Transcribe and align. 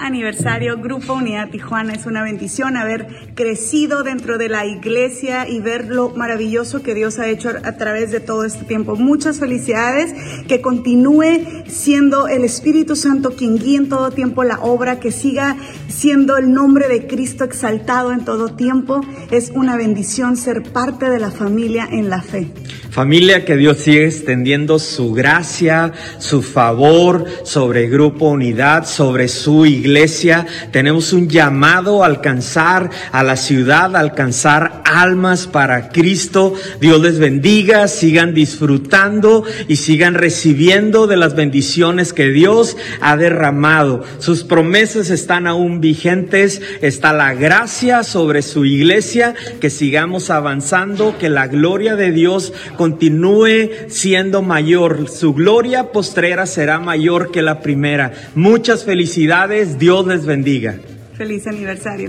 aniversario 0.00 0.78
Grupo 0.78 1.14
Unidad 1.14 1.50
Tijuana. 1.50 1.92
Es 1.92 2.06
una 2.06 2.22
bendición 2.22 2.76
haber 2.76 3.06
crecido 3.34 4.02
dentro 4.02 4.38
de 4.38 4.48
la 4.48 4.66
iglesia 4.66 5.48
y 5.48 5.60
ver 5.60 5.86
lo 5.86 6.10
maravilloso 6.10 6.82
que 6.82 6.94
Dios 6.94 7.18
ha 7.18 7.28
hecho 7.28 7.50
a 7.50 7.72
través 7.76 8.10
de 8.10 8.20
todo 8.20 8.44
este 8.44 8.64
tiempo. 8.64 8.96
Muchas 8.96 9.38
felicidades, 9.38 10.14
que 10.48 10.60
continúe 10.60 11.64
siendo 11.68 12.28
el 12.28 12.44
Espíritu 12.44 12.96
Santo 12.96 13.36
quien 13.36 13.58
guíe 13.58 13.76
en 13.76 13.88
todo 13.88 14.10
tiempo 14.10 14.44
la 14.44 14.60
obra, 14.60 14.98
que 14.98 15.12
siga 15.12 15.56
siendo 15.88 16.36
el 16.36 16.52
nombre 16.52 16.88
de 16.88 17.06
Cristo 17.06 17.44
exaltado 17.44 18.12
en 18.12 18.24
todo 18.24 18.48
tiempo. 18.48 19.02
Es 19.30 19.50
una 19.54 19.76
bendición 19.76 20.36
ser 20.36 20.62
parte 20.62 21.10
de 21.10 21.18
la 21.18 21.30
familia 21.30 21.86
en 21.90 22.08
la 22.10 22.22
fe. 22.22 22.50
Familia, 22.90 23.44
que 23.44 23.56
Dios 23.56 23.78
sigue 23.78 24.06
extendiendo 24.06 24.80
su 24.80 25.12
gracia, 25.12 25.92
su 26.18 26.42
favor 26.42 27.24
sobre 27.44 27.88
Grupo 27.88 28.30
Unidad, 28.30 28.84
sobre 28.84 29.28
su 29.28 29.64
iglesia. 29.64 30.44
Tenemos 30.72 31.12
un 31.12 31.28
llamado 31.28 32.02
a 32.02 32.06
alcanzar 32.06 32.90
a 33.12 33.22
la 33.22 33.36
ciudad, 33.36 33.94
alcanzar 33.94 34.82
almas 34.84 35.46
para 35.46 35.90
Cristo. 35.90 36.54
Dios 36.80 37.00
les 37.00 37.20
bendiga, 37.20 37.86
sigan 37.86 38.34
disfrutando 38.34 39.44
y 39.68 39.76
sigan 39.76 40.14
recibiendo 40.14 41.06
de 41.06 41.16
las 41.16 41.36
bendiciones 41.36 42.12
que 42.12 42.30
Dios 42.30 42.76
ha 43.00 43.16
derramado. 43.16 44.02
Sus 44.18 44.42
promesas 44.42 45.10
están 45.10 45.46
aún 45.46 45.80
vigentes, 45.80 46.60
está 46.82 47.12
la 47.12 47.34
gracia 47.34 48.02
sobre 48.02 48.42
su 48.42 48.64
iglesia, 48.64 49.36
que 49.60 49.70
sigamos 49.70 50.28
avanzando, 50.30 51.16
que 51.18 51.28
la 51.28 51.46
gloria 51.46 51.94
de 51.94 52.10
Dios 52.10 52.52
continúe 52.80 53.68
siendo 53.88 54.40
mayor. 54.40 55.10
Su 55.10 55.34
gloria 55.34 55.92
postrera 55.92 56.46
será 56.46 56.78
mayor 56.78 57.30
que 57.30 57.42
la 57.42 57.60
primera. 57.60 58.14
Muchas 58.34 58.86
felicidades, 58.86 59.78
Dios 59.78 60.06
les 60.06 60.24
bendiga. 60.24 60.80
Feliz 61.12 61.46
aniversario. 61.46 62.08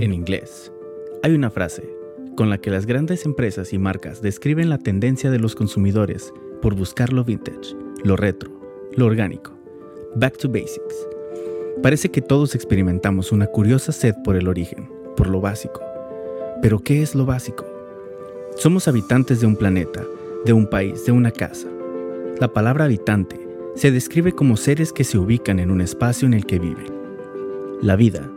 En 0.00 0.14
inglés, 0.14 0.72
hay 1.22 1.34
una 1.34 1.50
frase 1.50 1.82
con 2.34 2.48
la 2.48 2.56
que 2.56 2.70
las 2.70 2.86
grandes 2.86 3.26
empresas 3.26 3.74
y 3.74 3.78
marcas 3.78 4.22
describen 4.22 4.70
la 4.70 4.78
tendencia 4.78 5.30
de 5.30 5.38
los 5.38 5.54
consumidores 5.54 6.32
por 6.62 6.74
buscar 6.74 7.12
lo 7.12 7.24
vintage, 7.24 7.76
lo 8.04 8.16
retro, 8.16 8.50
lo 8.96 9.04
orgánico 9.04 9.61
Back 10.14 10.36
to 10.36 10.48
Basics. 10.48 11.08
Parece 11.82 12.10
que 12.10 12.20
todos 12.20 12.54
experimentamos 12.54 13.32
una 13.32 13.46
curiosa 13.46 13.92
sed 13.92 14.14
por 14.22 14.36
el 14.36 14.46
origen, 14.46 14.90
por 15.16 15.26
lo 15.26 15.40
básico. 15.40 15.80
Pero 16.60 16.80
¿qué 16.80 17.00
es 17.00 17.14
lo 17.14 17.24
básico? 17.24 17.64
Somos 18.56 18.88
habitantes 18.88 19.40
de 19.40 19.46
un 19.46 19.56
planeta, 19.56 20.04
de 20.44 20.52
un 20.52 20.68
país, 20.68 21.06
de 21.06 21.12
una 21.12 21.30
casa. 21.30 21.66
La 22.38 22.52
palabra 22.52 22.84
habitante 22.84 23.40
se 23.74 23.90
describe 23.90 24.32
como 24.32 24.58
seres 24.58 24.92
que 24.92 25.04
se 25.04 25.16
ubican 25.16 25.58
en 25.58 25.70
un 25.70 25.80
espacio 25.80 26.26
en 26.26 26.34
el 26.34 26.44
que 26.44 26.58
viven. 26.58 26.92
La 27.80 27.96
vida 27.96 28.30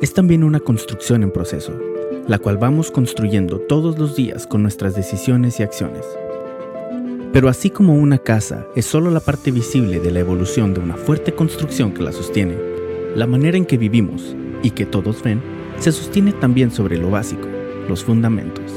es 0.00 0.14
también 0.14 0.42
una 0.44 0.60
construcción 0.60 1.22
en 1.22 1.30
proceso, 1.30 1.78
la 2.26 2.38
cual 2.38 2.56
vamos 2.56 2.90
construyendo 2.90 3.58
todos 3.58 3.98
los 3.98 4.16
días 4.16 4.46
con 4.46 4.62
nuestras 4.62 4.96
decisiones 4.96 5.60
y 5.60 5.62
acciones. 5.62 6.06
Pero 7.32 7.48
así 7.48 7.70
como 7.70 7.94
una 7.94 8.18
casa 8.18 8.66
es 8.74 8.86
solo 8.86 9.10
la 9.10 9.20
parte 9.20 9.50
visible 9.50 10.00
de 10.00 10.10
la 10.10 10.20
evolución 10.20 10.72
de 10.72 10.80
una 10.80 10.96
fuerte 10.96 11.32
construcción 11.32 11.92
que 11.92 12.02
la 12.02 12.12
sostiene, 12.12 12.56
la 13.14 13.26
manera 13.26 13.56
en 13.56 13.66
que 13.66 13.76
vivimos 13.76 14.34
y 14.62 14.70
que 14.70 14.86
todos 14.86 15.22
ven 15.22 15.40
se 15.78 15.92
sostiene 15.92 16.32
también 16.32 16.70
sobre 16.70 16.96
lo 16.96 17.10
básico, 17.10 17.46
los 17.88 18.02
fundamentos. 18.02 18.72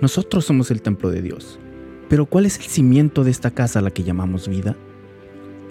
Nosotros 0.00 0.44
somos 0.44 0.70
el 0.70 0.80
templo 0.80 1.10
de 1.10 1.22
Dios, 1.22 1.58
pero 2.08 2.26
¿cuál 2.26 2.46
es 2.46 2.56
el 2.58 2.64
cimiento 2.64 3.24
de 3.24 3.32
esta 3.32 3.50
casa 3.50 3.80
a 3.80 3.82
la 3.82 3.90
que 3.90 4.04
llamamos 4.04 4.48
vida? 4.48 4.76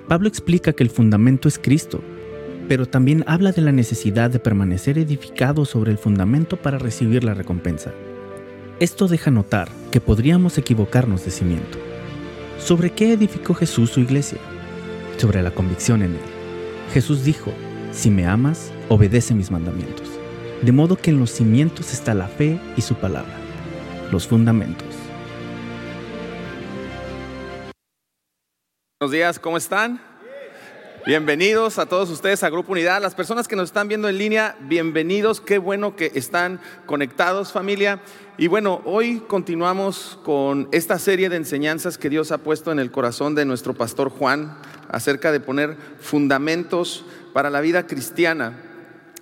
Pablo 0.07 0.28
explica 0.28 0.73
que 0.73 0.84
el 0.84 0.90
fundamento 0.90 1.47
es 1.47 1.57
Cristo, 1.57 2.01
pero 2.67 2.88
también 2.88 3.23
habla 3.28 3.51
de 3.51 3.61
la 3.61 3.72
necesidad 3.72 4.29
de 4.29 4.40
permanecer 4.40 4.97
edificado 4.97 5.66
sobre 5.66 5.91
el 5.91 5.97
fundamento 5.97 6.57
para 6.57 6.78
recibir 6.78 7.23
la 7.23 7.34
recompensa. 7.34 7.94
Esto 8.81 9.08
deja 9.08 9.31
notar 9.31 9.69
que 9.90 10.02
podríamos 10.02 10.58
equivocarnos 10.58 11.24
de 11.24 11.31
cimiento. 11.31 11.78
¿Sobre 12.59 12.91
qué 12.91 13.13
edificó 13.13 13.53
Jesús 13.53 13.91
su 13.91 14.02
iglesia? 14.02 14.40
Sobre 15.16 15.41
la 15.41 15.52
convicción 15.52 16.02
en 16.02 16.12
él. 16.12 16.22
Jesús 16.91 17.24
dijo, 17.24 17.53
si 17.94 18.09
me 18.09 18.28
amas, 18.28 18.74
obedece 18.90 19.34
mis 19.34 19.50
mandamientos. 19.50 20.09
De 20.62 20.74
modo 20.74 20.97
que 20.97 21.12
en 21.12 21.22
los 21.22 21.31
cimientos 21.31 21.94
está 21.94 22.14
la 22.14 22.28
fe 22.28 22.59
y 22.75 22.81
su 22.81 22.96
palabra, 22.96 23.38
los 24.12 24.28
fundamentos. 24.28 24.90
Buenos 29.00 29.14
días, 29.14 29.40
¿cómo 29.40 29.56
están? 29.56 30.02
Bienvenidos 31.05 31.77
a 31.77 31.85
todos 31.85 32.09
ustedes 32.09 32.41
a 32.41 32.49
Grupo 32.49 32.71
Unidad. 32.71 32.99
Las 32.99 33.13
personas 33.13 33.47
que 33.47 33.55
nos 33.55 33.66
están 33.66 33.88
viendo 33.88 34.09
en 34.09 34.17
línea, 34.17 34.55
bienvenidos. 34.61 35.39
Qué 35.39 35.59
bueno 35.59 35.95
que 35.95 36.11
están 36.16 36.59
conectados, 36.88 37.51
familia. 37.51 38.01
Y 38.39 38.47
bueno, 38.47 38.81
hoy 38.85 39.19
continuamos 39.19 40.17
con 40.23 40.67
esta 40.71 40.97
serie 40.97 41.29
de 41.29 41.35
enseñanzas 41.35 41.99
que 41.99 42.09
Dios 42.09 42.31
ha 42.31 42.39
puesto 42.39 42.71
en 42.71 42.79
el 42.79 42.89
corazón 42.89 43.35
de 43.35 43.45
nuestro 43.45 43.75
pastor 43.75 44.09
Juan 44.09 44.57
acerca 44.89 45.31
de 45.31 45.39
poner 45.39 45.77
fundamentos 45.99 47.05
para 47.33 47.51
la 47.51 47.61
vida 47.61 47.85
cristiana. 47.85 48.59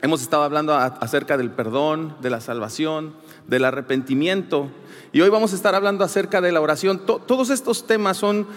Hemos 0.01 0.21
estado 0.21 0.43
hablando 0.43 0.73
acerca 0.75 1.35
del 1.35 1.51
perdón, 1.51 2.15
de 2.21 2.29
la 2.29 2.39
salvación, 2.39 3.13
del 3.47 3.65
arrepentimiento. 3.65 4.71
Y 5.11 5.19
hoy 5.19 5.27
vamos 5.27 5.51
a 5.51 5.57
estar 5.57 5.75
hablando 5.75 6.05
acerca 6.05 6.39
de 6.39 6.53
la 6.53 6.61
oración. 6.61 7.05
todos 7.05 7.49
estos 7.49 7.87
temas 7.87 8.15
son 8.15 8.47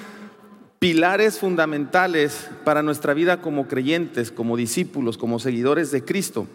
pilares 0.78 1.38
fundamentales 1.38 2.48
para 2.64 2.82
nuestra 2.82 3.14
vida 3.14 3.40
como 3.40 3.66
creyentes, 3.66 4.30
como 4.30 4.56
discípulos, 4.56 5.18
como 5.18 5.38
seguidores 5.38 5.90
de 5.90 6.04
Cristo. 6.04 6.46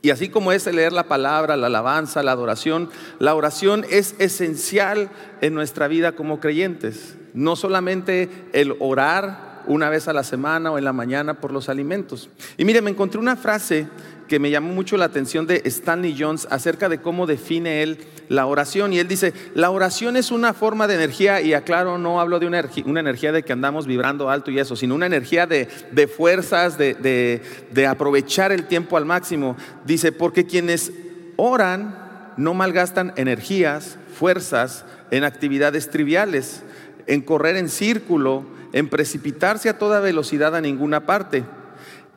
Y 0.00 0.10
así 0.10 0.28
como 0.28 0.52
es 0.52 0.66
leer 0.66 0.92
la 0.92 1.08
palabra, 1.08 1.56
la 1.56 1.66
alabanza, 1.66 2.22
la 2.22 2.32
adoración, 2.32 2.88
la 3.18 3.34
oración 3.34 3.84
es 3.90 4.14
esencial 4.18 5.10
en 5.40 5.54
nuestra 5.54 5.88
vida 5.88 6.12
como 6.12 6.38
creyentes. 6.38 7.16
No 7.34 7.56
solamente 7.56 8.28
el 8.52 8.76
orar 8.78 9.48
una 9.66 9.90
vez 9.90 10.08
a 10.08 10.12
la 10.12 10.22
semana 10.22 10.70
o 10.70 10.78
en 10.78 10.84
la 10.84 10.92
mañana 10.92 11.40
por 11.40 11.52
los 11.52 11.68
alimentos. 11.68 12.30
Y 12.56 12.64
mire, 12.64 12.80
me 12.80 12.90
encontré 12.90 13.20
una 13.20 13.36
frase 13.36 13.88
que 14.28 14.38
me 14.38 14.50
llamó 14.50 14.72
mucho 14.72 14.96
la 14.96 15.06
atención 15.06 15.46
de 15.46 15.62
Stanley 15.64 16.14
Jones 16.18 16.46
acerca 16.50 16.88
de 16.88 17.00
cómo 17.00 17.26
define 17.26 17.82
él 17.82 17.98
la 18.28 18.46
oración. 18.46 18.92
Y 18.92 18.98
él 18.98 19.08
dice, 19.08 19.32
la 19.54 19.70
oración 19.70 20.16
es 20.16 20.30
una 20.30 20.54
forma 20.54 20.86
de 20.86 20.94
energía, 20.94 21.40
y 21.40 21.54
aclaro, 21.54 21.98
no 21.98 22.20
hablo 22.20 22.38
de 22.38 22.46
una, 22.46 22.64
una 22.84 23.00
energía 23.00 23.32
de 23.32 23.42
que 23.42 23.52
andamos 23.52 23.86
vibrando 23.86 24.30
alto 24.30 24.50
y 24.50 24.58
eso, 24.58 24.76
sino 24.76 24.94
una 24.94 25.06
energía 25.06 25.46
de, 25.46 25.66
fuerzas, 26.06 26.78
de, 26.78 27.42
de 27.72 27.86
aprovechar 27.86 28.52
el 28.52 28.66
tiempo 28.66 28.96
al 28.96 29.04
máximo. 29.04 29.56
Dice, 29.84 30.12
porque 30.12 30.46
quienes 30.46 30.92
oran 31.36 32.34
no 32.36 32.54
malgastan 32.54 33.12
energías, 33.16 33.98
fuerzas 34.14 34.84
en 35.10 35.24
actividades 35.24 35.90
triviales, 35.90 36.62
en 37.06 37.22
correr 37.22 37.56
en 37.56 37.68
círculo, 37.68 38.44
en 38.72 38.88
precipitarse 38.88 39.68
a 39.68 39.78
toda 39.78 40.00
velocidad 40.00 40.54
a 40.54 40.60
ninguna 40.60 41.06
parte. 41.06 41.44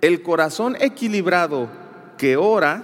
El 0.02 0.22
corazón 0.22 0.76
equilibrado 0.80 1.70
que 2.22 2.38
ora, 2.38 2.84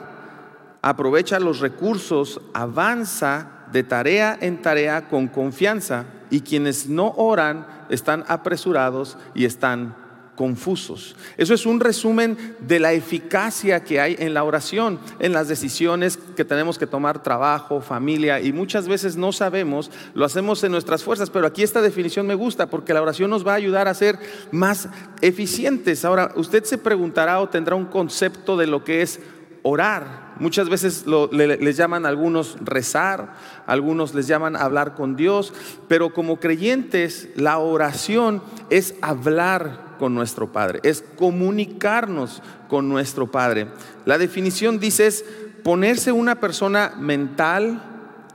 aprovecha 0.82 1.40
los 1.40 1.60
recursos, 1.60 2.42
avanza 2.56 3.68
de 3.72 3.84
tarea 3.84 4.36
en 4.42 4.64
tarea 4.64 5.10
con 5.10 5.28
confianza 5.28 6.06
y 6.32 6.42
quienes 6.42 6.90
no 6.90 7.14
oran 7.18 7.68
están 7.90 8.26
apresurados 8.30 9.16
y 9.36 9.46
están 9.46 9.96
confusos. 10.38 11.18
Eso 11.36 11.54
es 11.54 11.66
un 11.66 11.82
resumen 11.82 12.56
de 12.60 12.80
la 12.80 12.94
eficacia 12.94 13.84
que 13.84 14.00
hay 14.00 14.16
en 14.20 14.34
la 14.34 14.46
oración, 14.46 15.00
en 15.20 15.34
las 15.34 15.50
decisiones 15.50 16.18
que 16.38 16.46
tenemos 16.46 16.78
que 16.78 16.88
tomar, 16.88 17.24
trabajo, 17.24 17.82
familia, 17.82 18.40
y 18.40 18.54
muchas 18.54 18.88
veces 18.88 19.18
no 19.18 19.34
sabemos, 19.34 19.92
lo 20.14 20.24
hacemos 20.24 20.64
en 20.64 20.72
nuestras 20.72 21.04
fuerzas, 21.04 21.30
pero 21.30 21.48
aquí 21.48 21.64
esta 21.64 21.82
definición 21.82 22.28
me 22.28 22.36
gusta 22.36 22.68
porque 22.68 22.94
la 22.94 23.02
oración 23.02 23.30
nos 23.30 23.46
va 23.46 23.54
a 23.54 23.56
ayudar 23.56 23.90
a 23.90 23.94
ser 23.94 24.20
más 24.52 24.88
eficientes. 25.22 26.06
Ahora, 26.06 26.32
usted 26.36 26.64
se 26.64 26.78
preguntará 26.78 27.42
o 27.42 27.50
tendrá 27.50 27.76
un 27.76 27.86
concepto 27.86 28.56
de 28.56 28.68
lo 28.68 28.84
que 28.84 29.02
es 29.02 29.20
orar. 29.64 30.36
Muchas 30.40 30.70
veces 30.70 31.06
les 31.32 31.78
llaman 31.78 32.06
algunos 32.06 32.58
rezar, 32.62 33.34
algunos 33.66 34.14
les 34.14 34.28
llaman 34.28 34.56
hablar 34.56 34.94
con 34.94 35.16
Dios, 35.16 35.52
pero 35.88 36.14
como 36.14 36.40
creyentes 36.40 37.30
la 37.36 37.58
oración 37.58 38.44
es 38.70 38.94
hablar 39.02 39.87
con 39.98 40.14
nuestro 40.14 40.52
Padre, 40.52 40.80
es 40.84 41.04
comunicarnos 41.16 42.42
con 42.68 42.90
nuestro 42.90 43.30
Padre. 43.32 43.68
La 44.06 44.18
definición 44.18 44.80
dice 44.80 45.08
es 45.08 45.26
ponerse 45.64 46.12
una 46.12 46.40
persona 46.40 46.94
mental, 46.98 47.82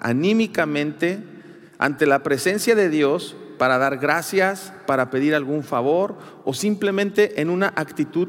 anímicamente, 0.00 1.22
ante 1.78 2.06
la 2.06 2.22
presencia 2.22 2.74
de 2.74 2.88
Dios 2.88 3.36
para 3.58 3.78
dar 3.78 3.98
gracias, 3.98 4.72
para 4.86 5.10
pedir 5.10 5.34
algún 5.34 5.62
favor 5.62 6.16
o 6.44 6.54
simplemente 6.54 7.40
en 7.40 7.50
una 7.50 7.72
actitud 7.76 8.28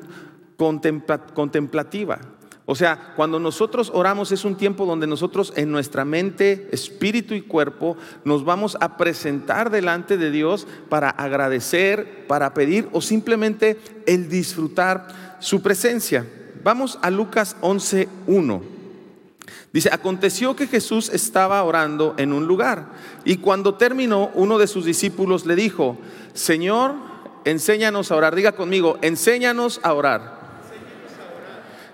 contemplativa. 0.56 2.20
O 2.65 2.75
sea, 2.75 3.13
cuando 3.18 3.39
nosotros 3.39 3.92
oramos 3.94 4.31
es 4.31 4.45
un 4.45 4.56
tiempo 4.56 4.86
donde 4.86 5.06
nosotros 5.06 5.51
en 5.57 5.69
nuestra 5.71 6.06
mente, 6.06 6.69
espíritu 6.71 7.33
y 7.33 7.42
cuerpo 7.42 7.98
nos 8.24 8.45
vamos 8.45 8.77
a 8.80 8.95
presentar 8.95 9.69
delante 9.69 10.18
de 10.18 10.31
Dios 10.31 10.65
para 10.88 11.10
agradecer, 11.10 12.25
para 12.27 12.54
pedir 12.54 12.88
o 12.94 13.01
simplemente 13.01 13.77
el 14.06 14.30
disfrutar 14.30 15.38
su 15.39 15.62
presencia. 15.62 16.25
Vamos 16.63 17.00
a 17.01 17.10
Lucas 17.10 17.57
11.1. 17.62 18.62
Dice, 19.74 19.89
aconteció 19.92 20.56
que 20.56 20.68
Jesús 20.68 21.10
estaba 21.10 21.62
orando 21.63 22.13
en 22.18 22.31
un 22.31 22.45
lugar 22.45 22.94
y 23.25 23.38
cuando 23.38 23.74
terminó 23.74 24.31
uno 24.36 24.57
de 24.57 24.68
sus 24.68 24.86
discípulos 24.86 25.45
le 25.45 25.56
dijo, 25.56 25.98
Señor, 26.33 26.94
enséñanos 27.44 28.12
a 28.12 28.15
orar. 28.15 28.36
Diga 28.36 28.54
conmigo, 28.54 29.00
enséñanos 29.01 29.81
a 29.83 29.94
orar. 29.94 30.43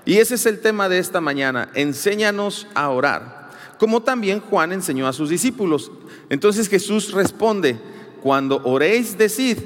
Y 0.09 0.17
ese 0.17 0.33
es 0.33 0.47
el 0.47 0.59
tema 0.59 0.89
de 0.89 0.97
esta 0.97 1.21
mañana, 1.21 1.69
enséñanos 1.75 2.65
a 2.73 2.89
orar. 2.89 3.51
Como 3.77 4.01
también 4.01 4.39
Juan 4.39 4.71
enseñó 4.71 5.07
a 5.07 5.13
sus 5.13 5.29
discípulos. 5.29 5.91
Entonces 6.31 6.67
Jesús 6.67 7.11
responde, 7.11 7.79
cuando 8.23 8.59
oréis, 8.63 9.19
decid, 9.19 9.59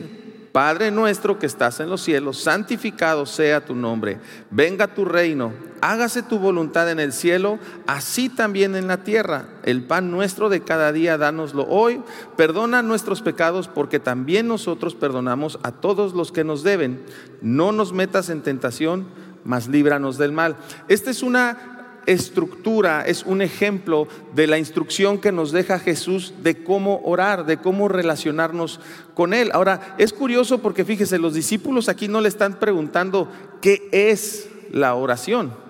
Padre 0.51 0.91
nuestro 0.91 1.39
que 1.39 1.45
estás 1.45 1.79
en 1.79 1.89
los 1.89 2.01
cielos, 2.01 2.39
santificado 2.39 3.25
sea 3.25 3.63
tu 3.63 3.73
nombre, 3.73 4.19
venga 4.51 4.93
tu 4.93 5.05
reino, 5.05 5.53
hágase 5.79 6.21
tu 6.23 6.37
voluntad 6.39 6.91
en 6.91 6.99
el 6.99 7.13
cielo, 7.13 7.57
así 7.87 8.27
también 8.27 8.75
en 8.75 8.87
la 8.87 8.97
tierra. 8.97 9.45
El 9.63 9.85
pan 9.85 10.11
nuestro 10.11 10.49
de 10.49 10.59
cada 10.59 10.91
día, 10.91 11.17
dánoslo 11.17 11.65
hoy, 11.69 12.01
perdona 12.35 12.81
nuestros 12.81 13.21
pecados 13.21 13.69
porque 13.69 14.01
también 14.01 14.49
nosotros 14.49 14.93
perdonamos 14.93 15.57
a 15.63 15.71
todos 15.71 16.13
los 16.13 16.33
que 16.33 16.43
nos 16.43 16.63
deben. 16.63 17.01
No 17.41 17.71
nos 17.71 17.93
metas 17.93 18.29
en 18.29 18.41
tentación 18.41 19.07
mas 19.43 19.67
líbranos 19.67 20.17
del 20.17 20.31
mal. 20.31 20.55
Esta 20.87 21.11
es 21.11 21.23
una 21.23 21.73
estructura, 22.05 23.03
es 23.05 23.23
un 23.23 23.41
ejemplo 23.41 24.07
de 24.35 24.47
la 24.47 24.57
instrucción 24.57 25.19
que 25.19 25.31
nos 25.31 25.51
deja 25.51 25.79
Jesús 25.79 26.33
de 26.43 26.63
cómo 26.63 27.01
orar, 27.03 27.45
de 27.45 27.57
cómo 27.57 27.87
relacionarnos 27.87 28.79
con 29.13 29.33
Él. 29.33 29.51
Ahora, 29.53 29.95
es 29.97 30.13
curioso 30.13 30.59
porque 30.59 30.85
fíjese, 30.85 31.17
los 31.17 31.33
discípulos 31.33 31.89
aquí 31.89 32.07
no 32.07 32.21
le 32.21 32.29
están 32.29 32.59
preguntando 32.59 33.29
qué 33.61 33.87
es 33.91 34.49
la 34.71 34.95
oración. 34.95 35.62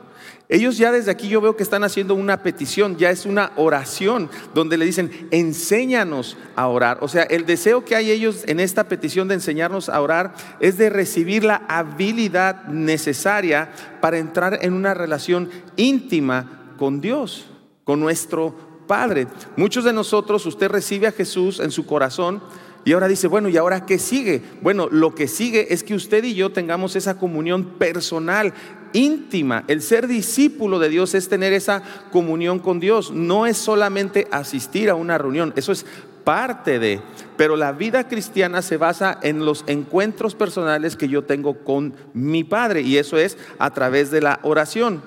Ellos 0.53 0.77
ya 0.77 0.91
desde 0.91 1.09
aquí 1.09 1.29
yo 1.29 1.41
veo 1.41 1.55
que 1.57 1.63
están 1.63 1.83
haciendo 1.83 2.13
una 2.13 2.43
petición, 2.43 2.95
ya 2.95 3.09
es 3.09 3.25
una 3.25 3.53
oración 3.55 4.29
donde 4.53 4.77
le 4.77 4.85
dicen, 4.85 5.27
enséñanos 5.31 6.37
a 6.55 6.67
orar. 6.67 6.99
O 7.01 7.07
sea, 7.07 7.23
el 7.23 7.47
deseo 7.47 7.83
que 7.83 7.95
hay 7.95 8.11
ellos 8.11 8.43
en 8.45 8.59
esta 8.59 8.87
petición 8.87 9.27
de 9.27 9.33
enseñarnos 9.33 9.89
a 9.89 9.99
orar 9.99 10.35
es 10.59 10.77
de 10.77 10.91
recibir 10.91 11.43
la 11.43 11.63
habilidad 11.67 12.65
necesaria 12.65 13.71
para 13.99 14.19
entrar 14.19 14.59
en 14.61 14.73
una 14.73 14.93
relación 14.93 15.49
íntima 15.75 16.75
con 16.77 17.01
Dios, 17.01 17.47
con 17.83 17.99
nuestro 17.99 18.55
Padre. 18.85 19.25
Muchos 19.57 19.85
de 19.85 19.93
nosotros, 19.93 20.45
usted 20.45 20.69
recibe 20.69 21.07
a 21.07 21.11
Jesús 21.11 21.59
en 21.61 21.71
su 21.71 21.87
corazón 21.87 22.43
y 22.85 22.93
ahora 22.93 23.07
dice, 23.07 23.27
bueno, 23.27 23.49
¿y 23.49 23.57
ahora 23.57 23.87
qué 23.87 23.97
sigue? 23.97 24.41
Bueno, 24.61 24.87
lo 24.91 25.15
que 25.15 25.27
sigue 25.27 25.73
es 25.73 25.83
que 25.83 25.95
usted 25.95 26.23
y 26.25 26.35
yo 26.35 26.51
tengamos 26.51 26.95
esa 26.95 27.17
comunión 27.17 27.65
personal, 27.79 28.53
íntima. 28.93 29.65
El 29.67 29.81
ser 29.81 30.07
discípulo 30.07 30.79
de 30.79 30.89
Dios 30.89 31.13
es 31.13 31.27
tener 31.27 31.51
esa 31.53 31.83
comunión 32.11 32.59
con 32.59 32.79
Dios. 32.79 33.11
No 33.11 33.45
es 33.45 33.57
solamente 33.57 34.27
asistir 34.31 34.89
a 34.89 34.95
una 34.95 35.17
reunión, 35.17 35.53
eso 35.55 35.71
es 35.71 35.85
parte 36.23 36.79
de, 36.79 37.01
pero 37.35 37.55
la 37.55 37.73
vida 37.73 38.07
cristiana 38.07 38.61
se 38.61 38.77
basa 38.77 39.19
en 39.23 39.45
los 39.45 39.63
encuentros 39.67 40.35
personales 40.35 40.95
que 40.95 41.09
yo 41.09 41.23
tengo 41.23 41.63
con 41.63 41.95
mi 42.13 42.43
Padre 42.43 42.81
y 42.81 42.97
eso 42.97 43.17
es 43.17 43.37
a 43.59 43.71
través 43.71 44.09
de 44.09 44.21
la 44.21 44.39
oración. 44.43 45.01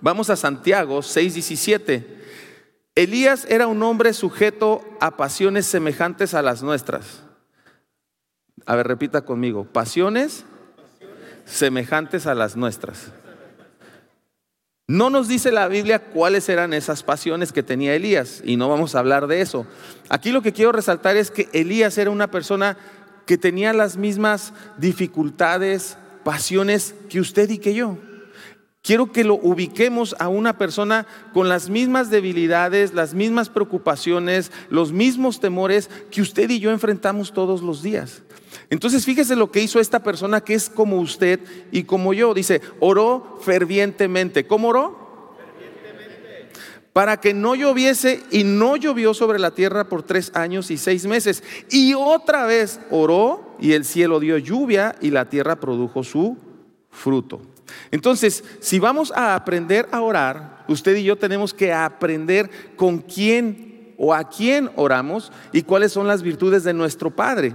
Vamos 0.00 0.30
a 0.30 0.36
Santiago 0.36 1.00
6:17. 1.00 2.04
Elías 2.94 3.46
era 3.48 3.66
un 3.66 3.82
hombre 3.82 4.12
sujeto 4.12 4.84
a 5.00 5.16
pasiones 5.16 5.66
semejantes 5.66 6.34
a 6.34 6.42
las 6.42 6.62
nuestras. 6.62 7.22
A 8.66 8.76
ver, 8.76 8.86
repita 8.86 9.22
conmigo, 9.22 9.64
pasiones 9.64 10.44
semejantes 11.44 12.26
a 12.26 12.34
las 12.34 12.56
nuestras. 12.56 13.12
No 14.86 15.08
nos 15.08 15.28
dice 15.28 15.50
la 15.50 15.66
Biblia 15.66 15.98
cuáles 15.98 16.46
eran 16.50 16.74
esas 16.74 17.02
pasiones 17.02 17.52
que 17.52 17.62
tenía 17.62 17.94
Elías 17.94 18.42
y 18.44 18.56
no 18.56 18.68
vamos 18.68 18.94
a 18.94 18.98
hablar 18.98 19.26
de 19.26 19.40
eso. 19.40 19.66
Aquí 20.10 20.30
lo 20.30 20.42
que 20.42 20.52
quiero 20.52 20.72
resaltar 20.72 21.16
es 21.16 21.30
que 21.30 21.48
Elías 21.54 21.96
era 21.96 22.10
una 22.10 22.30
persona 22.30 22.76
que 23.24 23.38
tenía 23.38 23.72
las 23.72 23.96
mismas 23.96 24.52
dificultades, 24.76 25.96
pasiones 26.22 26.94
que 27.08 27.20
usted 27.20 27.48
y 27.48 27.58
que 27.58 27.72
yo. 27.72 27.96
Quiero 28.82 29.10
que 29.10 29.24
lo 29.24 29.36
ubiquemos 29.36 30.14
a 30.18 30.28
una 30.28 30.58
persona 30.58 31.06
con 31.32 31.48
las 31.48 31.70
mismas 31.70 32.10
debilidades, 32.10 32.92
las 32.92 33.14
mismas 33.14 33.48
preocupaciones, 33.48 34.52
los 34.68 34.92
mismos 34.92 35.40
temores 35.40 35.88
que 36.10 36.20
usted 36.20 36.50
y 36.50 36.60
yo 36.60 36.70
enfrentamos 36.70 37.32
todos 37.32 37.62
los 37.62 37.82
días. 37.82 38.20
Entonces 38.74 39.04
fíjese 39.04 39.36
lo 39.36 39.52
que 39.52 39.62
hizo 39.62 39.78
esta 39.78 40.02
persona 40.02 40.40
que 40.40 40.52
es 40.52 40.68
como 40.68 40.98
usted 40.98 41.38
y 41.70 41.84
como 41.84 42.12
yo. 42.12 42.34
Dice, 42.34 42.60
oró 42.80 43.38
fervientemente. 43.40 44.48
¿Cómo 44.48 44.70
oró? 44.70 45.36
Para 46.92 47.20
que 47.20 47.34
no 47.34 47.54
lloviese 47.54 48.24
y 48.32 48.42
no 48.42 48.74
llovió 48.74 49.14
sobre 49.14 49.38
la 49.38 49.52
tierra 49.52 49.84
por 49.84 50.02
tres 50.02 50.32
años 50.34 50.72
y 50.72 50.76
seis 50.76 51.06
meses. 51.06 51.44
Y 51.70 51.94
otra 51.94 52.46
vez 52.46 52.80
oró 52.90 53.54
y 53.60 53.74
el 53.74 53.84
cielo 53.84 54.18
dio 54.18 54.38
lluvia 54.38 54.96
y 55.00 55.12
la 55.12 55.28
tierra 55.28 55.60
produjo 55.60 56.02
su 56.02 56.36
fruto. 56.90 57.42
Entonces, 57.92 58.42
si 58.58 58.80
vamos 58.80 59.12
a 59.12 59.36
aprender 59.36 59.88
a 59.92 60.00
orar, 60.00 60.64
usted 60.66 60.96
y 60.96 61.04
yo 61.04 61.14
tenemos 61.14 61.54
que 61.54 61.72
aprender 61.72 62.50
con 62.74 62.98
quién 62.98 63.94
o 63.98 64.12
a 64.12 64.28
quién 64.28 64.68
oramos 64.74 65.30
y 65.52 65.62
cuáles 65.62 65.92
son 65.92 66.08
las 66.08 66.22
virtudes 66.22 66.64
de 66.64 66.74
nuestro 66.74 67.12
Padre. 67.12 67.54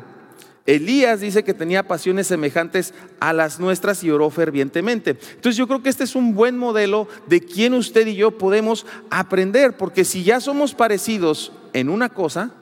Elías 0.69 1.19
dice 1.19 1.43
que 1.43 1.55
tenía 1.55 1.87
pasiones 1.87 2.27
semejantes 2.27 2.93
a 3.19 3.33
las 3.33 3.59
nuestras 3.59 4.03
y 4.03 4.11
oró 4.11 4.29
fervientemente. 4.29 5.11
Entonces 5.11 5.57
yo 5.57 5.67
creo 5.67 5.81
que 5.81 5.89
este 5.89 6.03
es 6.03 6.15
un 6.15 6.35
buen 6.35 6.57
modelo 6.57 7.07
de 7.27 7.41
quién 7.41 7.73
usted 7.73 8.05
y 8.05 8.15
yo 8.15 8.37
podemos 8.37 8.85
aprender, 9.09 9.75
porque 9.77 10.05
si 10.05 10.23
ya 10.23 10.39
somos 10.39 10.75
parecidos 10.75 11.51
en 11.73 11.89
una 11.89 12.09
cosa, 12.09 12.53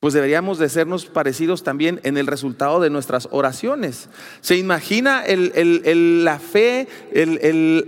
pues 0.00 0.12
deberíamos 0.12 0.58
de 0.58 0.68
sernos 0.68 1.06
parecidos 1.06 1.62
también 1.62 2.00
en 2.02 2.16
el 2.16 2.26
resultado 2.26 2.80
de 2.80 2.90
nuestras 2.90 3.28
oraciones. 3.30 4.08
¿Se 4.40 4.56
imagina 4.56 5.24
la 5.26 6.38
fe, 6.40 6.88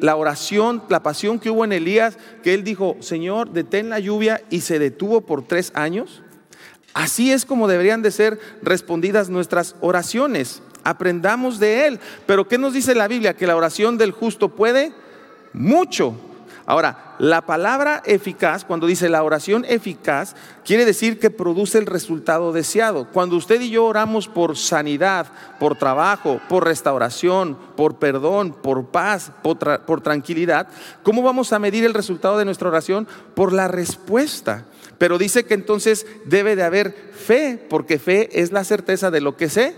la 0.00 0.14
oración, 0.14 0.85
la 0.88 1.02
pasión 1.02 1.40
que 1.40 1.50
hubo 1.50 1.64
en 1.64 1.73
Elías, 1.73 2.16
que 2.44 2.54
él 2.54 2.62
dijo, 2.62 2.97
Señor, 3.00 3.50
detén 3.50 3.90
la 3.90 3.99
lluvia 3.99 4.40
y 4.50 4.61
se 4.61 4.78
detuvo 4.78 5.20
por 5.23 5.47
tres 5.47 5.73
años? 5.75 6.23
Así 6.98 7.30
es 7.30 7.46
como 7.46 7.68
deberían 7.68 8.02
de 8.02 8.10
ser 8.10 8.40
respondidas 8.60 9.28
nuestras 9.28 9.76
oraciones. 9.80 10.62
Aprendamos 10.82 11.60
de 11.60 11.86
Él. 11.86 12.00
Pero 12.26 12.48
¿qué 12.48 12.58
nos 12.58 12.72
dice 12.72 12.92
la 12.96 13.06
Biblia? 13.06 13.36
Que 13.36 13.46
la 13.46 13.54
oración 13.54 13.98
del 13.98 14.10
justo 14.10 14.48
puede 14.48 14.92
mucho 15.52 16.16
Ahora, 16.68 17.14
la 17.18 17.46
palabra 17.46 18.02
eficaz, 18.04 18.62
cuando 18.62 18.86
dice 18.86 19.08
la 19.08 19.22
oración 19.22 19.64
eficaz, 19.66 20.36
quiere 20.66 20.84
decir 20.84 21.18
que 21.18 21.30
produce 21.30 21.78
el 21.78 21.86
resultado 21.86 22.52
deseado. 22.52 23.06
Cuando 23.10 23.36
usted 23.36 23.58
y 23.62 23.70
yo 23.70 23.86
oramos 23.86 24.28
por 24.28 24.54
sanidad, 24.54 25.28
por 25.58 25.76
trabajo, 25.76 26.42
por 26.46 26.66
restauración, 26.66 27.56
por 27.74 27.96
perdón, 27.96 28.52
por 28.52 28.88
paz, 28.88 29.32
por, 29.42 30.02
tranquilidad, 30.02 30.68
¿cómo 31.02 31.22
vamos 31.22 31.54
a 31.54 31.58
medir 31.58 31.86
el 31.86 31.94
resultado 31.94 32.36
de 32.36 32.44
nuestra 32.44 32.68
oración? 32.68 33.08
Por 33.34 33.54
la 33.54 33.68
respuesta. 33.68 34.66
Pero 34.98 35.16
dice 35.18 35.44
que 35.44 35.54
entonces 35.54 36.06
debe 36.24 36.56
de 36.56 36.64
haber 36.64 36.92
fe, 37.12 37.64
porque 37.68 37.98
fe 37.98 38.40
es 38.40 38.52
la 38.52 38.64
certeza 38.64 39.10
de 39.10 39.20
lo 39.20 39.36
que 39.36 39.48
sé. 39.48 39.74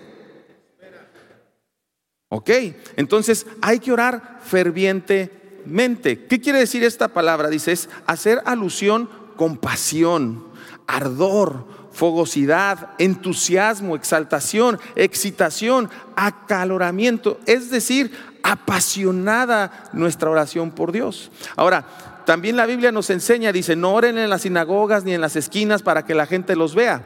Ok, 2.29 2.51
entonces 2.97 3.47
hay 3.61 3.81
que 3.81 3.93
orar 3.93 4.41
ferviente 4.45 5.31
mente. 5.67 6.27
¿Qué 6.27 6.41
quiere 6.41 6.61
decir 6.61 6.85
esta 6.85 7.09
palabra? 7.09 7.49
Dice, 7.49 7.73
es 7.73 7.89
hacer 8.07 8.41
alusión 8.45 9.11
con 9.37 9.57
pasión, 9.57 10.45
ardor, 10.87 11.67
fogosidad, 11.93 12.91
entusiasmo, 12.99 13.97
exaltación, 13.97 14.79
excitación, 14.95 15.91
acaloramiento, 16.17 17.39
es 17.47 17.71
decir, 17.71 18.13
apasionada 18.43 19.91
nuestra 19.93 20.31
oración 20.31 20.71
por 20.71 20.93
Dios. 20.93 21.31
Ahora, 21.57 21.85
también 22.31 22.55
la 22.55 22.65
Biblia 22.65 22.93
nos 22.93 23.11
enseña, 23.11 23.51
dice, 23.51 23.75
no 23.75 23.93
oren 23.93 24.17
en 24.17 24.31
las 24.31 24.43
sinagogas 24.43 25.03
ni 25.03 25.13
en 25.13 25.21
las 25.21 25.35
esquinas 25.35 25.83
para 25.83 26.05
que 26.05 26.15
la 26.15 26.27
gente 26.27 26.55
los 26.55 26.77
vea. 26.77 27.05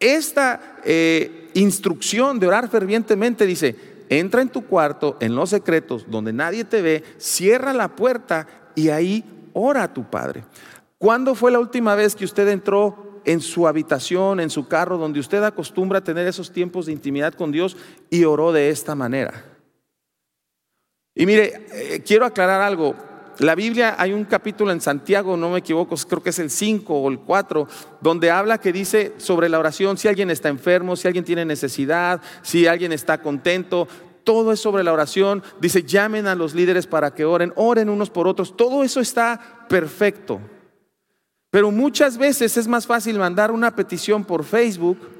Esta 0.00 0.78
eh, 0.86 1.50
instrucción 1.52 2.40
de 2.40 2.46
orar 2.46 2.70
fervientemente 2.70 3.44
dice, 3.44 3.76
entra 4.08 4.40
en 4.40 4.48
tu 4.48 4.64
cuarto, 4.64 5.18
en 5.20 5.36
los 5.36 5.50
secretos, 5.50 6.06
donde 6.08 6.32
nadie 6.32 6.64
te 6.64 6.80
ve, 6.80 7.04
cierra 7.18 7.74
la 7.74 7.94
puerta 7.94 8.46
y 8.74 8.88
ahí 8.88 9.22
ora 9.52 9.82
a 9.82 9.92
tu 9.92 10.08
Padre. 10.08 10.44
¿Cuándo 10.96 11.34
fue 11.34 11.50
la 11.50 11.58
última 11.58 11.94
vez 11.94 12.16
que 12.16 12.24
usted 12.24 12.48
entró 12.48 13.20
en 13.26 13.42
su 13.42 13.68
habitación, 13.68 14.40
en 14.40 14.48
su 14.48 14.66
carro, 14.66 14.96
donde 14.96 15.20
usted 15.20 15.44
acostumbra 15.44 15.98
a 15.98 16.04
tener 16.04 16.26
esos 16.26 16.50
tiempos 16.50 16.86
de 16.86 16.92
intimidad 16.92 17.34
con 17.34 17.52
Dios 17.52 17.76
y 18.08 18.24
oró 18.24 18.50
de 18.50 18.70
esta 18.70 18.94
manera? 18.94 19.44
Y 21.14 21.26
mire, 21.26 21.66
eh, 21.70 22.02
quiero 22.02 22.24
aclarar 22.24 22.62
algo. 22.62 23.07
La 23.38 23.54
Biblia, 23.54 23.94
hay 23.98 24.12
un 24.12 24.24
capítulo 24.24 24.72
en 24.72 24.80
Santiago, 24.80 25.36
no 25.36 25.50
me 25.50 25.58
equivoco, 25.58 25.94
creo 26.08 26.22
que 26.22 26.30
es 26.30 26.40
el 26.40 26.50
5 26.50 26.92
o 26.92 27.08
el 27.08 27.20
4, 27.20 27.68
donde 28.00 28.32
habla 28.32 28.58
que 28.58 28.72
dice 28.72 29.14
sobre 29.18 29.48
la 29.48 29.60
oración, 29.60 29.96
si 29.96 30.08
alguien 30.08 30.30
está 30.30 30.48
enfermo, 30.48 30.96
si 30.96 31.06
alguien 31.06 31.24
tiene 31.24 31.44
necesidad, 31.44 32.20
si 32.42 32.66
alguien 32.66 32.92
está 32.92 33.22
contento, 33.22 33.86
todo 34.24 34.52
es 34.52 34.58
sobre 34.58 34.82
la 34.82 34.92
oración. 34.92 35.44
Dice, 35.60 35.84
llamen 35.84 36.26
a 36.26 36.34
los 36.34 36.52
líderes 36.52 36.88
para 36.88 37.14
que 37.14 37.24
oren, 37.24 37.52
oren 37.54 37.88
unos 37.88 38.10
por 38.10 38.26
otros. 38.26 38.56
Todo 38.56 38.82
eso 38.82 39.00
está 39.00 39.66
perfecto. 39.68 40.40
Pero 41.50 41.70
muchas 41.70 42.18
veces 42.18 42.56
es 42.56 42.66
más 42.66 42.86
fácil 42.86 43.18
mandar 43.18 43.52
una 43.52 43.74
petición 43.74 44.24
por 44.24 44.44
Facebook 44.44 45.17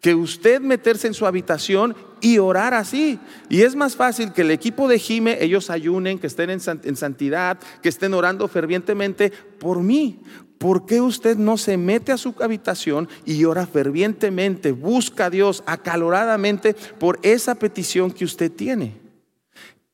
que 0.00 0.14
usted 0.14 0.60
meterse 0.60 1.06
en 1.06 1.14
su 1.14 1.26
habitación 1.26 1.96
y 2.20 2.38
orar 2.38 2.74
así. 2.74 3.18
Y 3.48 3.62
es 3.62 3.74
más 3.74 3.96
fácil 3.96 4.32
que 4.32 4.42
el 4.42 4.50
equipo 4.50 4.88
de 4.88 4.98
Jime, 4.98 5.38
ellos 5.42 5.70
ayunen, 5.70 6.18
que 6.18 6.26
estén 6.26 6.50
en, 6.50 6.60
santidad, 6.60 7.58
que 7.82 7.88
estén 7.88 8.14
orando 8.14 8.48
fervientemente 8.48 9.32
por 9.58 9.82
mí. 9.82 10.20
¿Por 10.58 10.86
qué 10.86 11.00
usted 11.00 11.36
no 11.36 11.56
se 11.56 11.76
mete 11.76 12.10
a 12.10 12.18
su 12.18 12.34
habitación 12.40 13.08
y 13.24 13.44
ora 13.44 13.66
fervientemente, 13.66 14.72
busca 14.72 15.26
a 15.26 15.30
Dios 15.30 15.62
acaloradamente 15.66 16.74
por 16.74 17.20
esa 17.22 17.54
petición 17.54 18.10
que 18.10 18.24
usted 18.24 18.50
tiene? 18.50 19.07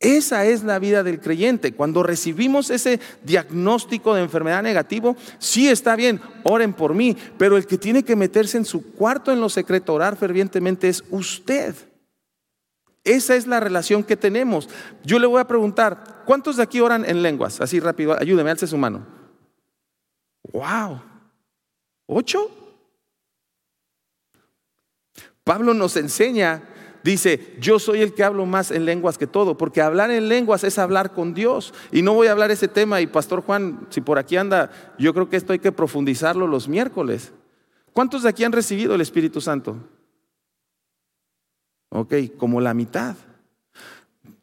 Esa 0.04 0.44
es 0.44 0.64
la 0.64 0.78
vida 0.78 1.02
del 1.02 1.18
creyente. 1.18 1.72
Cuando 1.72 2.02
recibimos 2.02 2.68
ese 2.68 3.00
diagnóstico 3.22 4.14
de 4.14 4.22
enfermedad 4.22 4.62
negativo, 4.62 5.16
sí 5.38 5.70
está 5.70 5.96
bien, 5.96 6.20
oren 6.42 6.74
por 6.74 6.94
mí, 6.94 7.16
pero 7.38 7.56
el 7.56 7.66
que 7.66 7.78
tiene 7.78 8.04
que 8.04 8.14
meterse 8.14 8.58
en 8.58 8.66
su 8.66 8.92
cuarto 8.92 9.32
en 9.32 9.40
lo 9.40 9.48
secreto, 9.48 9.94
orar 9.94 10.16
fervientemente, 10.16 10.90
es 10.90 11.02
usted. 11.08 11.74
Esa 13.02 13.34
es 13.34 13.46
la 13.46 13.60
relación 13.60 14.04
que 14.04 14.14
tenemos. 14.14 14.68
Yo 15.04 15.18
le 15.18 15.26
voy 15.26 15.40
a 15.40 15.48
preguntar, 15.48 16.22
¿cuántos 16.26 16.58
de 16.58 16.64
aquí 16.64 16.80
oran 16.80 17.06
en 17.06 17.22
lenguas? 17.22 17.62
Así 17.62 17.80
rápido, 17.80 18.14
ayúdeme, 18.20 18.50
alce 18.50 18.66
su 18.66 18.76
mano. 18.76 19.06
¡Wow! 20.52 21.00
¿Ocho? 22.04 22.50
Pablo 25.44 25.72
nos 25.72 25.96
enseña 25.96 26.73
dice, 27.04 27.54
yo 27.60 27.78
soy 27.78 28.00
el 28.00 28.14
que 28.14 28.24
hablo 28.24 28.46
más 28.46 28.70
en 28.70 28.84
lenguas 28.84 29.18
que 29.18 29.26
todo, 29.26 29.56
porque 29.56 29.80
hablar 29.80 30.10
en 30.10 30.28
lenguas 30.28 30.64
es 30.64 30.78
hablar 30.78 31.12
con 31.12 31.34
Dios. 31.34 31.72
Y 31.92 32.02
no 32.02 32.14
voy 32.14 32.26
a 32.26 32.32
hablar 32.32 32.50
ese 32.50 32.66
tema, 32.66 33.00
y 33.00 33.06
Pastor 33.06 33.42
Juan, 33.42 33.86
si 33.90 34.00
por 34.00 34.18
aquí 34.18 34.36
anda, 34.36 34.70
yo 34.98 35.14
creo 35.14 35.28
que 35.28 35.36
esto 35.36 35.52
hay 35.52 35.60
que 35.60 35.70
profundizarlo 35.70 36.46
los 36.46 36.66
miércoles. 36.66 37.32
¿Cuántos 37.92 38.24
de 38.24 38.30
aquí 38.30 38.42
han 38.42 38.52
recibido 38.52 38.94
el 38.94 39.00
Espíritu 39.00 39.40
Santo? 39.40 39.76
Ok, 41.90 42.14
como 42.36 42.60
la 42.60 42.74
mitad. 42.74 43.14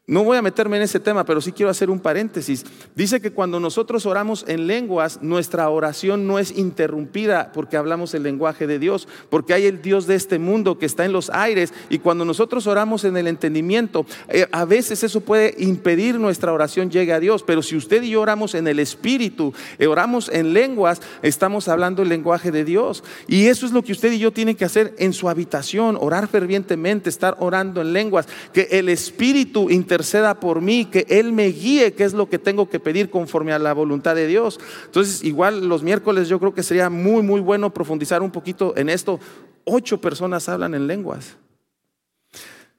No 0.08 0.24
voy 0.24 0.36
a 0.36 0.42
meterme 0.42 0.78
en 0.78 0.82
ese 0.82 0.98
tema, 0.98 1.24
pero 1.24 1.40
sí 1.40 1.52
quiero 1.52 1.70
hacer 1.70 1.88
un 1.88 2.00
paréntesis. 2.00 2.64
Dice 2.96 3.20
que 3.20 3.30
cuando 3.30 3.60
nosotros 3.60 4.04
oramos 4.04 4.44
en 4.48 4.66
lenguas, 4.66 5.22
nuestra 5.22 5.68
oración 5.68 6.26
no 6.26 6.40
es 6.40 6.58
interrumpida 6.58 7.52
porque 7.54 7.76
hablamos 7.76 8.12
el 8.12 8.24
lenguaje 8.24 8.66
de 8.66 8.80
Dios, 8.80 9.06
porque 9.30 9.54
hay 9.54 9.66
el 9.66 9.80
Dios 9.80 10.08
de 10.08 10.16
este 10.16 10.40
mundo 10.40 10.76
que 10.76 10.86
está 10.86 11.04
en 11.04 11.12
los 11.12 11.30
aires 11.30 11.72
y 11.88 12.00
cuando 12.00 12.24
nosotros 12.24 12.66
oramos 12.66 13.04
en 13.04 13.16
el 13.16 13.28
entendimiento, 13.28 14.04
eh, 14.28 14.48
a 14.50 14.64
veces 14.64 15.04
eso 15.04 15.20
puede 15.20 15.54
impedir 15.58 16.18
nuestra 16.18 16.52
oración 16.52 16.90
llegue 16.90 17.12
a 17.12 17.20
Dios, 17.20 17.44
pero 17.44 17.62
si 17.62 17.76
usted 17.76 18.02
y 18.02 18.10
yo 18.10 18.22
oramos 18.22 18.56
en 18.56 18.66
el 18.66 18.80
Espíritu, 18.80 19.54
eh, 19.78 19.86
oramos 19.86 20.28
en 20.30 20.52
lenguas, 20.52 21.00
estamos 21.22 21.68
hablando 21.68 22.02
el 22.02 22.08
lenguaje 22.08 22.50
de 22.50 22.64
Dios. 22.64 23.04
Y 23.28 23.46
eso 23.46 23.66
es 23.66 23.72
lo 23.72 23.84
que 23.84 23.92
usted 23.92 24.10
y 24.10 24.18
yo 24.18 24.32
tienen 24.32 24.56
que 24.56 24.64
hacer 24.64 24.96
en 24.98 25.12
su 25.12 25.28
habitación, 25.28 25.96
orar 26.00 26.26
fervientemente, 26.26 27.08
estar 27.08 27.36
orando 27.38 27.80
en 27.80 27.92
lenguas, 27.92 28.26
que 28.52 28.66
el 28.72 28.88
Espíritu 28.88 29.70
interceda 29.92 30.40
por 30.40 30.62
mí, 30.62 30.86
que 30.86 31.04
Él 31.10 31.34
me 31.34 31.48
guíe, 31.48 31.92
qué 31.92 32.04
es 32.04 32.14
lo 32.14 32.30
que 32.30 32.38
tengo 32.38 32.70
que 32.70 32.80
pedir 32.80 33.10
conforme 33.10 33.52
a 33.52 33.58
la 33.58 33.74
voluntad 33.74 34.14
de 34.14 34.26
Dios. 34.26 34.58
Entonces, 34.86 35.22
igual 35.22 35.68
los 35.68 35.82
miércoles 35.82 36.28
yo 36.28 36.40
creo 36.40 36.54
que 36.54 36.62
sería 36.62 36.88
muy, 36.88 37.22
muy 37.22 37.40
bueno 37.40 37.74
profundizar 37.74 38.22
un 38.22 38.30
poquito 38.30 38.72
en 38.76 38.88
esto. 38.88 39.20
Ocho 39.64 40.00
personas 40.00 40.48
hablan 40.48 40.74
en 40.74 40.86
lenguas. 40.86 41.36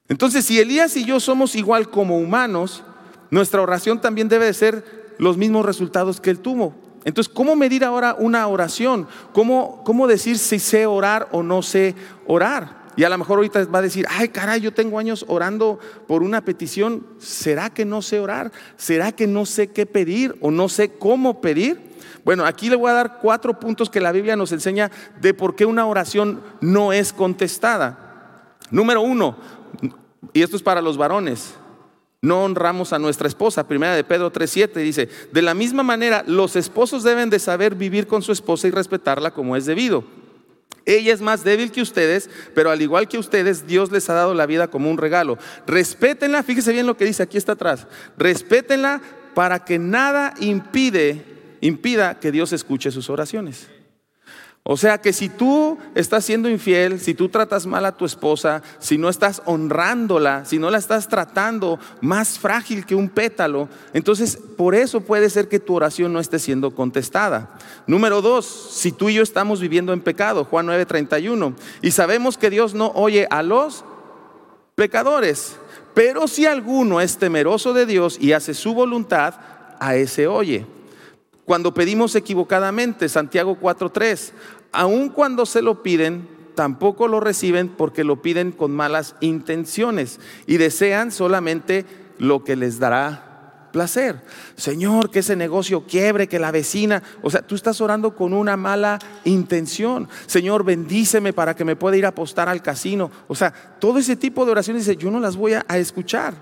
Entonces, 0.08 0.44
si 0.44 0.58
Elías 0.58 0.96
y 0.96 1.04
yo 1.04 1.20
somos 1.20 1.54
igual 1.54 1.88
como 1.88 2.18
humanos, 2.18 2.82
nuestra 3.30 3.62
oración 3.62 4.00
también 4.00 4.28
debe 4.28 4.46
de 4.46 4.54
ser 4.54 5.14
los 5.18 5.36
mismos 5.36 5.64
resultados 5.64 6.20
que 6.20 6.30
él 6.30 6.40
tuvo. 6.40 6.74
Entonces, 7.04 7.32
¿cómo 7.32 7.54
medir 7.54 7.84
ahora 7.84 8.16
una 8.18 8.44
oración? 8.48 9.06
¿Cómo, 9.32 9.84
cómo 9.84 10.08
decir 10.08 10.36
si 10.36 10.58
sé 10.58 10.86
orar 10.86 11.28
o 11.30 11.44
no 11.44 11.62
sé 11.62 11.94
orar? 12.26 12.83
Y 12.96 13.04
a 13.04 13.08
lo 13.08 13.18
mejor 13.18 13.38
ahorita 13.38 13.64
va 13.66 13.80
a 13.80 13.82
decir, 13.82 14.06
ay 14.08 14.28
caray, 14.28 14.60
yo 14.60 14.72
tengo 14.72 14.98
años 14.98 15.24
orando 15.28 15.78
por 16.06 16.22
una 16.22 16.44
petición, 16.44 17.06
¿será 17.18 17.70
que 17.70 17.84
no 17.84 18.02
sé 18.02 18.20
orar? 18.20 18.52
¿Será 18.76 19.12
que 19.12 19.26
no 19.26 19.46
sé 19.46 19.68
qué 19.68 19.86
pedir 19.86 20.36
o 20.40 20.50
no 20.50 20.68
sé 20.68 20.90
cómo 20.90 21.40
pedir? 21.40 21.94
Bueno, 22.24 22.46
aquí 22.46 22.70
le 22.70 22.76
voy 22.76 22.90
a 22.90 22.94
dar 22.94 23.18
cuatro 23.20 23.58
puntos 23.58 23.90
que 23.90 24.00
la 24.00 24.12
Biblia 24.12 24.36
nos 24.36 24.52
enseña 24.52 24.90
de 25.20 25.34
por 25.34 25.54
qué 25.54 25.66
una 25.66 25.86
oración 25.86 26.40
no 26.60 26.92
es 26.92 27.12
contestada. 27.12 28.56
Número 28.70 29.02
uno, 29.02 29.36
y 30.32 30.42
esto 30.42 30.56
es 30.56 30.62
para 30.62 30.80
los 30.80 30.96
varones, 30.96 31.54
no 32.22 32.42
honramos 32.42 32.94
a 32.94 32.98
nuestra 32.98 33.28
esposa. 33.28 33.68
Primera 33.68 33.94
de 33.94 34.02
Pedro 34.02 34.32
3.7 34.32 34.72
dice, 34.76 35.08
de 35.30 35.42
la 35.42 35.52
misma 35.52 35.82
manera, 35.82 36.24
los 36.26 36.56
esposos 36.56 37.02
deben 37.02 37.28
de 37.28 37.38
saber 37.38 37.74
vivir 37.74 38.06
con 38.06 38.22
su 38.22 38.32
esposa 38.32 38.66
y 38.66 38.70
respetarla 38.70 39.32
como 39.32 39.56
es 39.56 39.66
debido. 39.66 40.04
Ella 40.86 41.12
es 41.12 41.20
más 41.20 41.44
débil 41.44 41.72
que 41.72 41.80
ustedes, 41.80 42.28
pero 42.54 42.70
al 42.70 42.82
igual 42.82 43.08
que 43.08 43.18
ustedes, 43.18 43.66
Dios 43.66 43.90
les 43.90 44.08
ha 44.10 44.14
dado 44.14 44.34
la 44.34 44.46
vida 44.46 44.68
como 44.68 44.90
un 44.90 44.98
regalo. 44.98 45.38
Respétenla, 45.66 46.42
fíjese 46.42 46.72
bien 46.72 46.86
lo 46.86 46.96
que 46.96 47.04
dice 47.04 47.22
aquí 47.22 47.38
está 47.38 47.52
atrás. 47.52 47.86
Respétenla 48.18 49.00
para 49.34 49.64
que 49.64 49.78
nada 49.78 50.34
impide, 50.40 51.24
impida 51.60 52.20
que 52.20 52.30
Dios 52.30 52.52
escuche 52.52 52.90
sus 52.90 53.10
oraciones. 53.10 53.68
O 54.66 54.78
sea 54.78 54.96
que 54.96 55.12
si 55.12 55.28
tú 55.28 55.76
estás 55.94 56.24
siendo 56.24 56.48
infiel, 56.48 56.98
si 56.98 57.12
tú 57.12 57.28
tratas 57.28 57.66
mal 57.66 57.84
a 57.84 57.94
tu 57.94 58.06
esposa, 58.06 58.62
si 58.78 58.96
no 58.96 59.10
estás 59.10 59.42
honrándola, 59.44 60.46
si 60.46 60.58
no 60.58 60.70
la 60.70 60.78
estás 60.78 61.06
tratando 61.06 61.78
más 62.00 62.38
frágil 62.38 62.86
que 62.86 62.94
un 62.94 63.10
pétalo, 63.10 63.68
entonces 63.92 64.38
por 64.56 64.74
eso 64.74 65.02
puede 65.02 65.28
ser 65.28 65.50
que 65.50 65.60
tu 65.60 65.74
oración 65.74 66.14
no 66.14 66.18
esté 66.18 66.38
siendo 66.38 66.70
contestada. 66.74 67.58
Número 67.86 68.22
dos, 68.22 68.46
si 68.46 68.90
tú 68.90 69.10
y 69.10 69.14
yo 69.14 69.22
estamos 69.22 69.60
viviendo 69.60 69.92
en 69.92 70.00
pecado, 70.00 70.46
Juan 70.46 70.66
9:31, 70.66 71.52
y 71.82 71.90
sabemos 71.90 72.38
que 72.38 72.48
Dios 72.48 72.72
no 72.72 72.90
oye 72.94 73.26
a 73.28 73.42
los 73.42 73.84
pecadores, 74.76 75.56
pero 75.92 76.26
si 76.26 76.46
alguno 76.46 77.02
es 77.02 77.18
temeroso 77.18 77.74
de 77.74 77.84
Dios 77.84 78.16
y 78.18 78.32
hace 78.32 78.54
su 78.54 78.72
voluntad, 78.72 79.34
a 79.78 79.94
ese 79.94 80.26
oye. 80.26 80.64
Cuando 81.44 81.74
pedimos 81.74 82.14
equivocadamente, 82.14 83.08
Santiago 83.08 83.58
4:3, 83.60 84.32
aun 84.72 85.08
cuando 85.10 85.46
se 85.46 85.62
lo 85.62 85.82
piden, 85.82 86.28
tampoco 86.54 87.08
lo 87.08 87.20
reciben 87.20 87.68
porque 87.68 88.04
lo 88.04 88.22
piden 88.22 88.52
con 88.52 88.72
malas 88.72 89.16
intenciones 89.20 90.20
y 90.46 90.56
desean 90.56 91.12
solamente 91.12 91.84
lo 92.18 92.44
que 92.44 92.56
les 92.56 92.78
dará 92.78 93.34
placer. 93.74 94.22
Señor, 94.54 95.10
que 95.10 95.18
ese 95.18 95.34
negocio 95.34 95.84
quiebre, 95.84 96.28
que 96.28 96.38
la 96.38 96.52
vecina, 96.52 97.02
o 97.22 97.28
sea, 97.28 97.42
tú 97.42 97.56
estás 97.56 97.80
orando 97.80 98.14
con 98.14 98.32
una 98.32 98.56
mala 98.56 99.00
intención. 99.24 100.08
Señor, 100.26 100.64
bendíceme 100.64 101.32
para 101.32 101.56
que 101.56 101.64
me 101.64 101.74
pueda 101.74 101.96
ir 101.96 102.06
a 102.06 102.10
apostar 102.10 102.48
al 102.48 102.62
casino. 102.62 103.10
O 103.26 103.34
sea, 103.34 103.52
todo 103.80 103.98
ese 103.98 104.14
tipo 104.14 104.46
de 104.46 104.52
oraciones 104.52 104.86
dice, 104.86 104.96
yo 104.96 105.10
no 105.10 105.18
las 105.18 105.36
voy 105.36 105.54
a, 105.54 105.64
escuchar. 105.76 106.34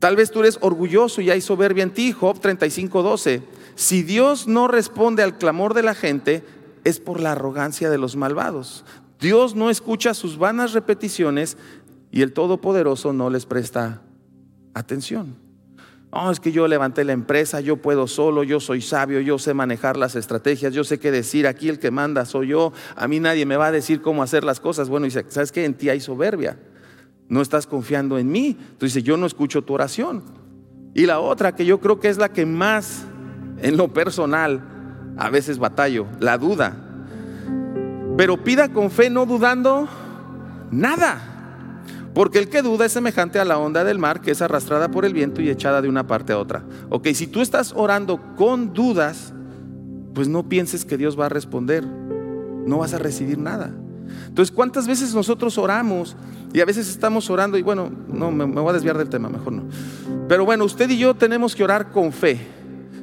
Tal 0.00 0.16
vez 0.16 0.32
tú 0.32 0.40
eres 0.40 0.58
orgulloso 0.60 1.20
y 1.20 1.30
hay 1.30 1.40
soberbia 1.40 1.84
en 1.84 1.92
ti, 1.92 2.10
Job 2.10 2.40
35:12. 2.40 3.42
Si 3.78 4.02
Dios 4.02 4.48
no 4.48 4.66
responde 4.66 5.22
al 5.22 5.38
clamor 5.38 5.72
de 5.72 5.84
la 5.84 5.94
gente, 5.94 6.42
es 6.82 6.98
por 6.98 7.20
la 7.20 7.30
arrogancia 7.30 7.90
de 7.90 7.96
los 7.96 8.16
malvados. 8.16 8.84
Dios 9.20 9.54
no 9.54 9.70
escucha 9.70 10.14
sus 10.14 10.36
vanas 10.36 10.72
repeticiones 10.72 11.56
y 12.10 12.22
el 12.22 12.32
Todopoderoso 12.32 13.12
no 13.12 13.30
les 13.30 13.46
presta 13.46 14.02
atención. 14.74 15.36
Oh, 16.10 16.32
es 16.32 16.40
que 16.40 16.50
yo 16.50 16.66
levanté 16.66 17.04
la 17.04 17.12
empresa, 17.12 17.60
yo 17.60 17.76
puedo 17.76 18.08
solo, 18.08 18.42
yo 18.42 18.58
soy 18.58 18.82
sabio, 18.82 19.20
yo 19.20 19.38
sé 19.38 19.54
manejar 19.54 19.96
las 19.96 20.16
estrategias, 20.16 20.74
yo 20.74 20.82
sé 20.82 20.98
qué 20.98 21.12
decir, 21.12 21.46
aquí 21.46 21.68
el 21.68 21.78
que 21.78 21.92
manda 21.92 22.24
soy 22.24 22.48
yo, 22.48 22.72
a 22.96 23.06
mí 23.06 23.20
nadie 23.20 23.46
me 23.46 23.56
va 23.56 23.68
a 23.68 23.72
decir 23.72 24.02
cómo 24.02 24.24
hacer 24.24 24.42
las 24.42 24.58
cosas. 24.58 24.88
Bueno, 24.88 25.04
dice, 25.04 25.24
¿sabes 25.28 25.52
qué? 25.52 25.64
En 25.64 25.74
ti 25.74 25.88
hay 25.88 26.00
soberbia, 26.00 26.58
no 27.28 27.40
estás 27.40 27.68
confiando 27.68 28.18
en 28.18 28.28
mí. 28.28 28.56
Entonces 28.58 28.94
dice, 28.94 29.02
yo 29.04 29.16
no 29.16 29.26
escucho 29.26 29.62
tu 29.62 29.74
oración. 29.74 30.24
Y 30.94 31.06
la 31.06 31.20
otra, 31.20 31.54
que 31.54 31.64
yo 31.64 31.78
creo 31.78 32.00
que 32.00 32.08
es 32.08 32.18
la 32.18 32.32
que 32.32 32.44
más 32.44 33.06
en 33.62 33.76
lo 33.76 33.88
personal 33.92 34.60
a 35.16 35.30
veces 35.30 35.58
batallo, 35.58 36.06
la 36.20 36.38
duda. 36.38 36.76
Pero 38.16 38.42
pida 38.42 38.72
con 38.72 38.90
fe, 38.90 39.10
no 39.10 39.26
dudando 39.26 39.88
nada. 40.70 41.20
Porque 42.14 42.38
el 42.38 42.48
que 42.48 42.62
duda 42.62 42.86
es 42.86 42.92
semejante 42.92 43.38
a 43.38 43.44
la 43.44 43.58
onda 43.58 43.84
del 43.84 43.98
mar 43.98 44.20
que 44.20 44.30
es 44.32 44.42
arrastrada 44.42 44.90
por 44.90 45.04
el 45.04 45.12
viento 45.12 45.40
y 45.40 45.50
echada 45.50 45.82
de 45.82 45.88
una 45.88 46.06
parte 46.06 46.32
a 46.32 46.38
otra. 46.38 46.64
Ok, 46.88 47.08
si 47.14 47.26
tú 47.26 47.42
estás 47.42 47.72
orando 47.76 48.20
con 48.36 48.72
dudas, 48.72 49.32
pues 50.14 50.28
no 50.28 50.48
pienses 50.48 50.84
que 50.84 50.96
Dios 50.96 51.18
va 51.18 51.26
a 51.26 51.28
responder. 51.28 51.84
No 51.84 52.78
vas 52.78 52.94
a 52.94 52.98
recibir 52.98 53.38
nada. 53.38 53.72
Entonces, 54.26 54.54
¿cuántas 54.54 54.86
veces 54.86 55.14
nosotros 55.14 55.58
oramos 55.58 56.16
y 56.52 56.60
a 56.60 56.64
veces 56.64 56.88
estamos 56.88 57.28
orando 57.30 57.58
y 57.58 57.62
bueno, 57.62 57.90
no, 58.08 58.30
me, 58.30 58.46
me 58.46 58.60
voy 58.60 58.70
a 58.70 58.72
desviar 58.72 58.98
del 58.98 59.08
tema, 59.08 59.28
mejor 59.28 59.52
no. 59.52 59.64
Pero 60.28 60.44
bueno, 60.44 60.64
usted 60.64 60.88
y 60.90 60.98
yo 60.98 61.14
tenemos 61.14 61.54
que 61.54 61.62
orar 61.62 61.90
con 61.92 62.12
fe. 62.12 62.57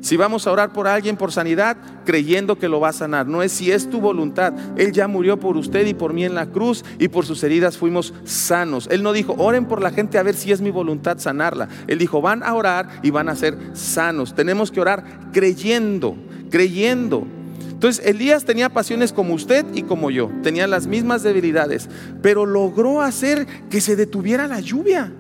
Si 0.05 0.17
vamos 0.17 0.45
a 0.45 0.51
orar 0.51 0.71
por 0.71 0.87
alguien 0.87 1.17
por 1.17 1.31
sanidad, 1.31 1.77
creyendo 2.05 2.59
que 2.59 2.69
lo 2.69 2.79
va 2.79 2.89
a 2.89 2.93
sanar. 2.93 3.25
No 3.25 3.41
es 3.41 3.51
si 3.51 3.71
es 3.71 3.89
tu 3.89 3.99
voluntad. 3.99 4.53
Él 4.77 4.91
ya 4.91 5.07
murió 5.07 5.39
por 5.39 5.57
usted 5.57 5.87
y 5.87 5.95
por 5.95 6.13
mí 6.13 6.23
en 6.23 6.35
la 6.35 6.45
cruz 6.45 6.85
y 6.99 7.07
por 7.07 7.25
sus 7.25 7.43
heridas 7.43 7.79
fuimos 7.79 8.13
sanos. 8.23 8.87
Él 8.91 9.01
no 9.01 9.13
dijo, 9.13 9.33
oren 9.39 9.65
por 9.65 9.81
la 9.81 9.89
gente 9.89 10.19
a 10.19 10.23
ver 10.23 10.35
si 10.35 10.51
es 10.51 10.61
mi 10.61 10.69
voluntad 10.69 11.17
sanarla. 11.17 11.69
Él 11.87 11.97
dijo, 11.97 12.21
van 12.21 12.43
a 12.43 12.53
orar 12.53 12.87
y 13.01 13.09
van 13.09 13.29
a 13.29 13.35
ser 13.35 13.57
sanos. 13.73 14.35
Tenemos 14.35 14.69
que 14.69 14.79
orar 14.79 15.31
creyendo, 15.33 16.15
creyendo. 16.51 17.25
Entonces 17.71 18.05
Elías 18.05 18.45
tenía 18.45 18.69
pasiones 18.69 19.11
como 19.11 19.33
usted 19.33 19.65
y 19.73 19.81
como 19.81 20.11
yo, 20.11 20.29
tenía 20.43 20.67
las 20.67 20.85
mismas 20.85 21.23
debilidades, 21.23 21.89
pero 22.21 22.45
logró 22.45 23.01
hacer 23.01 23.47
que 23.71 23.81
se 23.81 23.95
detuviera 23.95 24.45
la 24.45 24.59
lluvia. 24.59 25.11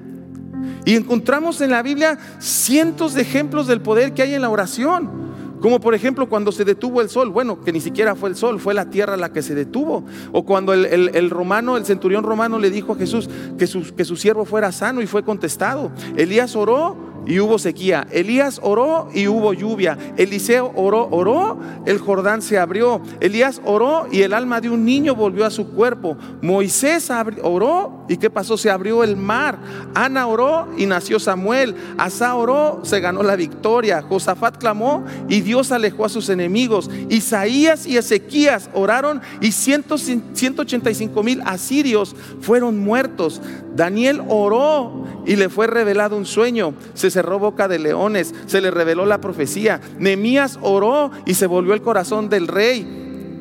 Y 0.85 0.95
encontramos 0.95 1.61
en 1.61 1.71
la 1.71 1.81
Biblia 1.81 2.17
cientos 2.39 3.13
de 3.13 3.21
ejemplos 3.21 3.67
del 3.67 3.81
poder 3.81 4.13
que 4.13 4.21
hay 4.21 4.33
en 4.33 4.41
la 4.41 4.49
oración. 4.49 5.25
Como 5.61 5.79
por 5.79 5.95
ejemplo 5.95 6.29
cuando 6.29 6.51
se 6.51 6.63
detuvo 6.63 7.01
el 7.01 7.09
sol, 7.09 7.31
bueno, 7.31 7.61
que 7.61 7.71
ni 7.71 7.81
siquiera 7.81 8.13
fue 8.15 8.29
el 8.29 8.35
sol, 8.35 8.59
fue 8.59 8.73
la 8.73 8.85
tierra 8.89 9.17
la 9.17 9.31
que 9.31 9.41
se 9.41 9.55
detuvo. 9.55 10.03
O 10.31 10.45
cuando 10.45 10.73
el, 10.73 11.29
romano, 11.29 11.77
el 11.77 11.85
centurión 11.85 12.23
romano 12.23 12.59
le 12.59 12.69
dijo 12.69 12.93
a 12.93 12.95
Jesús 12.95 13.29
que 13.57 13.65
su, 13.65 13.95
que 13.95 14.05
su 14.05 14.15
siervo 14.15 14.45
fuera 14.45 14.71
sano 14.71 15.01
y 15.01 15.07
fue 15.07 15.23
contestado. 15.23 15.91
Elías 16.17 16.55
oró 16.55 17.14
y 17.25 17.39
hubo 17.39 17.57
sequía. 17.57 18.07
Elías 18.11 18.59
oró 18.61 19.09
y 19.13 19.27
hubo 19.27 19.53
lluvia. 19.53 19.97
Eliseo 20.17 20.71
oró, 20.75 21.07
oró, 21.11 21.59
el 21.85 21.97
Jordán 21.99 22.41
se 22.41 22.57
abrió. 22.57 23.01
Elías 23.19 23.61
oró 23.65 24.07
y 24.11 24.21
el 24.21 24.33
alma 24.33 24.61
de 24.61 24.69
un 24.69 24.85
niño 24.85 25.15
volvió 25.15 25.45
a 25.45 25.51
su 25.51 25.69
cuerpo. 25.71 26.17
Moisés 26.41 27.11
oró 27.41 28.05
y 28.07 28.17
¿qué 28.17 28.29
pasó? 28.29 28.57
Se 28.57 28.69
abrió 28.69 29.03
el 29.03 29.17
mar. 29.17 29.57
Ana 29.93 30.27
oró 30.27 30.67
y 30.77 30.85
nació 30.85 31.19
Samuel. 31.19 31.75
Asa 31.97 32.35
oró, 32.35 32.81
se 32.83 32.99
ganó 32.99 33.23
la 33.23 33.35
victoria. 33.35 34.01
Josafat 34.01 34.57
clamó 34.57 35.03
y 35.27 35.41
Dios 35.41 35.71
alejó 35.71 36.05
a 36.05 36.09
sus 36.09 36.29
enemigos. 36.29 36.89
Isaías 37.09 37.85
y 37.85 37.97
Ezequías 37.97 38.69
oraron 38.73 39.21
y 39.41 39.51
185 39.51 41.23
mil 41.23 41.41
asirios 41.45 42.15
fueron 42.41 42.79
muertos. 42.79 43.41
Daniel 43.75 44.21
oró 44.27 45.05
y 45.25 45.35
le 45.35 45.49
fue 45.49 45.67
revelado 45.67 46.15
un 46.15 46.25
sueño. 46.25 46.73
Se 46.93 47.09
cerró 47.15 47.39
boca 47.39 47.67
de 47.69 47.79
leones, 47.79 48.35
se 48.45 48.59
le 48.59 48.71
reveló 48.71 49.05
la 49.05 49.21
profecía. 49.21 49.79
Nemías 49.97 50.59
oró 50.61 51.11
y 51.25 51.35
se 51.35 51.47
volvió 51.47 51.73
el 51.73 51.81
corazón 51.81 52.27
del 52.27 52.47
rey. 52.47 53.39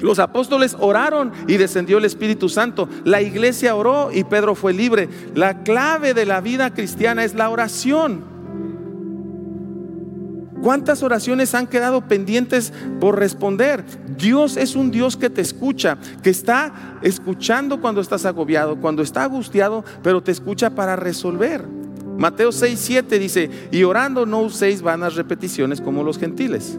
Los 0.00 0.18
apóstoles 0.18 0.76
oraron 0.78 1.32
y 1.48 1.56
descendió 1.56 1.96
el 1.96 2.04
Espíritu 2.04 2.50
Santo. 2.50 2.86
La 3.04 3.22
iglesia 3.22 3.74
oró 3.74 4.10
y 4.12 4.24
Pedro 4.24 4.54
fue 4.54 4.74
libre. 4.74 5.08
La 5.34 5.62
clave 5.62 6.12
de 6.12 6.26
la 6.26 6.42
vida 6.42 6.74
cristiana 6.74 7.24
es 7.24 7.34
la 7.34 7.48
oración. 7.48 8.34
¿Cuántas 10.62 11.02
oraciones 11.02 11.54
han 11.54 11.66
quedado 11.66 12.06
pendientes 12.06 12.74
por 13.00 13.18
responder? 13.18 13.84
Dios 14.18 14.58
es 14.58 14.76
un 14.76 14.90
Dios 14.90 15.16
que 15.16 15.30
te 15.30 15.40
escucha, 15.40 15.96
que 16.22 16.30
está 16.30 16.98
escuchando 17.02 17.80
cuando 17.80 18.02
estás 18.02 18.26
agobiado, 18.26 18.76
cuando 18.76 19.02
está 19.02 19.24
angustiado, 19.24 19.84
pero 20.02 20.22
te 20.22 20.32
escucha 20.32 20.70
para 20.74 20.96
resolver. 20.96 21.83
Mateo 22.18 22.52
6, 22.52 22.78
7 22.80 23.18
dice, 23.18 23.50
y 23.70 23.82
orando 23.84 24.26
no 24.26 24.42
uséis 24.42 24.82
vanas 24.82 25.16
repeticiones 25.16 25.80
como 25.80 26.04
los 26.04 26.18
gentiles. 26.18 26.78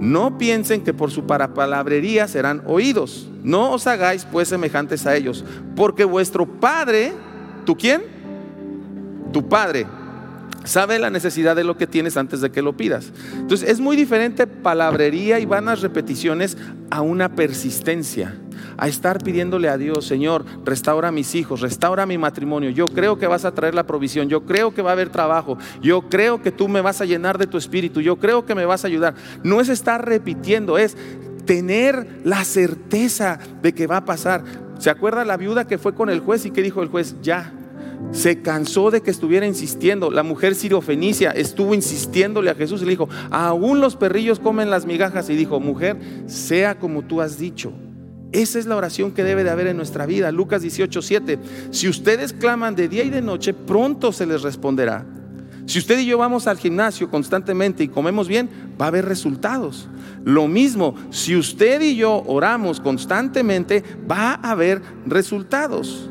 No 0.00 0.38
piensen 0.38 0.82
que 0.82 0.94
por 0.94 1.10
su 1.10 1.26
parapalabrería 1.26 2.28
serán 2.28 2.62
oídos. 2.66 3.28
No 3.42 3.72
os 3.72 3.86
hagáis 3.86 4.26
pues 4.30 4.48
semejantes 4.48 5.06
a 5.06 5.16
ellos, 5.16 5.44
porque 5.74 6.04
vuestro 6.04 6.46
Padre, 6.46 7.12
¿tú 7.64 7.76
quién? 7.76 8.02
Tu 9.32 9.48
Padre 9.48 9.86
sabe 10.64 10.98
la 10.98 11.10
necesidad 11.10 11.56
de 11.56 11.64
lo 11.64 11.76
que 11.76 11.86
tienes 11.86 12.16
antes 12.16 12.40
de 12.40 12.50
que 12.50 12.62
lo 12.62 12.76
pidas. 12.76 13.12
Entonces 13.34 13.68
es 13.68 13.80
muy 13.80 13.96
diferente 13.96 14.46
palabrería 14.46 15.38
y 15.38 15.46
vanas 15.46 15.80
repeticiones 15.80 16.56
a 16.90 17.02
una 17.02 17.34
persistencia 17.34 18.36
a 18.78 18.88
estar 18.88 19.22
pidiéndole 19.22 19.68
a 19.68 19.78
Dios, 19.78 20.06
Señor, 20.06 20.44
restaura 20.64 21.08
a 21.08 21.12
mis 21.12 21.34
hijos, 21.34 21.60
restaura 21.60 22.06
mi 22.06 22.18
matrimonio. 22.18 22.70
Yo 22.70 22.86
creo 22.86 23.18
que 23.18 23.26
vas 23.26 23.44
a 23.44 23.52
traer 23.52 23.74
la 23.74 23.86
provisión, 23.86 24.28
yo 24.28 24.44
creo 24.44 24.74
que 24.74 24.82
va 24.82 24.90
a 24.90 24.92
haber 24.92 25.10
trabajo, 25.10 25.58
yo 25.82 26.02
creo 26.08 26.42
que 26.42 26.52
tú 26.52 26.68
me 26.68 26.80
vas 26.80 27.00
a 27.00 27.04
llenar 27.04 27.38
de 27.38 27.46
tu 27.46 27.58
espíritu, 27.58 28.00
yo 28.00 28.16
creo 28.16 28.44
que 28.44 28.54
me 28.54 28.66
vas 28.66 28.84
a 28.84 28.88
ayudar. 28.88 29.14
No 29.42 29.60
es 29.60 29.68
estar 29.68 30.06
repitiendo, 30.06 30.78
es 30.78 30.96
tener 31.44 32.20
la 32.24 32.44
certeza 32.44 33.38
de 33.62 33.72
que 33.72 33.86
va 33.86 33.98
a 33.98 34.04
pasar. 34.04 34.44
¿Se 34.78 34.90
acuerda 34.90 35.24
la 35.24 35.36
viuda 35.36 35.66
que 35.66 35.78
fue 35.78 35.94
con 35.94 36.10
el 36.10 36.20
juez 36.20 36.44
y 36.44 36.50
que 36.50 36.62
dijo 36.62 36.82
el 36.82 36.88
juez? 36.88 37.16
Ya, 37.22 37.52
se 38.12 38.42
cansó 38.42 38.90
de 38.90 39.00
que 39.00 39.10
estuviera 39.10 39.46
insistiendo. 39.46 40.10
La 40.10 40.22
mujer 40.22 40.54
siriofenicia 40.54 41.30
estuvo 41.30 41.74
insistiéndole 41.74 42.50
a 42.50 42.54
Jesús 42.54 42.82
y 42.82 42.84
le 42.84 42.90
dijo, 42.90 43.08
aún 43.30 43.80
los 43.80 43.96
perrillos 43.96 44.38
comen 44.38 44.70
las 44.70 44.86
migajas. 44.86 45.30
Y 45.30 45.36
dijo, 45.36 45.60
mujer, 45.60 45.96
sea 46.26 46.78
como 46.78 47.02
tú 47.02 47.20
has 47.20 47.38
dicho. 47.38 47.72
Esa 48.36 48.58
es 48.58 48.66
la 48.66 48.76
oración 48.76 49.12
que 49.12 49.24
debe 49.24 49.44
de 49.44 49.50
haber 49.50 49.66
en 49.66 49.78
nuestra 49.78 50.04
vida. 50.04 50.30
Lucas 50.30 50.60
18, 50.60 51.00
7. 51.00 51.38
Si 51.70 51.88
ustedes 51.88 52.34
claman 52.34 52.74
de 52.76 52.86
día 52.86 53.02
y 53.02 53.08
de 53.08 53.22
noche, 53.22 53.54
pronto 53.54 54.12
se 54.12 54.26
les 54.26 54.42
responderá. 54.42 55.06
Si 55.64 55.78
usted 55.78 55.98
y 55.98 56.04
yo 56.04 56.18
vamos 56.18 56.46
al 56.46 56.58
gimnasio 56.58 57.08
constantemente 57.08 57.82
y 57.82 57.88
comemos 57.88 58.28
bien, 58.28 58.50
va 58.78 58.84
a 58.84 58.88
haber 58.88 59.06
resultados. 59.06 59.88
Lo 60.22 60.48
mismo, 60.48 60.94
si 61.08 61.34
usted 61.34 61.80
y 61.80 61.96
yo 61.96 62.24
oramos 62.26 62.78
constantemente, 62.78 63.82
va 64.08 64.34
a 64.34 64.50
haber 64.50 64.82
resultados. 65.06 66.10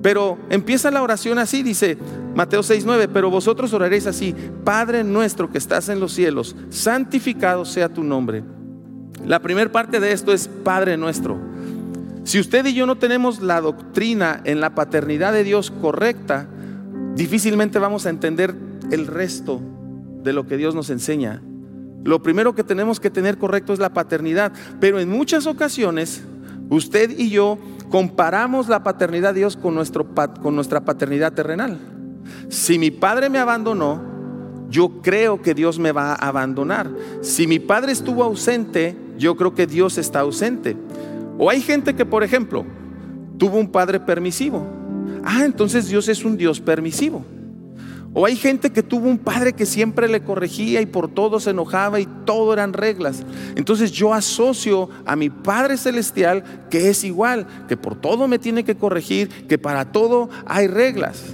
Pero 0.00 0.38
empieza 0.48 0.90
la 0.90 1.02
oración 1.02 1.38
así, 1.38 1.62
dice 1.62 1.98
Mateo 2.34 2.62
6:9, 2.62 3.10
pero 3.12 3.28
vosotros 3.28 3.74
oraréis 3.74 4.06
así, 4.06 4.34
Padre 4.64 5.04
nuestro 5.04 5.50
que 5.50 5.58
estás 5.58 5.90
en 5.90 6.00
los 6.00 6.14
cielos, 6.14 6.56
santificado 6.70 7.66
sea 7.66 7.90
tu 7.90 8.02
nombre 8.02 8.42
la 9.26 9.40
primera 9.40 9.70
parte 9.72 10.00
de 10.00 10.12
esto 10.12 10.32
es 10.32 10.48
Padre 10.48 10.96
nuestro. 10.96 11.38
Si 12.24 12.40
usted 12.40 12.64
y 12.66 12.74
yo 12.74 12.86
no 12.86 12.96
tenemos 12.96 13.42
la 13.42 13.60
doctrina 13.60 14.40
en 14.44 14.60
la 14.60 14.74
paternidad 14.74 15.32
de 15.32 15.44
Dios 15.44 15.70
correcta, 15.70 16.46
difícilmente 17.14 17.78
vamos 17.78 18.06
a 18.06 18.10
entender 18.10 18.54
el 18.90 19.06
resto 19.06 19.60
de 20.22 20.32
lo 20.32 20.46
que 20.46 20.56
Dios 20.56 20.74
nos 20.74 20.90
enseña. 20.90 21.42
Lo 22.02 22.22
primero 22.22 22.54
que 22.54 22.64
tenemos 22.64 23.00
que 23.00 23.10
tener 23.10 23.38
correcto 23.38 23.72
es 23.72 23.78
la 23.78 23.92
paternidad, 23.92 24.52
pero 24.80 25.00
en 25.00 25.08
muchas 25.08 25.46
ocasiones 25.46 26.22
usted 26.70 27.10
y 27.10 27.30
yo 27.30 27.58
comparamos 27.90 28.68
la 28.68 28.82
paternidad 28.82 29.34
de 29.34 29.40
Dios 29.40 29.56
con, 29.56 29.74
nuestro, 29.74 30.06
con 30.42 30.54
nuestra 30.54 30.84
paternidad 30.84 31.32
terrenal. 31.32 31.78
Si 32.48 32.78
mi 32.78 32.90
padre 32.90 33.28
me 33.30 33.38
abandonó, 33.38 34.13
yo 34.70 35.02
creo 35.02 35.40
que 35.42 35.54
Dios 35.54 35.78
me 35.78 35.92
va 35.92 36.12
a 36.12 36.28
abandonar. 36.28 36.90
Si 37.20 37.46
mi 37.46 37.58
padre 37.58 37.92
estuvo 37.92 38.24
ausente, 38.24 38.96
yo 39.18 39.36
creo 39.36 39.54
que 39.54 39.66
Dios 39.66 39.98
está 39.98 40.20
ausente. 40.20 40.76
O 41.38 41.50
hay 41.50 41.60
gente 41.60 41.94
que, 41.94 42.04
por 42.04 42.22
ejemplo, 42.22 42.64
tuvo 43.38 43.58
un 43.58 43.70
padre 43.70 44.00
permisivo. 44.00 44.66
Ah, 45.24 45.44
entonces 45.44 45.88
Dios 45.88 46.08
es 46.08 46.24
un 46.24 46.36
Dios 46.36 46.60
permisivo. 46.60 47.24
O 48.16 48.26
hay 48.26 48.36
gente 48.36 48.70
que 48.70 48.84
tuvo 48.84 49.08
un 49.08 49.18
padre 49.18 49.54
que 49.54 49.66
siempre 49.66 50.08
le 50.08 50.22
corregía 50.22 50.80
y 50.80 50.86
por 50.86 51.08
todo 51.08 51.40
se 51.40 51.50
enojaba 51.50 51.98
y 51.98 52.06
todo 52.24 52.52
eran 52.52 52.72
reglas. 52.72 53.24
Entonces 53.56 53.90
yo 53.90 54.14
asocio 54.14 54.88
a 55.04 55.16
mi 55.16 55.30
Padre 55.30 55.76
Celestial 55.76 56.44
que 56.70 56.90
es 56.90 57.02
igual, 57.02 57.48
que 57.66 57.76
por 57.76 57.96
todo 57.96 58.28
me 58.28 58.38
tiene 58.38 58.62
que 58.62 58.76
corregir, 58.76 59.28
que 59.48 59.58
para 59.58 59.90
todo 59.90 60.30
hay 60.46 60.68
reglas. 60.68 61.24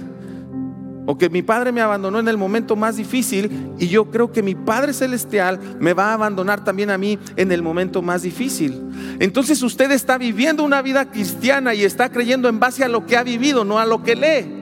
O 1.11 1.17
que 1.17 1.29
mi 1.29 1.41
padre 1.41 1.73
me 1.73 1.81
abandonó 1.81 2.19
en 2.19 2.29
el 2.29 2.37
momento 2.37 2.77
más 2.77 2.95
difícil 2.95 3.73
y 3.77 3.89
yo 3.89 4.09
creo 4.09 4.31
que 4.31 4.41
mi 4.41 4.55
Padre 4.55 4.93
Celestial 4.93 5.59
me 5.77 5.91
va 5.91 6.11
a 6.11 6.13
abandonar 6.13 6.63
también 6.63 6.89
a 6.89 6.97
mí 6.97 7.19
en 7.35 7.51
el 7.51 7.61
momento 7.61 8.01
más 8.01 8.21
difícil. 8.21 8.81
Entonces 9.19 9.61
usted 9.61 9.91
está 9.91 10.17
viviendo 10.17 10.63
una 10.63 10.81
vida 10.81 11.11
cristiana 11.11 11.73
y 11.73 11.83
está 11.83 12.07
creyendo 12.07 12.47
en 12.47 12.61
base 12.61 12.85
a 12.85 12.87
lo 12.87 13.05
que 13.05 13.17
ha 13.17 13.23
vivido, 13.23 13.65
no 13.65 13.77
a 13.77 13.85
lo 13.85 14.03
que 14.03 14.15
lee. 14.15 14.60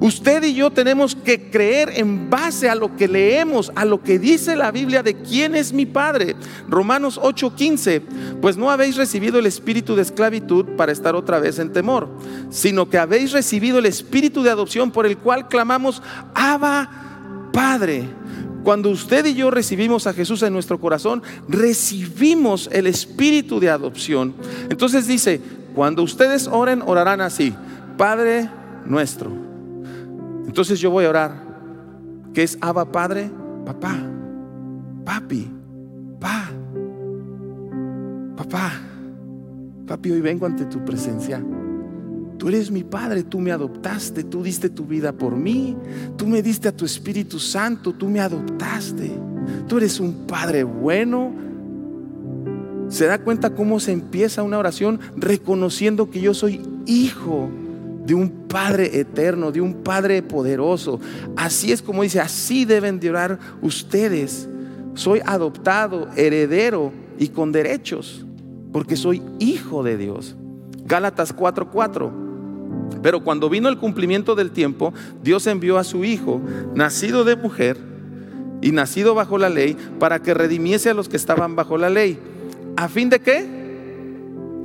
Usted 0.00 0.44
y 0.44 0.54
yo 0.54 0.70
tenemos 0.70 1.14
que 1.14 1.50
creer 1.50 1.90
en 1.94 2.30
base 2.30 2.68
a 2.68 2.74
lo 2.74 2.96
que 2.96 3.08
leemos, 3.08 3.72
a 3.74 3.84
lo 3.84 4.02
que 4.02 4.18
dice 4.18 4.56
la 4.56 4.70
Biblia 4.70 5.02
de 5.02 5.14
quién 5.14 5.54
es 5.54 5.72
mi 5.72 5.86
Padre. 5.86 6.36
Romanos 6.68 7.18
8:15, 7.22 8.02
pues 8.40 8.56
no 8.56 8.70
habéis 8.70 8.96
recibido 8.96 9.38
el 9.38 9.46
espíritu 9.46 9.96
de 9.96 10.02
esclavitud 10.02 10.64
para 10.76 10.92
estar 10.92 11.14
otra 11.14 11.38
vez 11.40 11.58
en 11.58 11.72
temor, 11.72 12.08
sino 12.50 12.88
que 12.88 12.98
habéis 12.98 13.32
recibido 13.32 13.78
el 13.78 13.86
espíritu 13.86 14.42
de 14.42 14.50
adopción 14.50 14.90
por 14.90 15.06
el 15.06 15.18
cual 15.18 15.48
clamamos, 15.48 16.02
Abba, 16.34 17.50
Padre. 17.52 18.08
Cuando 18.62 18.90
usted 18.90 19.24
y 19.24 19.34
yo 19.34 19.50
recibimos 19.50 20.06
a 20.06 20.12
Jesús 20.12 20.42
en 20.42 20.52
nuestro 20.52 20.78
corazón, 20.78 21.22
recibimos 21.48 22.68
el 22.72 22.86
espíritu 22.86 23.60
de 23.60 23.70
adopción. 23.70 24.34
Entonces 24.68 25.06
dice, 25.06 25.40
cuando 25.74 26.02
ustedes 26.02 26.48
oren, 26.48 26.82
orarán 26.84 27.20
así, 27.20 27.54
Padre 27.96 28.48
nuestro 28.84 29.47
entonces 30.48 30.80
yo 30.80 30.90
voy 30.90 31.04
a 31.04 31.10
orar, 31.10 31.32
que 32.32 32.42
es 32.42 32.56
Abba 32.62 32.90
Padre, 32.90 33.30
papá, 33.66 33.98
papi, 35.04 35.46
pa, 36.18 36.50
papá. 38.34 38.72
papi, 39.86 40.10
hoy 40.10 40.22
vengo 40.22 40.46
ante 40.46 40.64
tu 40.64 40.82
presencia. 40.86 41.44
Tú 42.38 42.48
eres 42.48 42.70
mi 42.70 42.82
padre, 42.82 43.24
tú 43.24 43.40
me 43.40 43.52
adoptaste, 43.52 44.24
tú 44.24 44.42
diste 44.42 44.70
tu 44.70 44.86
vida 44.86 45.12
por 45.12 45.36
mí, 45.36 45.76
tú 46.16 46.26
me 46.26 46.40
diste 46.40 46.68
a 46.68 46.72
tu 46.74 46.86
Espíritu 46.86 47.38
Santo, 47.38 47.92
tú 47.92 48.08
me 48.08 48.20
adoptaste. 48.20 49.10
Tú 49.66 49.76
eres 49.76 50.00
un 50.00 50.26
padre 50.26 50.64
bueno. 50.64 51.30
Se 52.88 53.04
da 53.04 53.18
cuenta 53.18 53.54
cómo 53.54 53.80
se 53.80 53.92
empieza 53.92 54.42
una 54.42 54.56
oración 54.56 54.98
reconociendo 55.14 56.10
que 56.10 56.22
yo 56.22 56.32
soy 56.32 56.62
hijo 56.86 57.50
de 58.08 58.14
un 58.14 58.30
Padre 58.48 58.98
eterno, 58.98 59.52
de 59.52 59.60
un 59.60 59.82
Padre 59.82 60.22
poderoso. 60.22 60.98
Así 61.36 61.72
es 61.72 61.82
como 61.82 62.02
dice, 62.02 62.20
así 62.20 62.64
deben 62.64 62.98
de 62.98 63.10
orar 63.10 63.38
ustedes. 63.60 64.48
Soy 64.94 65.20
adoptado, 65.26 66.08
heredero 66.16 66.90
y 67.18 67.28
con 67.28 67.52
derechos, 67.52 68.24
porque 68.72 68.96
soy 68.96 69.20
hijo 69.38 69.82
de 69.82 69.98
Dios. 69.98 70.36
Gálatas 70.86 71.36
4:4. 71.36 72.10
Pero 73.02 73.22
cuando 73.22 73.50
vino 73.50 73.68
el 73.68 73.76
cumplimiento 73.76 74.34
del 74.34 74.52
tiempo, 74.52 74.94
Dios 75.22 75.46
envió 75.46 75.76
a 75.76 75.84
su 75.84 76.02
Hijo, 76.02 76.40
nacido 76.74 77.24
de 77.24 77.36
mujer 77.36 77.76
y 78.62 78.72
nacido 78.72 79.14
bajo 79.14 79.36
la 79.36 79.50
ley, 79.50 79.76
para 79.98 80.22
que 80.22 80.32
redimiese 80.32 80.88
a 80.88 80.94
los 80.94 81.10
que 81.10 81.18
estaban 81.18 81.56
bajo 81.56 81.76
la 81.76 81.90
ley. 81.90 82.18
¿A 82.74 82.88
fin 82.88 83.10
de 83.10 83.20
qué? 83.20 83.46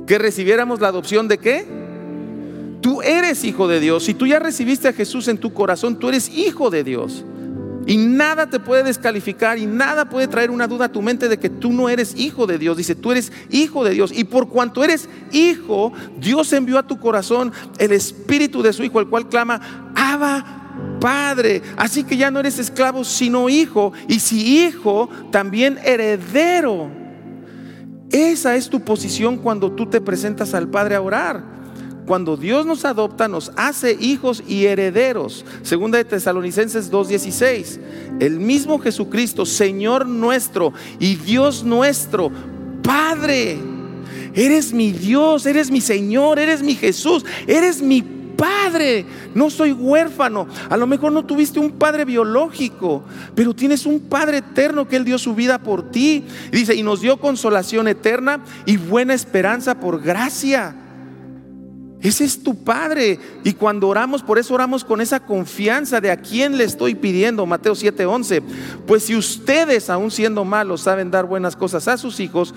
Que 0.06 0.18
recibiéramos 0.18 0.80
la 0.80 0.88
adopción 0.88 1.28
de 1.28 1.36
qué? 1.36 1.83
Tú 2.84 3.00
eres 3.00 3.44
hijo 3.44 3.66
de 3.66 3.80
Dios. 3.80 4.04
Si 4.04 4.12
tú 4.12 4.26
ya 4.26 4.38
recibiste 4.38 4.88
a 4.88 4.92
Jesús 4.92 5.28
en 5.28 5.38
tu 5.38 5.54
corazón, 5.54 5.98
tú 5.98 6.10
eres 6.10 6.28
hijo 6.28 6.68
de 6.68 6.84
Dios. 6.84 7.24
Y 7.86 7.96
nada 7.96 8.50
te 8.50 8.60
puede 8.60 8.82
descalificar 8.82 9.56
y 9.56 9.64
nada 9.64 10.10
puede 10.10 10.28
traer 10.28 10.50
una 10.50 10.66
duda 10.66 10.84
a 10.84 10.92
tu 10.92 11.00
mente 11.00 11.30
de 11.30 11.38
que 11.38 11.48
tú 11.48 11.72
no 11.72 11.88
eres 11.88 12.14
hijo 12.14 12.46
de 12.46 12.58
Dios. 12.58 12.76
Dice, 12.76 12.94
tú 12.94 13.12
eres 13.12 13.32
hijo 13.48 13.84
de 13.84 13.92
Dios. 13.92 14.12
Y 14.14 14.24
por 14.24 14.50
cuanto 14.50 14.84
eres 14.84 15.08
hijo, 15.32 15.94
Dios 16.18 16.52
envió 16.52 16.78
a 16.78 16.86
tu 16.86 17.00
corazón 17.00 17.54
el 17.78 17.92
espíritu 17.92 18.60
de 18.60 18.74
su 18.74 18.84
hijo, 18.84 19.00
el 19.00 19.08
cual 19.08 19.30
clama, 19.30 19.92
Abba, 19.94 20.98
Padre. 21.00 21.62
Así 21.78 22.04
que 22.04 22.18
ya 22.18 22.30
no 22.30 22.38
eres 22.38 22.58
esclavo, 22.58 23.02
sino 23.02 23.48
hijo. 23.48 23.94
Y 24.08 24.20
si 24.20 24.66
hijo, 24.66 25.08
también 25.30 25.78
heredero. 25.84 26.90
Esa 28.10 28.56
es 28.56 28.68
tu 28.68 28.80
posición 28.80 29.38
cuando 29.38 29.72
tú 29.72 29.86
te 29.86 30.02
presentas 30.02 30.52
al 30.52 30.68
Padre 30.68 30.96
a 30.96 31.00
orar. 31.00 31.54
Cuando 32.06 32.36
Dios 32.36 32.66
nos 32.66 32.84
adopta, 32.84 33.28
nos 33.28 33.50
hace 33.56 33.96
hijos 33.98 34.42
y 34.46 34.66
herederos. 34.66 35.44
Segunda 35.62 35.98
de 35.98 36.04
Tesalonicenses 36.04 36.90
2:16. 36.90 37.80
El 38.20 38.40
mismo 38.40 38.78
Jesucristo, 38.78 39.46
Señor 39.46 40.06
nuestro 40.06 40.72
y 40.98 41.16
Dios 41.16 41.64
nuestro, 41.64 42.30
Padre. 42.82 43.58
Eres 44.34 44.72
mi 44.72 44.92
Dios, 44.92 45.46
eres 45.46 45.70
mi 45.70 45.80
Señor, 45.80 46.38
eres 46.38 46.62
mi 46.62 46.74
Jesús, 46.74 47.24
eres 47.46 47.80
mi 47.80 48.02
Padre. 48.36 49.06
No 49.34 49.48
soy 49.48 49.72
huérfano. 49.72 50.46
A 50.68 50.76
lo 50.76 50.86
mejor 50.86 51.12
no 51.12 51.24
tuviste 51.24 51.58
un 51.58 51.70
padre 51.72 52.04
biológico, 52.04 53.04
pero 53.34 53.54
tienes 53.54 53.86
un 53.86 54.00
Padre 54.00 54.38
eterno 54.38 54.86
que 54.86 54.96
Él 54.96 55.04
dio 55.04 55.18
su 55.18 55.34
vida 55.34 55.58
por 55.58 55.90
ti. 55.90 56.24
Dice, 56.52 56.74
y 56.74 56.82
nos 56.82 57.00
dio 57.00 57.16
consolación 57.18 57.88
eterna 57.88 58.40
y 58.66 58.76
buena 58.76 59.14
esperanza 59.14 59.78
por 59.78 60.02
gracia. 60.02 60.74
Ese 62.04 62.24
es 62.24 62.42
tu 62.42 62.54
Padre. 62.54 63.18
Y 63.44 63.54
cuando 63.54 63.88
oramos, 63.88 64.22
por 64.22 64.38
eso 64.38 64.52
oramos 64.52 64.84
con 64.84 65.00
esa 65.00 65.20
confianza 65.20 66.02
de 66.02 66.10
a 66.10 66.18
quién 66.18 66.58
le 66.58 66.64
estoy 66.64 66.94
pidiendo. 66.94 67.46
Mateo 67.46 67.74
7:11. 67.74 68.42
Pues 68.86 69.04
si 69.04 69.16
ustedes, 69.16 69.88
aún 69.88 70.10
siendo 70.10 70.44
malos, 70.44 70.82
saben 70.82 71.10
dar 71.10 71.24
buenas 71.24 71.56
cosas 71.56 71.88
a 71.88 71.96
sus 71.96 72.20
hijos, 72.20 72.54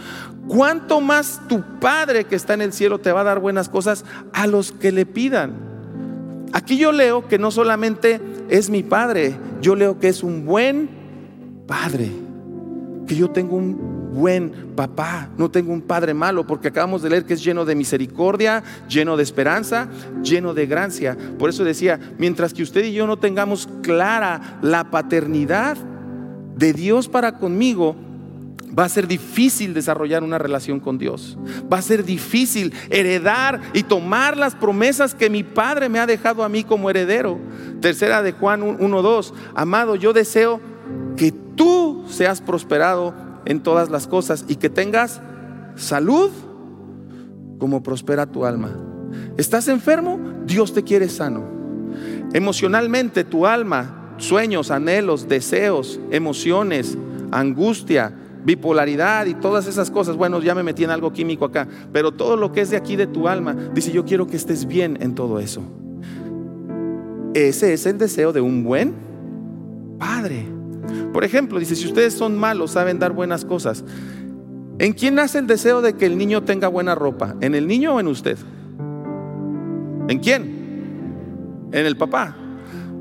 ¿cuánto 0.50 1.00
más 1.00 1.40
tu 1.48 1.64
Padre 1.80 2.26
que 2.26 2.36
está 2.36 2.56
en 2.56 2.62
el 2.62 2.74
cielo 2.74 3.00
te 3.00 3.14
va 3.14 3.22
a 3.22 3.24
dar 3.24 3.40
buenas 3.40 3.70
cosas 3.70 4.04
a 4.34 4.48
los 4.48 4.74
que 4.74 4.92
le 4.92 5.06
pidan? 5.06 5.54
Aquí 6.52 6.78
yo 6.78 6.92
leo 6.92 7.30
que 7.30 7.40
no 7.40 7.50
solamente 7.50 8.20
es 8.50 8.70
mi 8.70 8.84
Padre, 8.84 9.38
yo 9.62 9.78
leo 9.78 9.98
que 9.98 10.10
es 10.10 10.24
un 10.24 10.46
buen 10.46 10.90
Padre. 11.66 12.12
Que 13.08 13.16
yo 13.16 13.30
tengo 13.30 13.56
un 13.56 13.97
buen 14.18 14.74
papá, 14.76 15.30
no 15.38 15.50
tengo 15.50 15.72
un 15.72 15.82
padre 15.82 16.14
malo, 16.14 16.46
porque 16.46 16.70
acabamos 16.70 17.02
de 17.02 17.10
leer 17.10 17.26
que 17.26 17.36
es 17.36 17.44
lleno 17.44 17.66
de 17.66 17.76
misericordia, 17.76 18.64
lleno 18.90 19.16
de 19.16 19.24
esperanza, 19.24 19.88
lleno 20.24 20.54
de 20.54 20.66
gracia. 20.66 21.16
Por 21.38 21.50
eso 21.50 21.64
decía, 21.64 22.00
mientras 22.18 22.54
que 22.54 22.64
usted 22.64 22.84
y 22.84 22.94
yo 22.94 23.08
no 23.08 23.18
tengamos 23.18 23.70
clara 23.84 24.60
la 24.62 24.90
paternidad 24.90 25.78
de 26.56 26.74
Dios 26.74 27.08
para 27.08 27.38
conmigo, 27.38 27.96
va 28.78 28.86
a 28.86 28.90
ser 28.90 29.08
difícil 29.08 29.74
desarrollar 29.74 30.24
una 30.24 30.38
relación 30.38 30.80
con 30.80 30.98
Dios. 30.98 31.38
Va 31.72 31.78
a 31.78 31.82
ser 31.82 32.04
difícil 32.04 32.74
heredar 32.90 33.62
y 33.74 33.84
tomar 33.84 34.38
las 34.38 34.56
promesas 34.56 35.16
que 35.16 35.30
mi 35.30 35.44
Padre 35.44 35.90
me 35.90 36.00
ha 36.00 36.06
dejado 36.06 36.44
a 36.44 36.50
mí 36.50 36.64
como 36.64 36.90
heredero. 36.90 37.40
Tercera 37.82 38.22
de 38.24 38.34
Juan 38.34 38.62
1.2. 38.62 39.34
Amado, 39.56 39.96
yo 39.96 40.14
deseo 40.14 40.60
que 41.16 41.32
tú 41.32 42.06
seas 42.10 42.42
prosperado 42.42 43.27
en 43.48 43.62
todas 43.62 43.90
las 43.90 44.08
cosas 44.08 44.46
y 44.48 44.58
que 44.58 44.70
tengas 44.70 45.22
salud 45.76 46.30
como 47.60 47.82
prospera 47.82 48.26
tu 48.26 48.46
alma. 48.46 48.72
¿Estás 49.38 49.68
enfermo? 49.70 50.20
Dios 50.46 50.74
te 50.74 50.84
quiere 50.84 51.08
sano. 51.08 51.44
Emocionalmente 52.34 53.24
tu 53.24 53.46
alma, 53.46 54.14
sueños, 54.18 54.70
anhelos, 54.70 55.28
deseos, 55.30 56.00
emociones, 56.12 56.98
angustia, 57.32 58.14
bipolaridad 58.44 59.26
y 59.28 59.34
todas 59.34 59.66
esas 59.68 59.90
cosas. 59.90 60.18
Bueno, 60.18 60.42
ya 60.42 60.54
me 60.54 60.64
metí 60.64 60.84
en 60.84 60.92
algo 60.92 61.14
químico 61.14 61.46
acá, 61.46 61.68
pero 61.94 62.12
todo 62.12 62.36
lo 62.36 62.52
que 62.52 62.62
es 62.62 62.70
de 62.70 62.78
aquí 62.78 62.98
de 62.98 63.08
tu 63.08 63.28
alma, 63.28 63.56
dice, 63.74 63.92
yo 63.92 64.04
quiero 64.04 64.28
que 64.28 64.36
estés 64.36 64.68
bien 64.68 64.98
en 65.02 65.16
todo 65.16 65.40
eso. 65.40 65.62
Ese 67.34 67.74
es 67.74 67.86
el 67.86 67.98
deseo 67.98 68.34
de 68.34 68.42
un 68.42 68.64
buen 68.64 68.94
padre. 69.98 70.57
Por 71.14 71.24
ejemplo, 71.24 71.60
dice, 71.60 71.76
si 71.76 71.88
ustedes 71.88 72.14
son 72.14 72.38
malos, 72.38 72.72
saben 72.72 73.00
dar 73.00 73.14
buenas 73.14 73.46
cosas. 73.46 73.84
¿En 74.80 74.94
quién 74.94 75.16
nace 75.16 75.40
el 75.40 75.48
deseo 75.48 75.82
de 75.82 75.94
que 75.94 76.06
el 76.06 76.18
niño 76.18 76.44
tenga 76.44 76.68
buena 76.68 76.94
ropa? 76.94 77.36
¿En 77.42 77.56
el 77.56 77.68
niño 77.68 77.96
o 77.96 78.00
en 78.00 78.08
usted? 78.08 78.38
¿En 80.08 80.20
quién? 80.20 81.70
En 81.72 81.86
el 81.86 81.98
papá. 81.98 82.36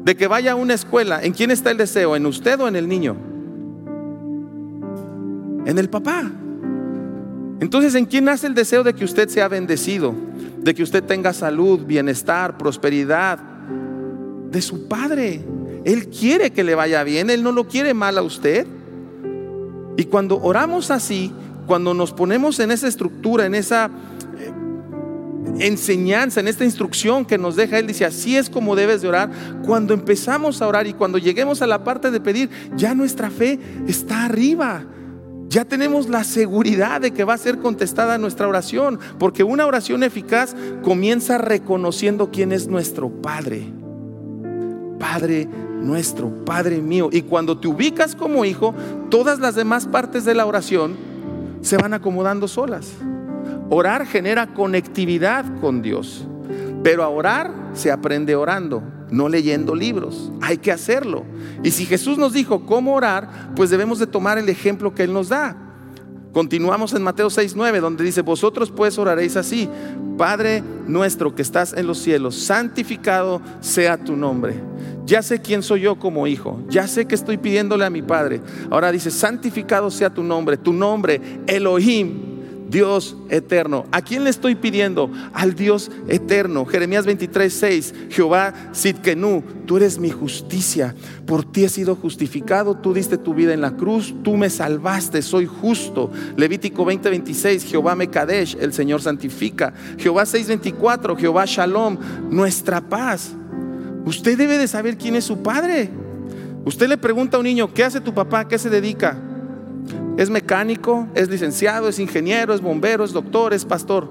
De 0.05 0.17
que 0.17 0.27
vaya 0.27 0.53
a 0.53 0.55
una 0.55 0.75
escuela, 0.75 1.23
¿en 1.23 1.33
quién 1.33 1.51
está 1.51 1.71
el 1.71 1.77
deseo? 1.77 2.17
¿En 2.17 2.25
usted 2.27 2.59
o 2.61 2.69
en 2.69 2.77
el 2.77 2.89
niño? 2.89 3.17
En 5.67 5.79
el 5.79 5.91
papá. 5.91 6.31
Entonces, 7.61 7.95
¿en 7.95 8.07
quién 8.07 8.25
nace 8.25 8.47
el 8.47 8.55
deseo 8.55 8.85
de 8.85 8.95
que 8.95 9.05
usted 9.05 9.29
sea 9.29 9.49
bendecido? 9.49 10.15
De 10.59 10.75
que 10.75 10.83
usted 10.83 11.03
tenga 11.03 11.33
salud, 11.33 11.81
bienestar, 11.85 12.57
prosperidad? 12.57 13.39
De 14.51 14.63
su 14.63 14.89
padre. 14.89 15.45
Él 15.87 16.09
quiere 16.09 16.51
que 16.51 16.65
le 16.65 16.75
vaya 16.75 17.05
bien, 17.05 17.31
Él 17.31 17.45
no 17.45 17.53
lo 17.53 17.69
quiere 17.69 17.95
mal 17.95 18.19
a 18.19 18.23
usted. 18.23 18.67
Y 19.97 20.05
cuando 20.07 20.43
oramos 20.43 20.91
así, 20.91 21.33
cuando 21.69 21.95
nos 21.95 22.11
ponemos 22.11 22.59
en 22.59 22.73
esa 22.73 22.89
estructura, 22.89 23.47
en 23.47 23.55
esa 23.55 23.89
eh, 24.37 24.53
enseñanza, 25.61 26.41
en 26.41 26.49
esta 26.49 26.65
instrucción 26.65 27.25
que 27.25 27.39
nos 27.39 27.55
deja 27.55 27.79
Él, 27.79 27.87
dice, 27.87 28.05
así 28.05 28.37
es 28.37 28.51
como 28.51 28.75
debes 28.75 29.01
de 29.01 29.07
orar. 29.07 29.31
Cuando 29.65 29.95
empezamos 29.95 30.61
a 30.61 30.67
orar 30.67 30.89
y 30.89 30.93
cuando 30.93 31.19
lleguemos 31.19 31.63
a 31.63 31.69
la 31.69 31.85
parte 31.85 32.11
de 32.11 32.19
pedir, 32.19 32.51
ya 32.77 32.93
nuestra 32.97 33.31
fe 33.31 33.61
está 33.87 34.25
arriba. 34.25 34.85
Ya 35.49 35.67
tenemos 35.67 36.09
la 36.09 36.25
seguridad 36.25 37.01
de 37.01 37.13
que 37.13 37.23
va 37.23 37.35
a 37.35 37.39
ser 37.39 37.59
contestada 37.59 38.19
nuestra 38.19 38.49
oración, 38.49 38.99
porque 39.21 39.45
una 39.45 39.67
oración 39.67 40.03
eficaz 40.03 40.57
comienza 40.83 41.39
reconociendo 41.39 42.33
quién 42.33 42.51
es 42.51 42.67
nuestro 42.67 43.09
Padre. 43.09 43.73
Padre 44.99 45.49
nuestro, 45.87 46.29
Padre 46.45 46.81
mío. 46.83 47.09
Y 47.13 47.23
cuando 47.23 47.59
te 47.59 47.69
ubicas 47.69 48.15
como 48.15 48.45
hijo, 48.45 48.75
todas 49.11 49.39
las 49.39 49.55
demás 49.55 49.87
partes 49.87 50.25
de 50.25 50.35
la 50.35 50.47
oración 50.47 50.97
se 51.63 51.77
van 51.77 51.95
acomodando 51.95 52.49
solas. 52.49 52.93
Orar 53.71 54.07
genera 54.07 54.55
conectividad 54.55 55.45
con 55.61 55.83
Dios, 55.83 56.27
pero 56.83 57.03
a 57.03 57.09
orar 57.09 57.53
se 57.73 57.91
aprende 57.91 58.37
orando, 58.37 58.83
no 59.11 59.29
leyendo 59.29 59.75
libros. 59.75 60.31
Hay 60.41 60.59
que 60.59 60.73
hacerlo. 60.73 61.25
Y 61.63 61.73
si 61.73 61.85
Jesús 61.85 62.19
nos 62.19 62.33
dijo 62.33 62.65
cómo 62.67 62.95
orar, 62.95 63.53
pues 63.57 63.71
debemos 63.71 63.99
de 63.99 64.07
tomar 64.07 64.39
el 64.39 64.49
ejemplo 64.49 64.95
que 64.95 65.05
Él 65.05 65.13
nos 65.13 65.29
da. 65.31 65.66
Continuamos 66.37 66.93
en 66.93 67.03
Mateo 67.03 67.31
6:9, 67.31 67.81
donde 67.81 68.05
dice, 68.05 68.21
vosotros 68.21 68.71
pues 68.71 68.99
oraréis 68.99 69.39
así, 69.39 69.71
Padre 70.19 70.63
nuestro 70.87 71.35
que 71.35 71.41
estás 71.41 71.73
en 71.73 71.87
los 71.87 71.97
cielos, 71.97 72.35
santificado 72.35 73.41
sea 73.61 73.97
tu 73.97 74.17
nombre. 74.17 74.61
Ya 75.07 75.23
sé 75.23 75.41
quién 75.41 75.63
soy 75.63 75.81
yo 75.81 75.99
como 75.99 76.27
hijo, 76.27 76.61
ya 76.69 76.89
sé 76.89 77.07
que 77.07 77.15
estoy 77.15 77.39
pidiéndole 77.39 77.87
a 77.87 77.91
mi 77.91 78.03
Padre. 78.03 78.43
Ahora 78.71 78.93
dice, 78.93 79.11
santificado 79.11 79.91
sea 79.91 80.13
tu 80.13 80.23
nombre, 80.23 80.59
tu 80.59 80.75
nombre, 80.75 81.23
Elohim, 81.47 82.36
Dios 82.69 83.17
eterno. 83.29 83.87
¿A 83.93 84.03
quién 84.03 84.25
le 84.25 84.31
estoy 84.31 84.55
pidiendo? 84.55 85.11
Al 85.33 85.55
Dios 85.55 85.91
eterno. 86.09 86.65
Jeremías 86.65 87.07
23, 87.07 87.53
6. 87.53 87.95
Jehová 88.11 88.53
Sidkenu, 88.73 89.43
tú 89.67 89.77
eres 89.77 89.99
mi 89.99 90.11
justicia. 90.11 90.95
Por 91.27 91.45
ti 91.45 91.65
he 91.65 91.69
sido 91.69 91.95
justificado. 91.95 92.77
Tú 92.77 92.93
diste 92.93 93.19
tu 93.19 93.35
vida 93.35 93.55
en 93.55 93.61
la 93.61 93.77
cruz. 93.77 94.15
Tú 94.23 94.37
me 94.37 94.51
salvaste. 94.51 95.23
Soy 95.23 95.47
justo. 95.47 96.11
Levítico 96.37 96.85
20, 96.85 97.09
26. 97.09 97.65
Jehová 97.65 97.95
Mekadesh, 97.95 98.57
el 98.61 98.73
Señor 98.73 99.01
santifica. 99.01 99.73
Jehová 99.99 100.27
6, 100.27 100.49
24. 100.49 101.17
Jehová 101.17 101.45
Shalom, 101.47 101.99
nuestra 102.31 102.81
paz. 102.81 103.33
Usted 104.05 104.39
debe 104.39 104.59
de 104.59 104.69
saber 104.69 104.97
quién 104.97 105.17
es 105.17 105.25
su 105.25 105.43
padre. 105.43 105.91
Usted 106.65 106.89
le 106.89 106.97
pregunta 106.97 107.37
a 107.37 107.41
un 107.41 107.45
niño, 107.45 107.73
¿qué 107.73 107.85
hace 107.85 108.01
tu 108.01 108.13
papá? 108.13 108.41
¿A 108.41 108.49
qué 108.49 108.59
se 108.59 108.71
dedica? 108.71 109.21
Es 110.17 110.31
mecánico, 110.31 111.09
es 111.15 111.29
licenciado, 111.29 111.89
es 111.89 111.99
ingeniero, 111.99 112.55
es 112.55 112.61
bombero, 112.61 113.05
es 113.05 113.13
doctor, 113.13 113.53
es 113.53 113.65
pastor. 113.65 114.11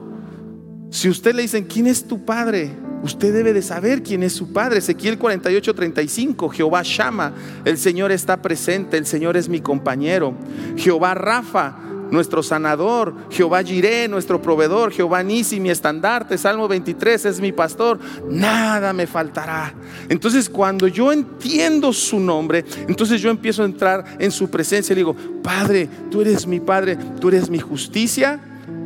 Si 0.92 1.10
usted 1.10 1.34
le 1.34 1.42
dicen, 1.42 1.66
¿quién 1.66 1.88
es 1.88 2.06
tu 2.06 2.24
padre? 2.24 2.72
Usted 3.04 3.34
debe 3.34 3.54
de 3.54 3.62
saber 3.62 4.02
quién 4.02 4.24
es 4.24 4.34
su 4.34 4.54
padre. 4.54 4.80
Ezequiel 4.80 5.18
48, 5.18 5.76
35. 5.76 6.50
Jehová 6.50 6.84
llama, 6.84 7.34
el 7.66 7.78
Señor 7.78 8.12
está 8.12 8.42
presente, 8.42 8.98
el 8.98 9.06
Señor 9.06 9.36
es 9.38 9.50
mi 9.50 9.62
compañero. 9.62 10.34
Jehová 10.78 11.14
Rafa, 11.14 11.76
nuestro 12.12 12.44
sanador, 12.44 13.14
Jehová 13.30 13.64
Jiré, 13.64 14.08
nuestro 14.08 14.42
proveedor, 14.42 14.92
Jehová 14.92 15.24
Nisi, 15.24 15.60
mi 15.60 15.70
estandarte, 15.70 16.38
Salmo 16.38 16.68
23 16.68 17.26
es 17.26 17.40
mi 17.42 17.52
pastor, 17.52 18.00
nada 18.30 18.94
me 18.94 19.08
faltará. 19.08 19.74
Entonces 20.10 20.50
cuando 20.50 20.88
yo 20.88 21.12
entiendo 21.12 21.94
su 21.94 22.20
nombre, 22.20 22.66
entonces 22.88 23.22
yo 23.22 23.30
empiezo 23.30 23.64
a 23.64 23.66
entrar 23.66 24.06
en 24.20 24.32
su 24.32 24.50
presencia 24.50 24.94
y 24.94 24.98
digo, 24.98 25.16
Padre, 25.44 25.90
tú 26.10 26.22
eres 26.22 26.48
mi 26.48 26.60
Padre, 26.60 26.98
tú 27.20 27.30
eres 27.30 27.50
mi 27.50 27.60
justicia 27.60 28.40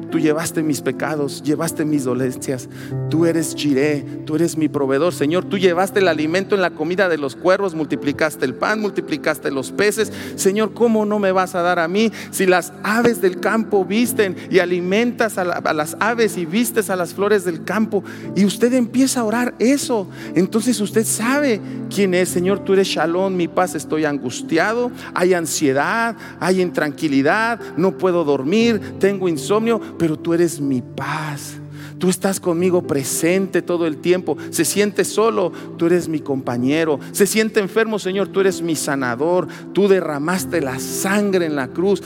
Tú 0.10 0.20
llevaste 0.20 0.64
mis 0.64 0.82
pecados, 0.82 1.44
llevaste 1.44 1.86
mis 1.86 2.04
dolencias. 2.04 2.68
Tú 3.10 3.26
eres 3.26 3.54
Jiré, 3.56 4.02
tú 4.26 4.36
eres 4.36 4.58
mi 4.58 4.68
proveedor. 4.68 5.14
Señor, 5.14 5.46
tú 5.46 5.58
llevaste 5.58 6.00
el 6.00 6.08
alimento 6.08 6.56
en 6.56 6.62
la 6.62 6.72
comida 6.72 7.10
de 7.10 7.18
los 7.18 7.36
cuervos, 7.36 7.76
multiplicaste 7.76 8.46
el 8.46 8.56
pan, 8.56 8.82
multiplicaste 8.82 9.52
los 9.52 9.72
peces. 9.72 10.12
Señor, 10.36 10.74
¿cómo 10.74 11.06
no 11.06 11.20
me 11.20 11.32
vas 11.32 11.54
a 11.54 11.62
dar 11.62 11.78
a 11.80 11.88
mí 11.88 12.12
si 12.32 12.46
las 12.46 12.74
aves 12.84 13.22
del 13.22 13.40
campo 13.40 13.86
visten 13.86 14.36
y 14.50 14.60
alimentas 14.60 15.38
a, 15.38 15.42
a 15.42 15.74
las 15.74 15.96
aves 16.00 16.38
y 16.38 16.46
vistes 16.46 16.90
a 16.90 16.96
las 16.96 17.14
flores 17.14 17.46
del 17.46 17.64
campo? 17.64 18.04
Y 18.36 18.46
usted 18.46 18.74
empieza 18.74 19.20
a 19.20 19.26
orar 19.26 19.54
eso. 19.60 20.08
Entonces 20.34 20.80
usted 20.82 21.06
sabe 21.06 21.62
quién 21.94 22.16
es. 22.16 22.30
Señor, 22.30 22.60
tú 22.60 22.74
eres 22.74 22.88
Shalom, 22.88 23.36
mi 23.36 23.48
paz. 23.48 23.76
Estoy 23.76 24.06
angustiado, 24.06 24.92
hay 25.14 25.36
ansiedad, 25.36 26.16
hay 26.40 26.62
intranquilidad, 26.62 27.60
no 27.78 27.98
puedo 27.98 28.24
dormir, 28.24 28.82
tengo 29.00 29.30
insomnio 29.30 29.80
pero 30.00 30.18
tú 30.18 30.34
eres 30.34 30.60
mi 30.60 30.82
paz. 30.82 31.60
Tú 32.00 32.10
estás 32.10 32.40
conmigo 32.40 32.88
presente 32.88 33.62
todo 33.62 33.86
el 33.86 33.98
tiempo. 33.98 34.38
Se 34.50 34.64
siente 34.64 35.04
solo, 35.04 35.52
tú 35.78 35.86
eres 35.86 36.08
mi 36.08 36.22
compañero. 36.22 37.00
Se 37.12 37.28
siente 37.28 37.60
enfermo, 37.60 38.00
Señor, 38.00 38.30
tú 38.30 38.40
eres 38.40 38.62
mi 38.62 38.76
sanador. 38.76 39.48
Tú 39.74 39.90
derramaste 39.90 40.62
la 40.62 40.80
sangre 40.80 41.46
en 41.46 41.58
la 41.58 41.68
cruz. 41.68 42.02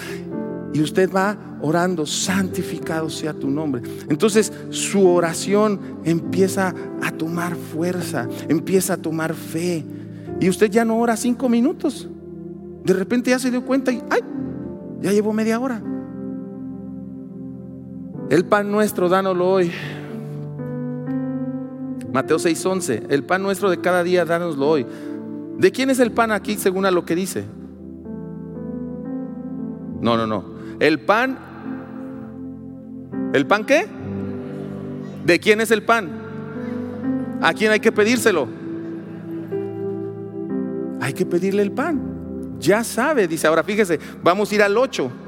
Y 0.74 0.82
usted 0.82 1.12
va 1.14 1.38
orando, 1.62 2.08
santificado 2.08 3.10
sea 3.12 3.34
tu 3.34 3.50
nombre. 3.50 3.84
Entonces 4.10 4.52
su 4.72 5.08
oración 5.08 5.80
empieza 6.04 6.74
a 7.04 7.12
tomar 7.12 7.56
fuerza, 7.56 8.28
empieza 8.50 8.94
a 8.94 8.98
tomar 8.98 9.36
fe. 9.36 9.86
Y 10.42 10.50
usted 10.50 10.72
ya 10.72 10.84
no 10.84 10.98
ora 10.98 11.16
cinco 11.16 11.48
minutos. 11.48 12.10
De 12.84 12.94
repente 12.94 13.30
ya 13.30 13.38
se 13.38 13.52
dio 13.52 13.64
cuenta 13.64 13.92
y, 13.92 14.02
ay, 14.10 14.22
ya 15.02 15.12
llevo 15.12 15.32
media 15.32 15.60
hora. 15.60 15.82
El 18.34 18.46
pan 18.46 18.72
nuestro, 18.72 19.10
dánoslo 19.10 19.48
hoy. 19.48 19.72
Mateo 22.12 22.40
6:11. 22.40 23.04
El 23.10 23.24
pan 23.26 23.44
nuestro 23.44 23.70
de 23.70 23.80
cada 23.80 24.02
día, 24.02 24.26
dánoslo 24.26 24.70
hoy. 24.70 24.88
¿De 25.60 25.72
quién 25.72 25.92
es 25.92 26.00
el 26.00 26.12
pan 26.12 26.32
aquí 26.32 26.56
según 26.56 26.88
a 26.88 26.90
lo 26.90 27.06
que 27.06 27.14
dice? 27.14 27.44
No, 30.02 30.18
no, 30.18 30.26
no. 30.26 30.46
El 30.80 31.02
pan. 31.02 31.38
¿El 33.34 33.46
pan 33.46 33.68
qué? 33.68 33.86
¿De 35.24 35.40
quién 35.40 35.62
es 35.62 35.70
el 35.70 35.84
pan? 35.84 36.10
¿A 37.40 37.54
quién 37.54 37.72
hay 37.72 37.82
que 37.82 37.92
pedírselo? 37.92 38.48
Hay 41.00 41.14
que 41.14 41.28
pedirle 41.28 41.62
el 41.62 41.72
pan. 41.72 42.58
Ya 42.60 42.84
sabe, 42.84 43.28
dice. 43.28 43.46
Ahora 43.46 43.64
fíjese, 43.64 44.00
vamos 44.24 44.52
a 44.52 44.56
ir 44.56 44.64
al 44.64 44.76
8 44.76 45.23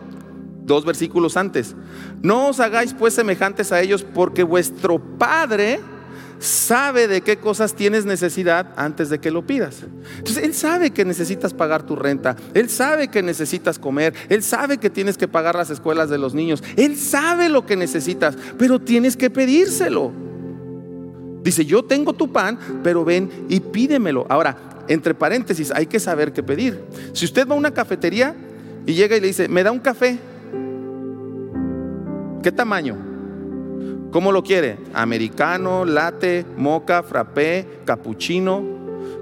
dos 0.66 0.86
versículos 0.86 1.38
antes. 1.38 1.76
No 2.22 2.50
os 2.50 2.60
hagáis 2.60 2.94
pues 2.94 3.14
semejantes 3.14 3.72
a 3.72 3.82
ellos 3.82 4.04
porque 4.04 4.44
vuestro 4.44 5.00
Padre 5.00 5.80
sabe 6.40 7.08
de 7.08 7.22
qué 7.22 7.38
cosas 7.38 7.76
tienes 7.76 8.06
necesidad 8.06 8.74
antes 8.76 9.10
de 9.10 9.20
que 9.20 9.32
lo 9.32 9.46
pidas. 9.46 9.84
Entonces, 10.18 10.44
Él 10.44 10.54
sabe 10.54 10.92
que 10.92 11.06
necesitas 11.06 11.54
pagar 11.54 11.84
tu 11.84 11.96
renta, 11.96 12.36
Él 12.54 12.70
sabe 12.70 13.08
que 13.08 13.24
necesitas 13.24 13.80
comer, 13.80 14.14
Él 14.30 14.44
sabe 14.44 14.78
que 14.78 14.90
tienes 14.90 15.18
que 15.18 15.28
pagar 15.28 15.56
las 15.56 15.70
escuelas 15.70 16.10
de 16.10 16.18
los 16.18 16.34
niños, 16.34 16.64
Él 16.76 16.98
sabe 16.98 17.50
lo 17.50 17.66
que 17.66 17.76
necesitas, 17.76 18.38
pero 18.58 18.80
tienes 18.80 19.16
que 19.16 19.30
pedírselo. 19.30 20.12
Dice, 21.44 21.66
yo 21.66 21.84
tengo 21.84 22.14
tu 22.14 22.32
pan, 22.32 22.58
pero 22.84 23.06
ven 23.06 23.30
y 23.50 23.60
pídemelo. 23.60 24.26
Ahora, 24.30 24.58
entre 24.88 25.14
paréntesis, 25.14 25.72
hay 25.72 25.86
que 25.86 26.00
saber 26.00 26.34
qué 26.34 26.42
pedir. 26.42 26.82
Si 27.14 27.26
usted 27.26 27.48
va 27.48 27.54
a 27.54 27.58
una 27.58 27.72
cafetería 27.72 28.36
y 28.86 28.94
llega 28.94 29.16
y 29.16 29.22
le 29.22 29.28
dice, 29.28 29.48
me 29.48 29.64
da 29.64 29.72
un 29.72 29.80
café, 29.80 30.18
¿Qué 32.46 32.52
tamaño? 32.52 32.96
¿Cómo 34.12 34.32
lo 34.32 34.44
quiere? 34.44 34.78
¿Americano, 34.94 35.84
latte, 35.84 36.46
moca, 36.58 37.02
frappé, 37.02 37.80
cappuccino? 37.86 38.64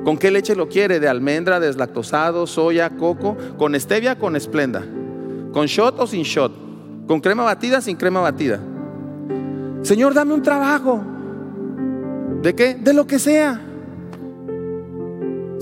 ¿Con 0.03 0.17
qué 0.17 0.29
leche 0.29 0.57
lo 0.57 0.67
quiere? 0.67 0.99
¿De 0.99 1.07
almendra, 1.07 1.61
deslactosado, 1.61 2.45
soya, 2.47 2.89
coco? 2.89 3.37
¿Con 3.57 3.79
stevia, 3.79 4.19
con 4.19 4.35
esplenda? 4.35 4.83
¿Con 5.53 5.67
shot 5.67 6.01
o 6.01 6.05
sin 6.05 6.23
shot? 6.23 6.51
¿Con 7.07 7.21
crema 7.21 7.43
batida, 7.43 7.79
sin 7.79 7.95
crema 7.95 8.19
batida? 8.19 8.59
Señor, 9.83 10.13
dame 10.13 10.33
un 10.33 10.41
trabajo. 10.41 11.01
¿De 12.41 12.53
qué? 12.53 12.75
De 12.75 12.93
lo 12.93 13.07
que 13.07 13.19
sea. 13.19 13.61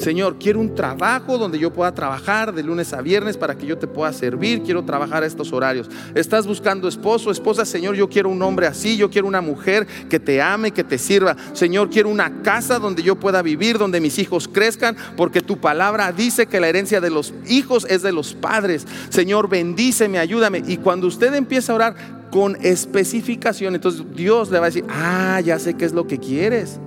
Señor, 0.01 0.37
quiero 0.39 0.59
un 0.59 0.73
trabajo 0.73 1.37
donde 1.37 1.59
yo 1.59 1.71
pueda 1.71 1.93
trabajar 1.93 2.55
de 2.55 2.63
lunes 2.63 2.91
a 2.91 3.03
viernes 3.03 3.37
para 3.37 3.55
que 3.55 3.67
yo 3.67 3.77
te 3.77 3.85
pueda 3.85 4.11
servir. 4.11 4.63
Quiero 4.63 4.83
trabajar 4.83 5.21
a 5.21 5.27
estos 5.27 5.53
horarios. 5.53 5.91
Estás 6.15 6.47
buscando 6.47 6.87
esposo, 6.87 7.29
esposa. 7.29 7.65
Señor, 7.65 7.93
yo 7.93 8.09
quiero 8.09 8.29
un 8.29 8.41
hombre 8.41 8.65
así. 8.65 8.97
Yo 8.97 9.11
quiero 9.11 9.27
una 9.27 9.41
mujer 9.41 9.85
que 10.09 10.19
te 10.19 10.41
ame, 10.41 10.71
que 10.71 10.83
te 10.83 10.97
sirva. 10.97 11.37
Señor, 11.53 11.91
quiero 11.91 12.09
una 12.09 12.41
casa 12.41 12.79
donde 12.79 13.03
yo 13.03 13.19
pueda 13.19 13.43
vivir, 13.43 13.77
donde 13.77 14.01
mis 14.01 14.17
hijos 14.17 14.47
crezcan, 14.47 14.97
porque 15.15 15.41
tu 15.41 15.59
palabra 15.59 16.11
dice 16.11 16.47
que 16.47 16.59
la 16.59 16.67
herencia 16.67 16.99
de 16.99 17.11
los 17.11 17.31
hijos 17.47 17.85
es 17.87 18.01
de 18.01 18.11
los 18.11 18.33
padres. 18.33 18.87
Señor, 19.09 19.49
bendíceme, 19.49 20.17
ayúdame. 20.17 20.63
Y 20.65 20.77
cuando 20.77 21.05
usted 21.05 21.31
empieza 21.35 21.73
a 21.73 21.75
orar 21.75 21.95
con 22.31 22.57
especificación, 22.65 23.75
entonces 23.75 24.03
Dios 24.15 24.49
le 24.49 24.57
va 24.57 24.65
a 24.65 24.69
decir, 24.69 24.85
ah, 24.89 25.39
ya 25.41 25.59
sé 25.59 25.75
qué 25.75 25.85
es 25.85 25.93
lo 25.93 26.07
que 26.07 26.17
quieres. 26.17 26.79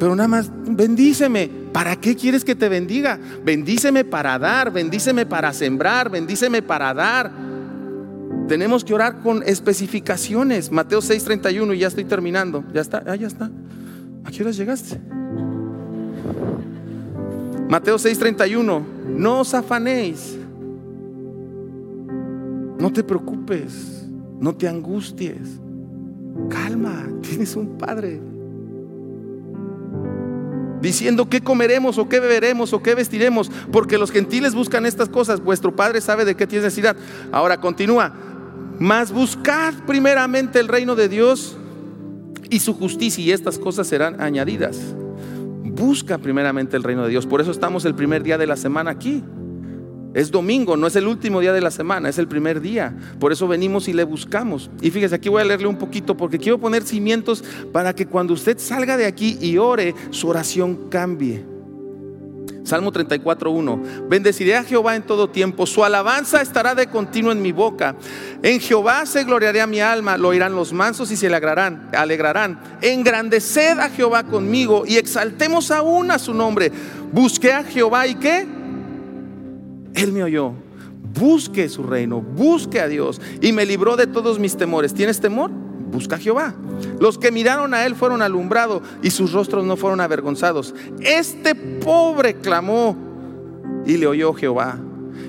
Pero 0.00 0.16
nada 0.16 0.28
más, 0.28 0.50
bendíceme. 0.66 1.50
¿Para 1.74 1.94
qué 1.94 2.16
quieres 2.16 2.42
que 2.42 2.54
te 2.54 2.70
bendiga? 2.70 3.20
Bendíceme 3.44 4.02
para 4.02 4.38
dar, 4.38 4.72
bendíceme 4.72 5.26
para 5.26 5.52
sembrar, 5.52 6.10
bendíceme 6.10 6.62
para 6.62 6.94
dar. 6.94 7.30
Tenemos 8.48 8.82
que 8.82 8.94
orar 8.94 9.20
con 9.20 9.42
especificaciones. 9.42 10.72
Mateo 10.72 11.02
6:31, 11.02 11.74
y 11.74 11.80
ya 11.80 11.88
estoy 11.88 12.04
terminando. 12.04 12.64
Ya 12.72 12.80
está, 12.80 13.04
ah, 13.06 13.14
ya 13.14 13.26
está. 13.26 13.50
¿A 14.24 14.30
qué 14.30 14.42
horas 14.42 14.56
llegaste? 14.56 14.98
Mateo 17.68 17.98
6:31, 17.98 18.82
no 19.06 19.40
os 19.40 19.52
afanéis. 19.52 20.38
No 22.78 22.90
te 22.90 23.04
preocupes, 23.04 24.08
no 24.40 24.54
te 24.54 24.66
angusties. 24.66 25.60
Calma, 26.48 27.06
tienes 27.20 27.54
un 27.54 27.76
Padre 27.76 28.29
diciendo 30.80 31.28
qué 31.28 31.40
comeremos 31.40 31.98
o 31.98 32.08
qué 32.08 32.20
beberemos 32.20 32.72
o 32.72 32.82
qué 32.82 32.94
vestiremos, 32.94 33.50
porque 33.72 33.98
los 33.98 34.10
gentiles 34.10 34.54
buscan 34.54 34.86
estas 34.86 35.08
cosas, 35.08 35.40
vuestro 35.40 35.74
Padre 35.74 36.00
sabe 36.00 36.24
de 36.24 36.34
qué 36.34 36.46
tiene 36.46 36.64
necesidad. 36.64 36.96
Ahora 37.32 37.60
continúa, 37.60 38.12
mas 38.78 39.12
buscad 39.12 39.74
primeramente 39.86 40.58
el 40.60 40.68
reino 40.68 40.94
de 40.96 41.08
Dios 41.08 41.56
y 42.48 42.60
su 42.60 42.74
justicia 42.74 43.24
y 43.24 43.32
estas 43.32 43.58
cosas 43.58 43.86
serán 43.86 44.20
añadidas. 44.20 44.78
Busca 45.62 46.18
primeramente 46.18 46.76
el 46.76 46.82
reino 46.82 47.04
de 47.04 47.10
Dios, 47.10 47.26
por 47.26 47.40
eso 47.40 47.50
estamos 47.50 47.84
el 47.84 47.94
primer 47.94 48.22
día 48.22 48.38
de 48.38 48.46
la 48.46 48.56
semana 48.56 48.90
aquí. 48.90 49.22
Es 50.12 50.30
domingo, 50.30 50.76
no 50.76 50.88
es 50.88 50.96
el 50.96 51.06
último 51.06 51.40
día 51.40 51.52
de 51.52 51.60
la 51.60 51.70
semana, 51.70 52.08
es 52.08 52.18
el 52.18 52.26
primer 52.26 52.60
día. 52.60 52.94
Por 53.20 53.32
eso 53.32 53.46
venimos 53.46 53.86
y 53.86 53.92
le 53.92 54.02
buscamos. 54.02 54.70
Y 54.80 54.90
fíjese, 54.90 55.14
aquí 55.14 55.28
voy 55.28 55.42
a 55.42 55.44
leerle 55.44 55.68
un 55.68 55.76
poquito 55.76 56.16
porque 56.16 56.38
quiero 56.38 56.58
poner 56.58 56.82
cimientos 56.82 57.44
para 57.72 57.94
que 57.94 58.06
cuando 58.06 58.34
usted 58.34 58.58
salga 58.58 58.96
de 58.96 59.06
aquí 59.06 59.38
y 59.40 59.56
ore, 59.58 59.94
su 60.10 60.28
oración 60.28 60.88
cambie. 60.90 61.44
Salmo 62.64 62.92
34.1. 62.92 64.08
Bendeciré 64.08 64.56
a 64.56 64.64
Jehová 64.64 64.94
en 64.94 65.02
todo 65.02 65.30
tiempo. 65.30 65.66
Su 65.66 65.84
alabanza 65.84 66.42
estará 66.42 66.74
de 66.74 66.88
continuo 66.88 67.32
en 67.32 67.40
mi 67.40 67.52
boca. 67.52 67.96
En 68.42 68.60
Jehová 68.60 69.06
se 69.06 69.24
gloriará 69.24 69.66
mi 69.66 69.80
alma. 69.80 70.18
Lo 70.18 70.28
oirán 70.28 70.54
los 70.54 70.72
mansos 70.72 71.10
y 71.10 71.16
se 71.16 71.28
alegrarán. 71.28 71.88
alegrarán. 71.92 72.60
Engrandeced 72.82 73.78
a 73.78 73.88
Jehová 73.88 74.24
conmigo 74.24 74.84
y 74.86 74.96
exaltemos 74.96 75.70
aún 75.70 76.10
a 76.10 76.18
su 76.18 76.34
nombre. 76.34 76.70
Busqué 77.12 77.52
a 77.52 77.64
Jehová 77.64 78.06
y 78.06 78.16
qué? 78.16 78.59
Él 79.94 80.12
me 80.12 80.22
oyó. 80.22 80.52
Busque 81.18 81.68
su 81.68 81.82
reino. 81.82 82.20
Busque 82.20 82.80
a 82.80 82.88
Dios. 82.88 83.20
Y 83.40 83.52
me 83.52 83.66
libró 83.66 83.96
de 83.96 84.06
todos 84.06 84.38
mis 84.38 84.56
temores. 84.56 84.94
¿Tienes 84.94 85.20
temor? 85.20 85.50
busca 85.90 86.16
a 86.16 86.18
Jehová. 86.18 86.54
Los 86.98 87.18
que 87.18 87.32
miraron 87.32 87.74
a 87.74 87.84
él 87.84 87.94
fueron 87.94 88.22
alumbrados 88.22 88.82
y 89.02 89.10
sus 89.10 89.32
rostros 89.32 89.64
no 89.64 89.76
fueron 89.76 90.00
avergonzados. 90.00 90.74
Este 91.00 91.54
pobre 91.54 92.34
clamó 92.34 92.96
y 93.84 93.96
le 93.96 94.06
oyó 94.06 94.32
Jehová 94.32 94.78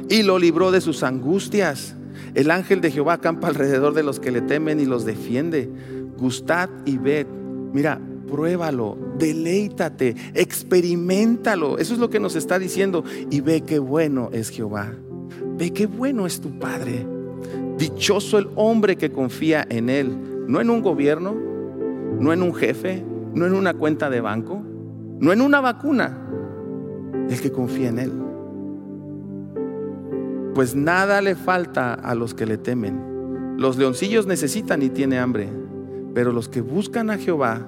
y 0.09 0.23
lo 0.23 0.39
libró 0.39 0.71
de 0.71 0.81
sus 0.81 1.03
angustias. 1.03 1.95
El 2.33 2.51
ángel 2.51 2.79
de 2.79 2.91
Jehová 2.91 3.13
acampa 3.13 3.47
alrededor 3.47 3.93
de 3.93 4.03
los 4.03 4.19
que 4.19 4.31
le 4.31 4.41
temen 4.41 4.79
y 4.79 4.85
los 4.85 5.05
defiende. 5.05 5.69
Gustad 6.17 6.69
y 6.85 6.97
ved. 6.97 7.27
Mira, 7.73 7.99
pruébalo, 8.31 8.97
deleítate, 9.19 10.15
experimentalo. 10.33 11.77
Eso 11.77 11.93
es 11.93 11.99
lo 11.99 12.09
que 12.09 12.19
nos 12.19 12.35
está 12.35 12.57
diciendo. 12.57 13.03
Y 13.29 13.41
ve 13.41 13.61
qué 13.61 13.77
bueno 13.77 14.29
es 14.31 14.49
Jehová. 14.49 14.93
Ve 15.57 15.71
qué 15.71 15.85
bueno 15.85 16.25
es 16.25 16.41
tu 16.41 16.57
Padre. 16.57 17.05
Dichoso 17.77 18.39
el 18.39 18.47
hombre 18.55 18.95
que 18.95 19.11
confía 19.11 19.67
en 19.69 19.89
él 19.89 20.31
no 20.51 20.59
en 20.59 20.69
un 20.69 20.81
gobierno, 20.81 21.33
no 22.19 22.33
en 22.33 22.43
un 22.43 22.53
jefe, 22.53 23.05
no 23.33 23.45
en 23.45 23.53
una 23.53 23.73
cuenta 23.73 24.09
de 24.09 24.19
banco, 24.19 24.61
no 25.19 25.31
en 25.31 25.39
una 25.39 25.61
vacuna, 25.61 26.17
el 27.29 27.39
que 27.39 27.53
confía 27.53 27.87
en 27.87 27.99
Él. 27.99 28.11
Pues 30.53 30.75
nada 30.75 31.21
le 31.21 31.35
falta 31.35 31.93
a 31.93 32.15
los 32.15 32.33
que 32.33 32.45
le 32.45 32.57
temen. 32.57 33.55
Los 33.57 33.77
leoncillos 33.77 34.27
necesitan 34.27 34.81
y 34.81 34.89
tiene 34.89 35.19
hambre, 35.19 35.47
pero 36.13 36.33
los 36.33 36.49
que 36.49 36.59
buscan 36.59 37.09
a 37.09 37.17
Jehová 37.17 37.65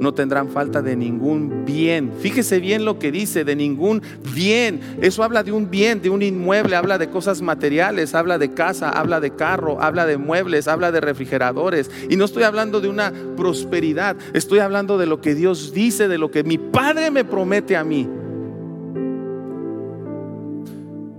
no 0.00 0.14
tendrán 0.14 0.48
falta 0.48 0.82
de 0.82 0.96
ningún 0.96 1.64
bien. 1.64 2.12
Fíjese 2.20 2.60
bien 2.60 2.84
lo 2.84 2.98
que 2.98 3.12
dice, 3.12 3.44
de 3.44 3.56
ningún 3.56 4.02
bien. 4.34 4.80
Eso 5.00 5.22
habla 5.22 5.42
de 5.42 5.52
un 5.52 5.70
bien, 5.70 6.02
de 6.02 6.10
un 6.10 6.22
inmueble, 6.22 6.76
habla 6.76 6.98
de 6.98 7.08
cosas 7.08 7.42
materiales, 7.42 8.14
habla 8.14 8.38
de 8.38 8.52
casa, 8.52 8.90
habla 8.90 9.20
de 9.20 9.30
carro, 9.30 9.80
habla 9.80 10.06
de 10.06 10.18
muebles, 10.18 10.68
habla 10.68 10.92
de 10.92 11.00
refrigeradores. 11.00 11.90
Y 12.08 12.16
no 12.16 12.24
estoy 12.24 12.42
hablando 12.42 12.80
de 12.80 12.88
una 12.88 13.12
prosperidad, 13.36 14.16
estoy 14.32 14.60
hablando 14.60 14.98
de 14.98 15.06
lo 15.06 15.20
que 15.20 15.34
Dios 15.34 15.72
dice, 15.72 16.08
de 16.08 16.18
lo 16.18 16.30
que 16.30 16.44
mi 16.44 16.58
Padre 16.58 17.10
me 17.10 17.24
promete 17.24 17.76
a 17.76 17.84
mí. 17.84 18.08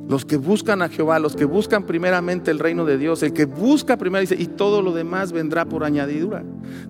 Los 0.07 0.23
que 0.23 0.37
buscan 0.37 0.81
a 0.81 0.89
Jehová, 0.89 1.19
los 1.19 1.35
que 1.35 1.45
buscan 1.45 1.83
primeramente 1.83 2.49
el 2.49 2.59
reino 2.59 2.85
de 2.85 2.97
Dios, 2.97 3.23
el 3.23 3.33
que 3.33 3.45
busca 3.45 3.97
primero 3.97 4.25
y 4.37 4.47
todo 4.47 4.81
lo 4.81 4.93
demás 4.93 5.31
vendrá 5.31 5.65
por 5.65 5.83
añadidura. 5.83 6.43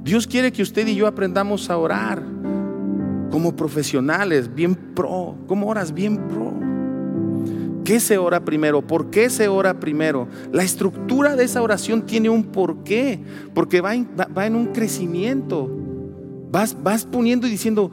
Dios 0.03 0.27
quiere 0.27 0.51
que 0.51 0.61
usted 0.61 0.85
y 0.87 0.95
yo 0.95 1.07
aprendamos 1.07 1.69
a 1.69 1.77
orar 1.77 2.21
como 3.31 3.55
profesionales, 3.55 4.53
bien 4.53 4.75
pro. 4.75 5.35
¿Cómo 5.47 5.67
oras? 5.67 5.93
Bien 5.93 6.27
pro. 6.27 6.53
¿Qué 7.87 7.99
se 8.01 8.17
ora 8.17 8.43
primero? 8.43 8.81
¿Por 8.81 9.09
qué 9.09 9.29
se 9.29 9.47
ora 9.47 9.79
primero? 9.79 10.27
La 10.51 10.63
estructura 10.63 11.35
de 11.35 11.45
esa 11.45 11.61
oración 11.61 12.01
tiene 12.01 12.29
un 12.29 12.43
porqué, 12.43 13.23
porque 13.53 13.79
va 13.79 13.95
en, 13.95 14.55
un 14.55 14.73
crecimiento. 14.73 15.69
Vas 16.51 17.05
poniendo 17.09 17.47
y 17.47 17.49
diciendo, 17.49 17.91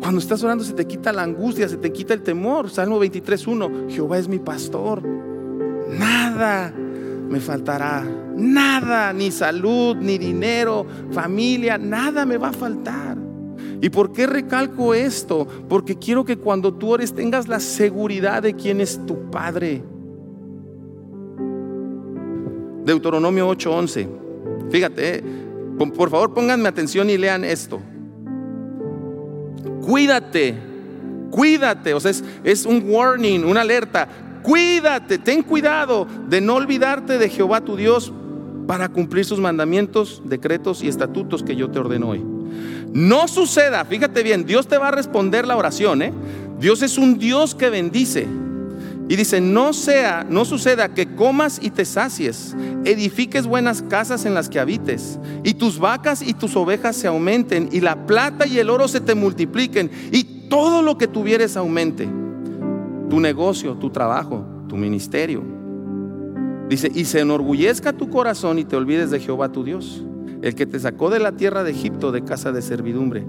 cuando 0.00 0.18
estás 0.18 0.42
orando 0.42 0.64
se 0.64 0.72
te 0.72 0.86
quita 0.86 1.12
la 1.12 1.22
angustia, 1.22 1.68
se 1.68 1.76
te 1.76 1.92
quita 1.92 2.14
el 2.14 2.22
temor. 2.22 2.70
Salmo 2.70 2.98
23.1, 3.04 3.90
Jehová 3.90 4.18
es 4.18 4.28
mi 4.28 4.38
pastor. 4.38 5.02
Nada 5.06 6.72
me 6.72 7.38
faltará. 7.38 8.02
Nada, 8.34 9.12
ni 9.12 9.30
salud, 9.30 9.96
ni 9.96 10.16
dinero, 10.16 10.86
familia, 11.10 11.76
nada 11.76 12.24
me 12.24 12.38
va 12.38 12.48
a 12.48 12.52
faltar. 12.52 13.18
¿Y 13.82 13.90
por 13.90 14.12
qué 14.12 14.26
recalco 14.26 14.94
esto? 14.94 15.46
Porque 15.68 15.96
quiero 15.96 16.24
que 16.24 16.38
cuando 16.38 16.72
tú 16.72 16.92
ores 16.92 17.14
tengas 17.14 17.46
la 17.46 17.60
seguridad 17.60 18.42
de 18.42 18.54
quién 18.54 18.80
es 18.80 19.04
tu 19.04 19.30
Padre. 19.30 19.82
Deuteronomio 22.86 23.48
8:11. 23.48 24.08
Fíjate, 24.70 25.18
eh, 25.18 25.22
por 25.76 26.08
favor 26.08 26.32
pónganme 26.32 26.68
atención 26.68 27.10
y 27.10 27.18
lean 27.18 27.44
esto 27.44 27.80
cuídate, 29.90 30.54
cuídate, 31.32 31.94
o 31.94 31.98
sea, 31.98 32.12
es, 32.44 32.64
un 32.64 32.84
warning, 32.86 33.44
una 33.44 33.62
alerta, 33.62 34.06
cuídate, 34.40 35.18
ten 35.18 35.42
cuidado 35.42 36.06
de 36.28 36.40
no 36.40 36.54
olvidarte 36.54 37.18
de 37.18 37.28
Jehová 37.28 37.60
tu 37.60 37.74
Dios 37.74 38.12
para 38.68 38.88
cumplir 38.88 39.24
sus 39.24 39.40
mandamientos, 39.40 40.22
decretos 40.24 40.84
y 40.84 40.88
estatutos 40.88 41.42
que 41.42 41.56
yo 41.56 41.72
te 41.72 41.80
ordeno 41.80 42.10
hoy. 42.10 42.24
No 42.92 43.26
suceda, 43.26 43.84
fíjate 43.84 44.22
bien, 44.22 44.46
Dios 44.46 44.68
te 44.68 44.78
va 44.78 44.88
a 44.88 44.92
responder 44.92 45.44
la 45.44 45.56
oración, 45.56 46.02
¿eh? 46.02 46.12
Dios 46.60 46.82
es 46.82 46.96
un 46.96 47.18
Dios 47.18 47.56
que 47.56 47.68
bendice. 47.68 48.28
Y 49.10 49.16
dice, 49.16 49.40
no 49.40 49.72
sea, 49.72 50.24
no 50.30 50.44
suceda 50.44 50.94
que 50.94 51.16
comas 51.16 51.58
y 51.60 51.70
te 51.70 51.84
sacies, 51.84 52.54
edifiques 52.84 53.44
buenas 53.44 53.82
casas 53.82 54.24
en 54.24 54.34
las 54.34 54.48
que 54.48 54.60
habites, 54.60 55.18
y 55.42 55.54
tus 55.54 55.80
vacas 55.80 56.22
y 56.22 56.32
tus 56.32 56.54
ovejas 56.54 56.94
se 56.94 57.08
aumenten, 57.08 57.70
y 57.72 57.80
la 57.80 58.06
plata 58.06 58.46
y 58.46 58.60
el 58.60 58.70
oro 58.70 58.86
se 58.86 59.00
te 59.00 59.16
multipliquen, 59.16 59.90
y 60.12 60.46
todo 60.48 60.80
lo 60.82 60.96
que 60.96 61.08
tuvieres 61.08 61.56
aumente. 61.56 62.08
Tu 63.08 63.18
negocio, 63.18 63.74
tu 63.74 63.90
trabajo, 63.90 64.46
tu 64.68 64.76
ministerio. 64.76 65.42
Dice, 66.68 66.88
y 66.94 67.04
se 67.04 67.18
enorgullezca 67.18 67.92
tu 67.92 68.10
corazón 68.10 68.60
y 68.60 68.64
te 68.64 68.76
olvides 68.76 69.10
de 69.10 69.18
Jehová 69.18 69.50
tu 69.50 69.64
Dios, 69.64 70.04
el 70.40 70.54
que 70.54 70.66
te 70.66 70.78
sacó 70.78 71.10
de 71.10 71.18
la 71.18 71.32
tierra 71.32 71.64
de 71.64 71.72
Egipto 71.72 72.12
de 72.12 72.22
casa 72.22 72.52
de 72.52 72.62
servidumbre. 72.62 73.26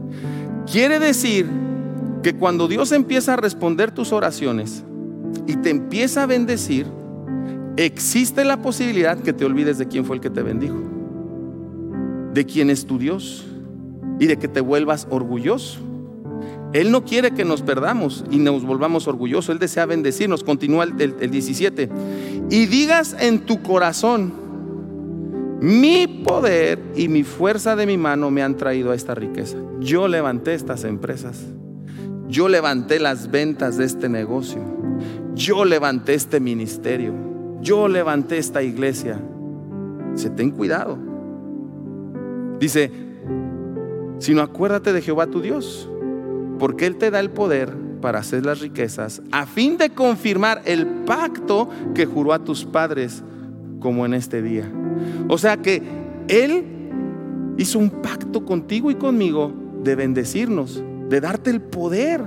Quiere 0.71 0.99
decir 0.99 1.47
que 2.21 2.35
cuando 2.35 2.67
Dios 2.67 2.91
empieza 2.91 3.33
a 3.33 3.37
responder 3.37 3.89
tus 3.89 4.13
oraciones, 4.13 4.83
y 5.47 5.55
te 5.57 5.69
empieza 5.69 6.23
a 6.23 6.25
bendecir, 6.25 6.87
existe 7.77 8.43
la 8.45 8.61
posibilidad 8.61 9.17
que 9.17 9.33
te 9.33 9.45
olvides 9.45 9.77
de 9.77 9.87
quién 9.87 10.05
fue 10.05 10.15
el 10.15 10.21
que 10.21 10.29
te 10.29 10.41
bendijo, 10.41 10.81
de 12.33 12.45
quién 12.45 12.69
es 12.69 12.85
tu 12.85 12.97
Dios 12.97 13.45
y 14.19 14.27
de 14.27 14.37
que 14.37 14.47
te 14.47 14.61
vuelvas 14.61 15.07
orgulloso. 15.09 15.79
Él 16.73 16.91
no 16.91 17.03
quiere 17.03 17.31
que 17.31 17.43
nos 17.43 17.61
perdamos 17.61 18.23
y 18.31 18.37
nos 18.37 18.63
volvamos 18.63 19.07
orgullosos. 19.07 19.49
Él 19.49 19.59
desea 19.59 19.85
bendecirnos. 19.85 20.43
Continúa 20.43 20.85
el, 20.85 21.15
el 21.19 21.29
17. 21.29 21.89
Y 22.49 22.65
digas 22.67 23.15
en 23.19 23.41
tu 23.41 23.61
corazón, 23.61 24.31
mi 25.59 26.07
poder 26.07 26.79
y 26.95 27.09
mi 27.09 27.23
fuerza 27.23 27.75
de 27.75 27.85
mi 27.85 27.97
mano 27.97 28.31
me 28.31 28.41
han 28.41 28.55
traído 28.55 28.91
a 28.91 28.95
esta 28.95 29.13
riqueza. 29.15 29.57
Yo 29.81 30.07
levanté 30.07 30.53
estas 30.53 30.85
empresas. 30.85 31.41
Yo 32.29 32.47
levanté 32.47 32.99
las 32.99 33.29
ventas 33.29 33.77
de 33.77 33.83
este 33.83 34.07
negocio 34.07 34.80
yo 35.35 35.65
levanté 35.65 36.13
este 36.13 36.39
ministerio, 36.39 37.13
yo 37.61 37.87
levanté 37.87 38.37
esta 38.37 38.61
iglesia. 38.63 39.19
Se 40.15 40.29
ten 40.29 40.51
cuidado. 40.51 40.97
Dice, 42.59 42.91
sino 44.19 44.41
acuérdate 44.41 44.93
de 44.93 45.01
Jehová 45.01 45.27
tu 45.27 45.41
Dios, 45.41 45.89
porque 46.59 46.85
Él 46.85 46.97
te 46.97 47.11
da 47.11 47.19
el 47.19 47.31
poder 47.31 47.73
para 48.01 48.19
hacer 48.19 48.45
las 48.45 48.59
riquezas, 48.59 49.21
a 49.31 49.45
fin 49.45 49.77
de 49.77 49.91
confirmar 49.91 50.61
el 50.65 50.85
pacto 51.05 51.69
que 51.93 52.05
juró 52.05 52.33
a 52.33 52.43
tus 52.43 52.65
padres, 52.65 53.23
como 53.79 54.05
en 54.05 54.13
este 54.13 54.41
día. 54.41 54.71
O 55.27 55.37
sea 55.37 55.57
que 55.57 55.81
Él 56.27 56.65
hizo 57.57 57.79
un 57.79 57.89
pacto 57.89 58.45
contigo 58.45 58.91
y 58.91 58.95
conmigo 58.95 59.51
de 59.83 59.95
bendecirnos, 59.95 60.83
de 61.09 61.21
darte 61.21 61.49
el 61.49 61.61
poder 61.61 62.23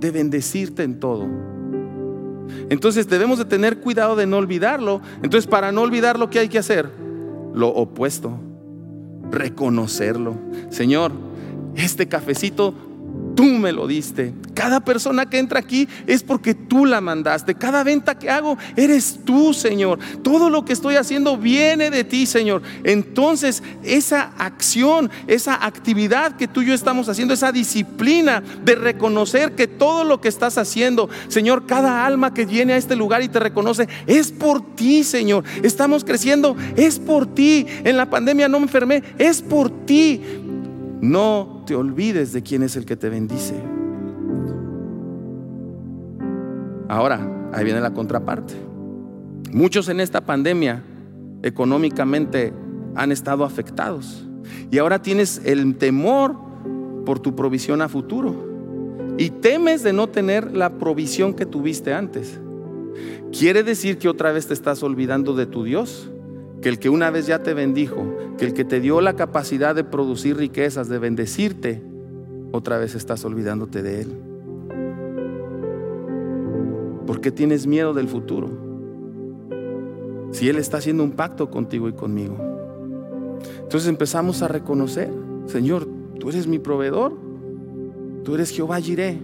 de 0.00 0.10
bendecirte 0.10 0.82
en 0.82 1.00
todo. 1.00 1.26
Entonces 2.70 3.08
debemos 3.08 3.38
de 3.38 3.44
tener 3.44 3.80
cuidado 3.80 4.16
de 4.16 4.26
no 4.26 4.38
olvidarlo. 4.38 5.00
Entonces 5.22 5.46
para 5.46 5.72
no 5.72 5.82
olvidarlo, 5.82 6.30
¿qué 6.30 6.40
hay 6.40 6.48
que 6.48 6.58
hacer? 6.58 6.90
Lo 7.54 7.68
opuesto, 7.68 8.38
reconocerlo. 9.30 10.36
Señor, 10.70 11.12
este 11.76 12.08
cafecito 12.08 12.74
tú 13.34 13.44
me 13.44 13.72
lo 13.72 13.86
diste. 13.86 14.32
Cada 14.54 14.80
persona 14.80 15.28
que 15.28 15.38
entra 15.38 15.60
aquí 15.60 15.88
es 16.06 16.22
porque 16.22 16.54
tú 16.54 16.86
la 16.86 17.00
mandaste. 17.00 17.54
Cada 17.54 17.82
venta 17.82 18.18
que 18.18 18.30
hago 18.30 18.56
eres 18.76 19.20
tú, 19.24 19.52
Señor. 19.52 19.98
Todo 20.22 20.50
lo 20.50 20.64
que 20.64 20.72
estoy 20.72 20.96
haciendo 20.96 21.36
viene 21.36 21.90
de 21.90 22.04
ti, 22.04 22.26
Señor. 22.26 22.62
Entonces, 22.84 23.62
esa 23.82 24.32
acción, 24.38 25.10
esa 25.26 25.64
actividad 25.64 26.36
que 26.36 26.48
tú 26.48 26.62
y 26.62 26.66
yo 26.66 26.74
estamos 26.74 27.08
haciendo, 27.08 27.34
esa 27.34 27.52
disciplina 27.52 28.42
de 28.64 28.74
reconocer 28.76 29.54
que 29.54 29.66
todo 29.66 30.04
lo 30.04 30.20
que 30.20 30.28
estás 30.28 30.58
haciendo, 30.58 31.08
Señor, 31.28 31.66
cada 31.66 32.06
alma 32.06 32.32
que 32.32 32.46
viene 32.46 32.74
a 32.74 32.76
este 32.76 32.96
lugar 32.96 33.22
y 33.22 33.28
te 33.28 33.40
reconoce, 33.40 33.88
es 34.06 34.30
por 34.30 34.74
ti, 34.76 35.04
Señor. 35.04 35.44
Estamos 35.62 36.04
creciendo, 36.04 36.56
es 36.76 36.98
por 36.98 37.34
ti. 37.34 37.66
En 37.84 37.96
la 37.96 38.08
pandemia 38.08 38.48
no 38.48 38.60
me 38.60 38.66
enfermé, 38.66 39.02
es 39.18 39.42
por 39.42 39.70
ti. 39.86 40.20
No 41.04 41.64
te 41.66 41.74
olvides 41.74 42.32
de 42.32 42.42
quién 42.42 42.62
es 42.62 42.76
el 42.76 42.86
que 42.86 42.96
te 42.96 43.10
bendice. 43.10 43.54
Ahora, 46.88 47.50
ahí 47.52 47.62
viene 47.62 47.82
la 47.82 47.92
contraparte. 47.92 48.54
Muchos 49.52 49.90
en 49.90 50.00
esta 50.00 50.22
pandemia 50.22 50.82
económicamente 51.42 52.54
han 52.94 53.12
estado 53.12 53.44
afectados. 53.44 54.26
Y 54.70 54.78
ahora 54.78 55.02
tienes 55.02 55.42
el 55.44 55.76
temor 55.76 56.36
por 57.04 57.20
tu 57.20 57.36
provisión 57.36 57.82
a 57.82 57.90
futuro. 57.90 58.34
Y 59.18 59.28
temes 59.28 59.82
de 59.82 59.92
no 59.92 60.06
tener 60.06 60.56
la 60.56 60.78
provisión 60.78 61.34
que 61.34 61.44
tuviste 61.44 61.92
antes. 61.92 62.40
¿Quiere 63.30 63.62
decir 63.62 63.98
que 63.98 64.08
otra 64.08 64.32
vez 64.32 64.46
te 64.46 64.54
estás 64.54 64.82
olvidando 64.82 65.34
de 65.34 65.44
tu 65.44 65.64
Dios? 65.64 66.08
Que 66.64 66.70
el 66.70 66.78
que 66.78 66.88
una 66.88 67.10
vez 67.10 67.26
ya 67.26 67.42
te 67.42 67.52
bendijo, 67.52 68.16
que 68.38 68.46
el 68.46 68.54
que 68.54 68.64
te 68.64 68.80
dio 68.80 69.02
la 69.02 69.16
capacidad 69.16 69.74
de 69.74 69.84
producir 69.84 70.38
riquezas, 70.38 70.88
de 70.88 70.98
bendecirte, 70.98 71.82
otra 72.52 72.78
vez 72.78 72.94
estás 72.94 73.22
olvidándote 73.26 73.82
de 73.82 74.00
Él. 74.00 74.18
¿Por 77.06 77.20
qué 77.20 77.30
tienes 77.30 77.66
miedo 77.66 77.92
del 77.92 78.08
futuro? 78.08 78.48
Si 80.30 80.48
Él 80.48 80.56
está 80.56 80.78
haciendo 80.78 81.04
un 81.04 81.10
pacto 81.10 81.50
contigo 81.50 81.86
y 81.86 81.92
conmigo. 81.92 82.38
Entonces 83.60 83.86
empezamos 83.86 84.40
a 84.40 84.48
reconocer, 84.48 85.10
Señor, 85.44 85.86
tú 86.18 86.30
eres 86.30 86.46
mi 86.46 86.58
proveedor, 86.58 87.12
tú 88.24 88.36
eres 88.36 88.48
Jehová 88.48 88.80
Jireh. 88.80 89.18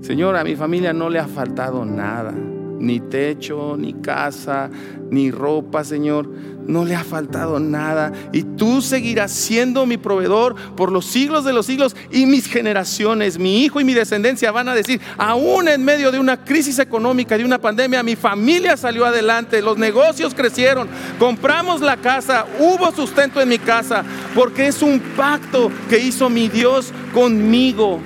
Señor, 0.00 0.34
a 0.34 0.42
mi 0.42 0.56
familia 0.56 0.92
no 0.92 1.08
le 1.08 1.20
ha 1.20 1.28
faltado 1.28 1.84
nada 1.84 2.34
ni 2.78 3.00
techo, 3.00 3.76
ni 3.78 3.94
casa, 3.94 4.70
ni 5.10 5.30
ropa, 5.30 5.84
Señor. 5.84 6.28
No 6.66 6.84
le 6.84 6.94
ha 6.94 7.04
faltado 7.04 7.60
nada. 7.60 8.12
Y 8.32 8.42
tú 8.42 8.80
seguirás 8.80 9.32
siendo 9.32 9.84
mi 9.84 9.98
proveedor 9.98 10.54
por 10.76 10.90
los 10.90 11.04
siglos 11.04 11.44
de 11.44 11.52
los 11.52 11.66
siglos 11.66 11.94
y 12.10 12.24
mis 12.24 12.46
generaciones, 12.46 13.38
mi 13.38 13.64
hijo 13.64 13.80
y 13.80 13.84
mi 13.84 13.92
descendencia 13.92 14.50
van 14.50 14.68
a 14.68 14.74
decir, 14.74 15.00
aún 15.18 15.68
en 15.68 15.84
medio 15.84 16.10
de 16.10 16.18
una 16.18 16.42
crisis 16.42 16.78
económica, 16.78 17.36
de 17.36 17.44
una 17.44 17.60
pandemia, 17.60 18.02
mi 18.02 18.16
familia 18.16 18.76
salió 18.78 19.04
adelante, 19.04 19.60
los 19.60 19.76
negocios 19.76 20.34
crecieron, 20.34 20.88
compramos 21.18 21.82
la 21.82 21.98
casa, 21.98 22.46
hubo 22.58 22.90
sustento 22.92 23.42
en 23.42 23.50
mi 23.50 23.58
casa, 23.58 24.02
porque 24.34 24.68
es 24.68 24.80
un 24.80 25.00
pacto 25.16 25.70
que 25.90 25.98
hizo 25.98 26.30
mi 26.30 26.48
Dios 26.48 26.92
conmigo. 27.12 28.00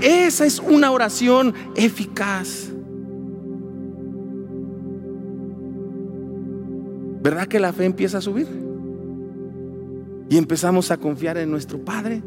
Esa 0.00 0.46
es 0.46 0.60
una 0.60 0.90
oración 0.92 1.54
eficaz. 1.74 2.65
¿Verdad 7.26 7.48
que 7.48 7.58
la 7.58 7.72
fe 7.72 7.84
empieza 7.84 8.18
a 8.18 8.20
subir? 8.20 8.46
Y 10.30 10.38
empezamos 10.38 10.92
a 10.92 10.96
confiar 10.96 11.36
en 11.38 11.50
nuestro 11.50 11.84
Padre. 11.84 12.22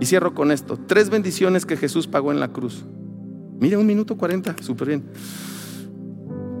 Y 0.00 0.06
cierro 0.06 0.32
con 0.32 0.50
esto. 0.50 0.78
Tres 0.86 1.10
bendiciones 1.10 1.66
que 1.66 1.76
Jesús 1.76 2.06
pagó 2.06 2.32
en 2.32 2.40
la 2.40 2.48
cruz. 2.48 2.86
Mire, 3.60 3.76
un 3.76 3.84
minuto 3.84 4.16
cuarenta, 4.16 4.56
súper 4.62 4.88
bien. 4.88 5.04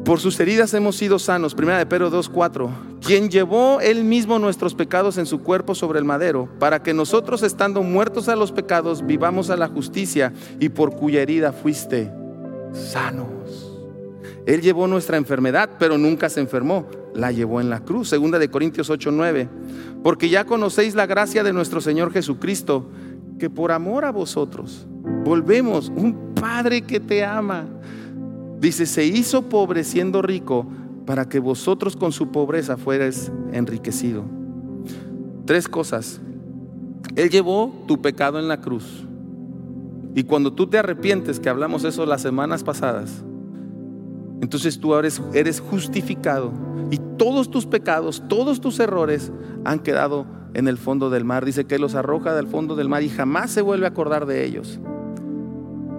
Por 0.04 0.20
sus 0.20 0.38
heridas 0.38 0.74
hemos 0.74 0.96
sido 0.96 1.18
sanos. 1.18 1.54
Primera 1.54 1.78
de 1.78 1.86
Pedro 1.86 2.10
2.4. 2.10 3.00
Quien 3.00 3.30
llevó 3.30 3.80
él 3.80 4.04
mismo 4.04 4.38
nuestros 4.38 4.74
pecados 4.74 5.16
en 5.16 5.24
su 5.24 5.40
cuerpo 5.40 5.74
sobre 5.74 5.98
el 5.98 6.04
madero, 6.04 6.50
para 6.58 6.82
que 6.82 6.92
nosotros 6.92 7.42
estando 7.42 7.82
muertos 7.82 8.28
a 8.28 8.36
los 8.36 8.52
pecados, 8.52 9.06
vivamos 9.06 9.48
a 9.48 9.56
la 9.56 9.68
justicia 9.68 10.34
y 10.60 10.68
por 10.68 10.94
cuya 10.94 11.22
herida 11.22 11.52
fuiste 11.52 12.12
sanos. 12.74 13.35
Él 14.46 14.62
llevó 14.62 14.86
nuestra 14.86 15.16
enfermedad, 15.16 15.70
pero 15.78 15.98
nunca 15.98 16.28
se 16.28 16.40
enfermó. 16.40 16.86
La 17.14 17.32
llevó 17.32 17.60
en 17.60 17.68
la 17.68 17.80
cruz. 17.80 18.08
Segunda 18.08 18.38
de 18.38 18.48
Corintios 18.48 18.88
8, 18.90 19.10
9. 19.10 19.48
Porque 20.02 20.28
ya 20.28 20.44
conocéis 20.44 20.94
la 20.94 21.06
gracia 21.06 21.42
de 21.42 21.52
nuestro 21.52 21.80
Señor 21.80 22.12
Jesucristo, 22.12 22.88
que 23.38 23.50
por 23.50 23.72
amor 23.72 24.04
a 24.04 24.12
vosotros 24.12 24.86
volvemos, 25.24 25.90
un 25.94 26.34
Padre 26.34 26.82
que 26.82 27.00
te 27.00 27.24
ama. 27.24 27.64
Dice, 28.60 28.86
se 28.86 29.04
hizo 29.04 29.48
pobre 29.48 29.84
siendo 29.84 30.22
rico 30.22 30.66
para 31.04 31.28
que 31.28 31.38
vosotros 31.38 31.96
con 31.96 32.12
su 32.12 32.30
pobreza 32.30 32.76
fuerais 32.76 33.32
enriquecido. 33.52 34.24
Tres 35.44 35.68
cosas. 35.68 36.20
Él 37.14 37.30
llevó 37.30 37.84
tu 37.88 38.00
pecado 38.00 38.38
en 38.38 38.48
la 38.48 38.60
cruz. 38.60 39.06
Y 40.14 40.24
cuando 40.24 40.52
tú 40.52 40.66
te 40.66 40.78
arrepientes, 40.78 41.40
que 41.40 41.48
hablamos 41.48 41.84
eso 41.84 42.06
las 42.06 42.22
semanas 42.22 42.62
pasadas, 42.62 43.24
entonces 44.40 44.78
tú 44.78 44.94
eres, 44.94 45.20
eres 45.32 45.60
justificado 45.60 46.52
y 46.90 46.98
todos 47.16 47.50
tus 47.50 47.66
pecados, 47.66 48.22
todos 48.28 48.60
tus 48.60 48.78
errores 48.78 49.32
han 49.64 49.80
quedado 49.80 50.26
en 50.54 50.68
el 50.68 50.78
fondo 50.78 51.10
del 51.10 51.24
mar. 51.24 51.44
Dice 51.44 51.64
que 51.64 51.78
los 51.78 51.94
arroja 51.94 52.34
del 52.34 52.46
fondo 52.46 52.76
del 52.76 52.88
mar 52.88 53.02
y 53.02 53.08
jamás 53.08 53.50
se 53.50 53.62
vuelve 53.62 53.86
a 53.86 53.90
acordar 53.90 54.26
de 54.26 54.44
ellos. 54.44 54.80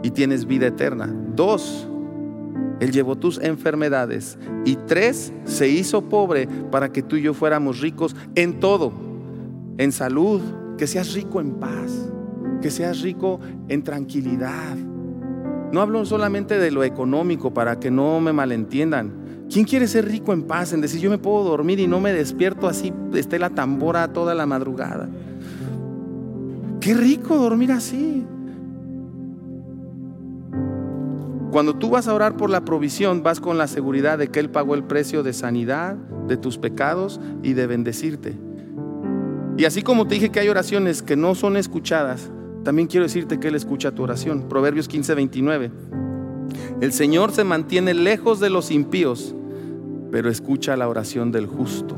Y 0.04 0.12
tienes 0.12 0.46
vida 0.46 0.68
eterna. 0.68 1.14
Dos, 1.36 1.88
Él 2.80 2.92
llevó 2.92 3.16
tus 3.16 3.40
enfermedades. 3.40 4.38
Y 4.66 4.76
tres, 4.76 5.34
se 5.46 5.68
hizo 5.68 6.04
pobre 6.04 6.48
para 6.72 6.92
que 6.92 7.02
tú 7.02 7.16
y 7.16 7.24
yo 7.24 7.34
fuéramos 7.34 7.82
ricos 7.82 8.16
en 8.36 8.60
todo. 8.60 8.94
En 9.78 9.92
salud, 9.92 10.42
que 10.78 10.88
seas 10.88 11.14
rico 11.14 11.42
en 11.42 11.56
paz, 11.56 12.10
que 12.62 12.72
seas 12.72 13.02
rico 13.02 13.40
en 13.68 13.84
tranquilidad, 13.84 14.78
no 15.72 15.82
hablo 15.82 16.06
solamente 16.06 16.58
de 16.58 16.72
lo 16.72 16.84
económico 16.84 17.54
para 17.54 17.80
que 17.80 17.92
no 17.92 18.20
me 18.22 18.34
malentiendan. 18.34 19.12
¿Quién 19.52 19.66
quiere 19.66 19.88
ser 19.88 20.06
rico 20.06 20.34
en 20.34 20.44
paz? 20.44 20.74
En 20.74 20.82
decir, 20.82 21.00
yo 21.00 21.10
me 21.10 21.18
puedo 21.18 21.44
dormir 21.44 21.80
y 21.80 21.88
no 21.88 22.00
me 22.00 22.14
despierto 22.14 22.68
así, 22.68 22.94
esté 23.14 23.40
la 23.40 23.50
tambora 23.50 24.12
toda 24.12 24.34
la 24.34 24.46
madrugada. 24.46 25.10
Qué 26.80 26.94
rico 26.94 27.38
dormir 27.38 27.72
así. 27.72 28.26
Cuando 31.52 31.76
tú 31.76 31.90
vas 31.90 32.08
a 32.08 32.14
orar 32.14 32.36
por 32.36 32.50
la 32.50 32.66
provisión, 32.66 33.24
vas 33.24 33.40
con 33.40 33.58
la 33.58 33.68
seguridad 33.68 34.18
de 34.18 34.28
que 34.28 34.40
Él 34.40 34.50
pagó 34.50 34.76
el 34.76 34.84
precio 34.84 35.24
de 35.24 35.34
sanidad, 35.34 35.96
de 36.28 36.38
tus 36.38 36.58
pecados 36.58 37.20
y 37.42 37.54
de 37.54 37.68
bendecirte. 37.68 38.38
Y 39.58 39.66
así 39.66 39.82
como 39.82 40.08
te 40.08 40.16
dije 40.16 40.30
que 40.30 40.40
hay 40.40 40.50
oraciones 40.50 41.02
que 41.02 41.16
no 41.16 41.36
son 41.36 41.58
escuchadas, 41.58 42.30
también 42.68 42.90
quiero 42.90 43.06
decirte 43.06 43.40
que 43.40 43.48
Él 43.48 43.56
escucha 43.56 43.94
tu 43.94 44.04
oración. 44.04 44.50
Proverbios 44.50 44.90
15, 44.90 45.16
29. 45.16 45.72
El 46.82 46.92
Señor 46.92 47.32
se 47.32 47.46
mantiene 47.46 47.94
lejos 47.94 48.42
de 48.42 48.50
los 48.50 48.72
impíos, 48.72 49.34
pero 50.12 50.30
escucha 50.30 50.76
la 50.76 50.90
oración 50.90 51.32
del 51.32 51.46
justo. 51.46 51.96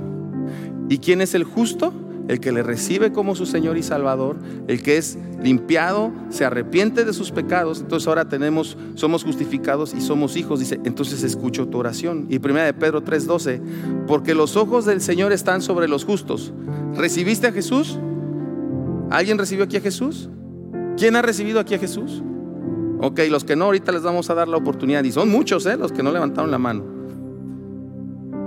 ¿Y 0.88 1.00
quién 1.00 1.22
es 1.22 1.34
el 1.34 1.44
justo? 1.44 1.92
El 2.28 2.40
que 2.40 2.52
le 2.52 2.62
recibe 2.62 3.12
como 3.12 3.34
su 3.34 3.48
Señor 3.48 3.80
y 3.80 3.82
Salvador, 3.82 4.38
el 4.68 4.84
que 4.84 4.98
es 4.98 5.18
limpiado, 5.42 6.12
se 6.30 6.46
arrepiente 6.46 7.04
de 7.04 7.14
sus 7.14 7.32
pecados. 7.32 7.80
Entonces 7.80 8.08
ahora 8.08 8.30
tenemos, 8.30 8.78
somos 8.94 9.24
justificados 9.24 9.96
y 9.96 10.02
somos 10.02 10.38
hijos. 10.38 10.60
Dice, 10.60 10.80
entonces 10.84 11.24
escucho 11.24 11.68
tu 11.68 11.80
oración. 11.80 12.28
Y 12.30 12.38
primera 12.38 12.68
de 12.68 12.76
Pedro 12.76 13.04
3:12, 13.04 13.60
porque 14.06 14.36
los 14.36 14.56
ojos 14.56 14.86
del 14.86 15.02
Señor 15.02 15.32
están 15.32 15.64
sobre 15.64 15.88
los 15.88 16.06
justos. 16.06 16.54
¿Recibiste 16.96 17.48
a 17.48 17.52
Jesús? 17.52 17.98
¿Alguien 19.10 19.40
recibió 19.40 19.66
aquí 19.66 19.76
a 19.76 19.82
Jesús? 19.82 20.30
¿Quién 21.00 21.16
ha 21.16 21.22
recibido 21.22 21.62
aquí 21.62 21.74
a 21.76 21.80
Jesús? 21.80 22.22
Ok, 23.00 23.22
los 23.30 23.46
que 23.46 23.56
no, 23.56 23.66
ahorita 23.66 23.94
les 23.94 24.04
vamos 24.04 24.30
a 24.30 24.34
dar 24.34 24.50
la 24.50 24.58
oportunidad. 24.58 25.02
Y 25.06 25.14
son 25.14 25.30
muchos, 25.30 25.66
¿eh? 25.66 25.78
Los 25.78 25.94
que 25.94 26.04
no 26.04 26.12
levantaron 26.12 26.52
la 26.52 26.58
mano. 26.58 26.84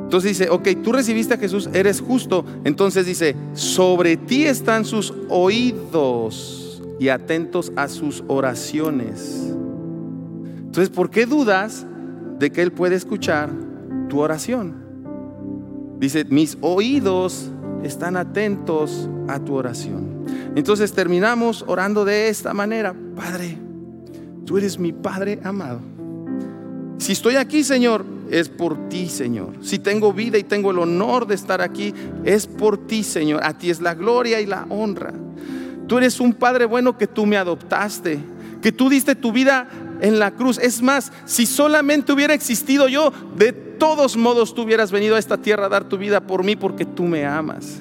Entonces 0.02 0.36
dice, 0.36 0.50
ok, 0.50 0.68
tú 0.84 0.92
recibiste 0.92 1.32
a 1.32 1.38
Jesús, 1.38 1.70
eres 1.72 2.02
justo. 2.02 2.44
Entonces 2.64 3.06
dice, 3.06 3.34
sobre 3.54 4.18
ti 4.18 4.44
están 4.44 4.84
sus 4.84 5.14
oídos 5.30 6.82
y 7.00 7.08
atentos 7.08 7.72
a 7.74 7.88
sus 7.88 8.22
oraciones. 8.28 9.50
Entonces, 10.58 10.90
¿por 10.90 11.08
qué 11.08 11.24
dudas 11.24 11.86
de 12.38 12.52
que 12.52 12.60
Él 12.60 12.72
puede 12.72 12.96
escuchar 12.96 13.48
tu 14.10 14.20
oración? 14.20 14.74
Dice, 15.98 16.26
mis 16.26 16.58
oídos 16.60 17.50
están 17.82 18.18
atentos 18.18 19.08
a 19.28 19.38
tu 19.38 19.54
oración. 19.54 20.11
Entonces 20.54 20.92
terminamos 20.92 21.64
orando 21.66 22.04
de 22.04 22.28
esta 22.28 22.52
manera, 22.52 22.94
Padre, 23.16 23.58
tú 24.44 24.58
eres 24.58 24.78
mi 24.78 24.92
Padre 24.92 25.40
amado. 25.44 25.80
Si 26.98 27.12
estoy 27.12 27.36
aquí, 27.36 27.64
Señor, 27.64 28.04
es 28.30 28.48
por 28.48 28.88
ti, 28.88 29.08
Señor. 29.08 29.54
Si 29.60 29.78
tengo 29.78 30.12
vida 30.12 30.38
y 30.38 30.44
tengo 30.44 30.70
el 30.70 30.78
honor 30.78 31.26
de 31.26 31.34
estar 31.34 31.60
aquí, 31.60 31.92
es 32.24 32.46
por 32.46 32.86
ti, 32.86 33.02
Señor. 33.02 33.44
A 33.44 33.58
ti 33.58 33.70
es 33.70 33.80
la 33.80 33.94
gloria 33.94 34.40
y 34.40 34.46
la 34.46 34.66
honra. 34.68 35.12
Tú 35.86 35.98
eres 35.98 36.20
un 36.20 36.32
Padre 36.32 36.64
bueno 36.64 36.96
que 36.96 37.06
tú 37.06 37.26
me 37.26 37.36
adoptaste, 37.36 38.20
que 38.62 38.72
tú 38.72 38.88
diste 38.88 39.14
tu 39.14 39.32
vida 39.32 39.68
en 40.00 40.18
la 40.18 40.30
cruz. 40.30 40.58
Es 40.58 40.80
más, 40.80 41.12
si 41.24 41.44
solamente 41.44 42.12
hubiera 42.12 42.34
existido 42.34 42.88
yo, 42.88 43.12
de 43.36 43.52
todos 43.52 44.16
modos 44.16 44.54
tú 44.54 44.62
hubieras 44.62 44.92
venido 44.92 45.16
a 45.16 45.18
esta 45.18 45.38
tierra 45.38 45.66
a 45.66 45.68
dar 45.68 45.84
tu 45.84 45.98
vida 45.98 46.20
por 46.20 46.44
mí 46.44 46.56
porque 46.56 46.84
tú 46.84 47.02
me 47.02 47.26
amas. 47.26 47.80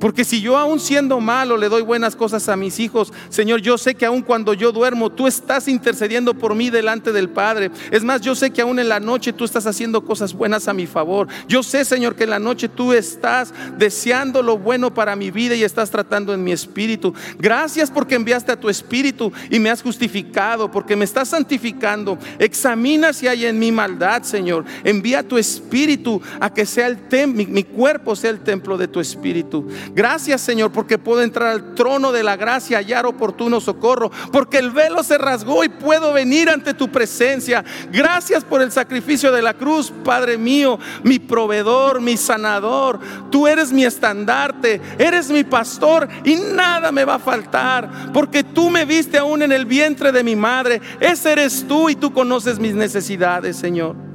Porque 0.00 0.24
si 0.24 0.40
yo 0.40 0.56
aún 0.56 0.80
siendo 0.80 1.20
malo 1.20 1.56
le 1.56 1.68
doy 1.68 1.82
buenas 1.82 2.16
cosas 2.16 2.48
a 2.48 2.56
mis 2.56 2.80
hijos, 2.80 3.12
Señor, 3.28 3.60
yo 3.60 3.78
sé 3.78 3.94
que 3.94 4.06
aún 4.06 4.22
cuando 4.22 4.54
yo 4.54 4.72
duermo, 4.72 5.10
tú 5.10 5.26
estás 5.26 5.68
intercediendo 5.68 6.34
por 6.34 6.54
mí 6.54 6.70
delante 6.70 7.12
del 7.12 7.28
Padre. 7.28 7.70
Es 7.90 8.02
más, 8.02 8.20
yo 8.20 8.34
sé 8.34 8.50
que 8.50 8.62
aún 8.62 8.78
en 8.78 8.88
la 8.88 9.00
noche 9.00 9.32
tú 9.32 9.44
estás 9.44 9.66
haciendo 9.66 10.04
cosas 10.04 10.34
buenas 10.34 10.68
a 10.68 10.72
mi 10.72 10.86
favor. 10.86 11.28
Yo 11.48 11.62
sé, 11.62 11.84
Señor, 11.84 12.16
que 12.16 12.24
en 12.24 12.30
la 12.30 12.38
noche 12.38 12.68
tú 12.68 12.92
estás 12.92 13.52
deseando 13.78 14.42
lo 14.42 14.58
bueno 14.58 14.92
para 14.92 15.16
mi 15.16 15.30
vida 15.30 15.54
y 15.54 15.62
estás 15.62 15.90
tratando 15.90 16.34
en 16.34 16.42
mi 16.42 16.52
espíritu. 16.52 17.14
Gracias 17.38 17.90
porque 17.90 18.14
enviaste 18.14 18.52
a 18.52 18.60
tu 18.60 18.68
espíritu 18.68 19.32
y 19.50 19.58
me 19.58 19.70
has 19.70 19.82
justificado, 19.82 20.70
porque 20.70 20.96
me 20.96 21.04
estás 21.04 21.28
santificando. 21.28 22.18
Examina 22.38 23.12
si 23.12 23.28
hay 23.28 23.46
en 23.46 23.58
mi 23.58 23.72
maldad, 23.72 24.22
Señor. 24.22 24.64
Envía 24.82 25.22
tu 25.22 25.38
espíritu 25.38 26.20
a 26.40 26.52
que 26.52 26.66
sea 26.66 26.86
el 26.86 26.98
mi, 27.26 27.46
mi 27.46 27.64
cuerpo 27.64 28.16
sea 28.16 28.30
el 28.30 28.40
templo 28.40 28.76
de 28.76 28.88
tu 28.88 29.00
espíritu. 29.00 29.68
Gracias 29.92 30.40
Señor 30.40 30.72
porque 30.72 30.98
puedo 30.98 31.22
entrar 31.22 31.48
al 31.48 31.74
trono 31.74 32.12
de 32.12 32.22
la 32.22 32.36
gracia, 32.36 32.78
hallar 32.78 33.06
oportuno 33.06 33.60
socorro, 33.60 34.10
porque 34.32 34.58
el 34.58 34.70
velo 34.70 35.02
se 35.02 35.18
rasgó 35.18 35.64
y 35.64 35.68
puedo 35.68 36.12
venir 36.12 36.48
ante 36.48 36.74
tu 36.74 36.90
presencia. 36.90 37.64
Gracias 37.92 38.44
por 38.44 38.62
el 38.62 38.72
sacrificio 38.72 39.32
de 39.32 39.42
la 39.42 39.54
cruz, 39.54 39.92
Padre 40.04 40.38
mío, 40.38 40.78
mi 41.02 41.18
proveedor, 41.18 42.00
mi 42.00 42.16
sanador. 42.16 43.00
Tú 43.30 43.46
eres 43.46 43.72
mi 43.72 43.84
estandarte, 43.84 44.80
eres 44.98 45.30
mi 45.30 45.44
pastor 45.44 46.08
y 46.24 46.36
nada 46.36 46.92
me 46.92 47.04
va 47.04 47.16
a 47.16 47.18
faltar, 47.18 48.12
porque 48.12 48.44
tú 48.44 48.70
me 48.70 48.84
viste 48.84 49.18
aún 49.18 49.42
en 49.42 49.52
el 49.52 49.66
vientre 49.66 50.12
de 50.12 50.24
mi 50.24 50.36
madre. 50.36 50.80
Ese 51.00 51.32
eres 51.32 51.66
tú 51.66 51.88
y 51.88 51.96
tú 51.96 52.12
conoces 52.12 52.58
mis 52.58 52.74
necesidades, 52.74 53.56
Señor. 53.56 54.13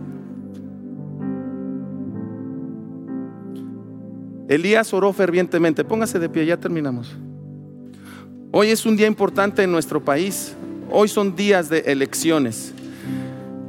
Elías 4.50 4.92
oró 4.94 5.14
fervientemente. 5.14 5.86
Póngase 5.86 6.18
de 6.18 6.28
pie, 6.28 6.48
ya 6.48 6.58
terminamos. 6.58 7.16
Hoy 8.52 8.72
es 8.72 8.84
un 8.84 8.98
día 8.98 9.06
importante 9.06 9.62
en 9.62 9.72
nuestro 9.72 10.04
país. 10.04 10.56
Hoy 10.90 11.08
son 11.08 11.36
días 11.36 11.70
de 11.70 11.82
elecciones. 11.82 12.74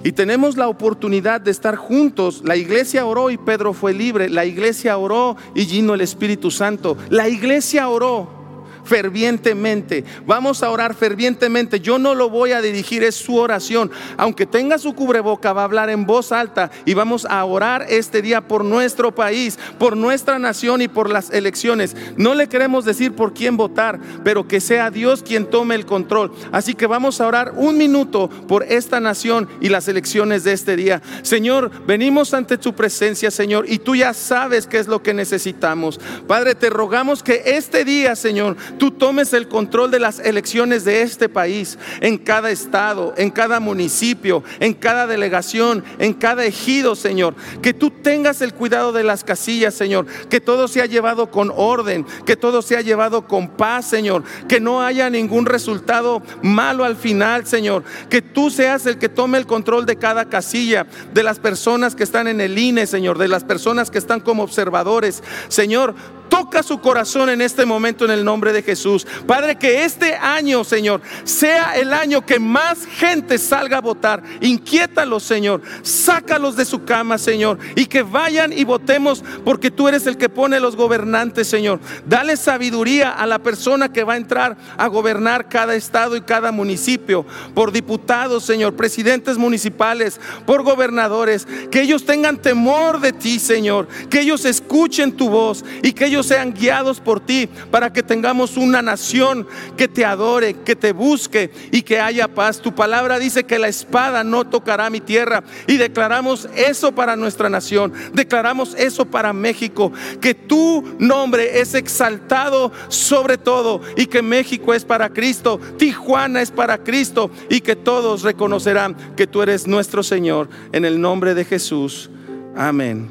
Y 0.02 0.12
tenemos 0.12 0.56
la 0.56 0.68
oportunidad 0.68 1.42
de 1.42 1.50
estar 1.50 1.76
juntos. 1.76 2.40
La 2.46 2.56
iglesia 2.56 3.04
oró 3.04 3.30
y 3.30 3.36
Pedro 3.36 3.74
fue 3.74 3.92
libre. 3.92 4.30
La 4.30 4.46
iglesia 4.46 4.96
oró 4.96 5.36
y 5.54 5.66
vino 5.66 5.92
el 5.92 6.00
Espíritu 6.00 6.50
Santo. 6.50 6.96
La 7.10 7.28
iglesia 7.28 7.86
oró 7.90 8.39
fervientemente. 8.84 10.04
Vamos 10.26 10.62
a 10.62 10.70
orar 10.70 10.94
fervientemente. 10.94 11.80
Yo 11.80 11.98
no 11.98 12.14
lo 12.14 12.30
voy 12.30 12.52
a 12.52 12.60
dirigir, 12.60 13.04
es 13.04 13.14
su 13.14 13.36
oración. 13.36 13.90
Aunque 14.16 14.46
tenga 14.46 14.78
su 14.78 14.94
cubreboca, 14.94 15.52
va 15.52 15.62
a 15.62 15.64
hablar 15.64 15.90
en 15.90 16.06
voz 16.06 16.32
alta 16.32 16.70
y 16.84 16.94
vamos 16.94 17.26
a 17.28 17.44
orar 17.44 17.86
este 17.88 18.22
día 18.22 18.40
por 18.40 18.64
nuestro 18.64 19.14
país, 19.14 19.58
por 19.78 19.96
nuestra 19.96 20.38
nación 20.38 20.82
y 20.82 20.88
por 20.88 21.10
las 21.10 21.30
elecciones. 21.30 21.96
No 22.16 22.34
le 22.34 22.48
queremos 22.48 22.84
decir 22.84 23.14
por 23.14 23.34
quién 23.34 23.56
votar, 23.56 24.00
pero 24.24 24.46
que 24.46 24.60
sea 24.60 24.90
Dios 24.90 25.22
quien 25.22 25.46
tome 25.46 25.74
el 25.74 25.86
control. 25.86 26.32
Así 26.52 26.74
que 26.74 26.86
vamos 26.86 27.20
a 27.20 27.26
orar 27.26 27.52
un 27.56 27.76
minuto 27.76 28.28
por 28.48 28.64
esta 28.64 29.00
nación 29.00 29.48
y 29.60 29.68
las 29.68 29.88
elecciones 29.88 30.44
de 30.44 30.52
este 30.52 30.76
día. 30.76 31.02
Señor, 31.22 31.70
venimos 31.86 32.34
ante 32.34 32.58
tu 32.58 32.74
presencia, 32.74 33.30
Señor, 33.30 33.64
y 33.68 33.78
tú 33.78 33.94
ya 33.94 34.14
sabes 34.14 34.66
qué 34.66 34.78
es 34.78 34.88
lo 34.88 35.02
que 35.02 35.14
necesitamos. 35.14 36.00
Padre, 36.26 36.54
te 36.54 36.70
rogamos 36.70 37.22
que 37.22 37.42
este 37.46 37.84
día, 37.84 38.16
Señor, 38.16 38.56
tú 38.78 38.90
tomes 38.90 39.32
el 39.32 39.48
control 39.48 39.90
de 39.90 40.00
las 40.00 40.18
elecciones 40.18 40.84
de 40.84 41.02
este 41.02 41.28
país, 41.28 41.78
en 42.00 42.18
cada 42.18 42.50
estado, 42.50 43.14
en 43.16 43.30
cada 43.30 43.60
municipio, 43.60 44.42
en 44.58 44.74
cada 44.74 45.06
delegación, 45.06 45.84
en 45.98 46.14
cada 46.14 46.44
ejido, 46.44 46.94
Señor. 46.94 47.34
Que 47.62 47.74
tú 47.74 47.90
tengas 47.90 48.40
el 48.40 48.54
cuidado 48.54 48.92
de 48.92 49.04
las 49.04 49.24
casillas, 49.24 49.74
Señor. 49.74 50.06
Que 50.28 50.40
todo 50.40 50.68
sea 50.68 50.86
llevado 50.86 51.30
con 51.30 51.52
orden, 51.54 52.06
que 52.24 52.36
todo 52.36 52.62
sea 52.62 52.80
llevado 52.80 53.26
con 53.26 53.48
paz, 53.48 53.86
Señor. 53.86 54.24
Que 54.48 54.60
no 54.60 54.82
haya 54.82 55.10
ningún 55.10 55.46
resultado 55.46 56.22
malo 56.42 56.84
al 56.84 56.96
final, 56.96 57.46
Señor. 57.46 57.84
Que 58.08 58.22
tú 58.22 58.50
seas 58.50 58.86
el 58.86 58.98
que 58.98 59.08
tome 59.08 59.38
el 59.38 59.46
control 59.46 59.86
de 59.86 59.96
cada 59.96 60.26
casilla, 60.26 60.86
de 61.12 61.22
las 61.22 61.38
personas 61.38 61.94
que 61.94 62.04
están 62.04 62.28
en 62.28 62.40
el 62.40 62.58
INE, 62.58 62.86
Señor, 62.86 63.18
de 63.18 63.28
las 63.28 63.44
personas 63.44 63.90
que 63.90 63.98
están 63.98 64.20
como 64.20 64.42
observadores. 64.42 65.22
Señor, 65.48 65.94
Toca 66.40 66.62
su 66.62 66.80
corazón 66.80 67.28
en 67.28 67.42
este 67.42 67.66
momento 67.66 68.06
en 68.06 68.12
el 68.12 68.24
nombre 68.24 68.54
de 68.54 68.62
Jesús. 68.62 69.06
Padre, 69.26 69.56
que 69.56 69.84
este 69.84 70.14
año, 70.14 70.64
Señor, 70.64 71.02
sea 71.24 71.76
el 71.76 71.92
año 71.92 72.24
que 72.24 72.38
más 72.38 72.86
gente 72.86 73.36
salga 73.36 73.76
a 73.76 73.82
votar. 73.82 74.22
Inquiétalos, 74.40 75.22
Señor. 75.22 75.60
Sácalos 75.82 76.56
de 76.56 76.64
su 76.64 76.82
cama, 76.86 77.18
Señor. 77.18 77.58
Y 77.76 77.84
que 77.84 78.02
vayan 78.02 78.54
y 78.54 78.64
votemos 78.64 79.22
porque 79.44 79.70
tú 79.70 79.86
eres 79.86 80.06
el 80.06 80.16
que 80.16 80.30
pone 80.30 80.60
los 80.60 80.76
gobernantes, 80.76 81.46
Señor. 81.46 81.78
Dale 82.06 82.38
sabiduría 82.38 83.10
a 83.10 83.26
la 83.26 83.40
persona 83.40 83.92
que 83.92 84.04
va 84.04 84.14
a 84.14 84.16
entrar 84.16 84.56
a 84.78 84.86
gobernar 84.86 85.50
cada 85.50 85.74
estado 85.74 86.16
y 86.16 86.22
cada 86.22 86.52
municipio. 86.52 87.26
Por 87.52 87.70
diputados, 87.70 88.44
Señor. 88.44 88.76
Presidentes 88.76 89.36
municipales. 89.36 90.18
Por 90.46 90.62
gobernadores. 90.62 91.46
Que 91.70 91.82
ellos 91.82 92.06
tengan 92.06 92.40
temor 92.40 92.98
de 92.98 93.12
ti, 93.12 93.38
Señor. 93.38 93.88
Que 94.08 94.22
ellos 94.22 94.46
escuchen 94.46 95.12
tu 95.12 95.28
voz 95.28 95.62
y 95.82 95.92
que 95.92 96.06
ellos 96.06 96.29
sean 96.30 96.54
guiados 96.54 97.00
por 97.00 97.18
ti 97.18 97.48
para 97.72 97.92
que 97.92 98.04
tengamos 98.04 98.56
una 98.56 98.82
nación 98.82 99.48
que 99.76 99.88
te 99.88 100.04
adore, 100.04 100.54
que 100.62 100.76
te 100.76 100.92
busque 100.92 101.50
y 101.72 101.82
que 101.82 101.98
haya 101.98 102.28
paz. 102.28 102.60
Tu 102.60 102.72
palabra 102.72 103.18
dice 103.18 103.42
que 103.42 103.58
la 103.58 103.66
espada 103.66 104.22
no 104.22 104.46
tocará 104.46 104.90
mi 104.90 105.00
tierra 105.00 105.42
y 105.66 105.76
declaramos 105.76 106.48
eso 106.54 106.92
para 106.92 107.16
nuestra 107.16 107.50
nación. 107.50 107.92
Declaramos 108.12 108.76
eso 108.78 109.06
para 109.06 109.32
México, 109.32 109.92
que 110.20 110.34
tu 110.34 110.84
nombre 111.00 111.60
es 111.60 111.74
exaltado 111.74 112.70
sobre 112.86 113.36
todo 113.36 113.80
y 113.96 114.06
que 114.06 114.22
México 114.22 114.72
es 114.72 114.84
para 114.84 115.08
Cristo, 115.08 115.58
Tijuana 115.78 116.42
es 116.42 116.52
para 116.52 116.78
Cristo 116.78 117.32
y 117.48 117.60
que 117.60 117.74
todos 117.74 118.22
reconocerán 118.22 118.94
que 119.16 119.26
tú 119.26 119.42
eres 119.42 119.66
nuestro 119.66 120.04
Señor 120.04 120.48
en 120.70 120.84
el 120.84 121.00
nombre 121.00 121.34
de 121.34 121.44
Jesús. 121.44 122.08
Amén. 122.54 123.10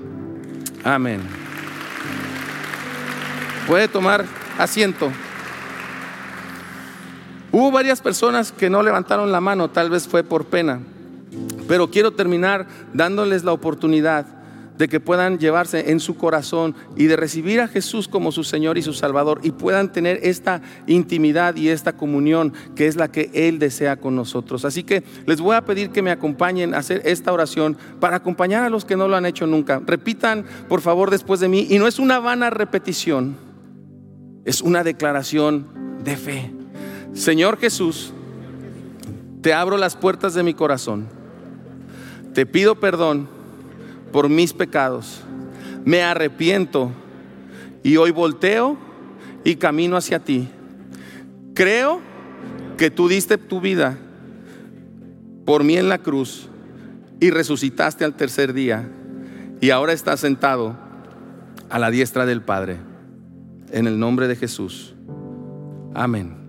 Amén. 0.86 1.49
Puede 3.70 3.88
tomar 3.88 4.26
asiento. 4.58 5.12
Hubo 7.52 7.70
varias 7.70 8.02
personas 8.02 8.52
que 8.52 8.68
no 8.68 8.82
levantaron 8.82 9.32
la 9.32 9.42
mano, 9.42 9.70
tal 9.70 9.92
vez 9.92 10.08
fue 10.08 10.24
por 10.24 10.46
pena, 10.46 10.80
pero 11.68 11.92
quiero 11.92 12.10
terminar 12.10 12.66
dándoles 12.96 13.44
la 13.44 13.54
oportunidad 13.54 14.26
de 14.80 14.88
que 14.88 15.00
puedan 15.00 15.38
llevarse 15.38 15.92
en 15.92 16.00
su 16.00 16.18
corazón 16.18 16.74
y 16.96 17.06
de 17.06 17.16
recibir 17.16 17.62
a 17.62 17.68
Jesús 17.68 18.08
como 18.08 18.32
su 18.32 18.44
Señor 18.44 18.80
y 18.80 18.82
su 18.82 18.94
Salvador 18.94 19.40
y 19.44 19.52
puedan 19.52 19.92
tener 19.92 20.20
esta 20.24 20.64
intimidad 20.88 21.56
y 21.56 21.70
esta 21.70 21.94
comunión 21.94 22.54
que 22.76 22.88
es 22.88 22.96
la 22.96 23.12
que 23.12 23.30
Él 23.36 23.60
desea 23.60 23.98
con 23.98 24.16
nosotros. 24.16 24.66
Así 24.66 24.82
que 24.82 25.04
les 25.28 25.42
voy 25.42 25.56
a 25.56 25.66
pedir 25.66 25.92
que 25.92 26.02
me 26.02 26.10
acompañen 26.10 26.74
a 26.74 26.80
hacer 26.80 27.04
esta 27.06 27.32
oración 27.32 27.78
para 28.00 28.16
acompañar 28.16 28.64
a 28.64 28.72
los 28.72 28.84
que 28.84 28.96
no 28.98 29.08
lo 29.08 29.16
han 29.16 29.28
hecho 29.28 29.46
nunca. 29.46 29.80
Repitan, 29.86 30.44
por 30.68 30.82
favor, 30.82 31.12
después 31.12 31.40
de 31.40 31.50
mí, 31.50 31.68
y 31.70 31.78
no 31.78 31.86
es 31.86 32.00
una 32.00 32.20
vana 32.20 32.50
repetición 32.50 33.49
es 34.46 34.62
una 34.62 34.84
declaración 34.84 35.68
de 36.04 36.18
fe. 36.18 36.52
Señor 37.14 37.58
Jesús, 37.60 38.14
te 39.42 39.54
abro 39.54 39.78
las 39.78 39.96
puertas 39.96 40.34
de 40.34 40.44
mi 40.44 40.54
corazón. 40.54 41.08
Te 42.34 42.46
pido 42.46 42.80
perdón 42.80 43.28
por 44.12 44.30
mis 44.30 44.54
pecados. 44.54 45.22
Me 45.86 46.02
arrepiento 46.02 46.92
y 47.84 47.98
hoy 47.98 48.12
volteo 48.12 48.78
y 49.44 49.56
camino 49.56 49.98
hacia 49.98 50.20
ti. 50.20 50.48
Creo 51.54 52.02
que 52.78 52.92
tú 52.92 53.08
diste 53.08 53.38
tu 53.38 53.60
vida 53.62 53.98
por 55.46 55.64
mí 55.64 55.78
en 55.78 55.90
la 55.90 55.98
cruz 55.98 56.48
y 57.20 57.32
resucitaste 57.32 58.06
al 58.06 58.16
tercer 58.16 58.54
día 58.54 58.88
y 59.62 59.72
ahora 59.72 59.94
estás 59.94 60.22
sentado 60.22 60.78
a 61.70 61.80
la 61.80 61.92
diestra 61.92 62.26
del 62.26 62.42
Padre 62.42 62.89
en 63.72 63.88
el 63.88 64.00
nombre 64.00 64.28
de 64.28 64.36
Jesús. 64.36 64.96
Amén. 65.94 66.40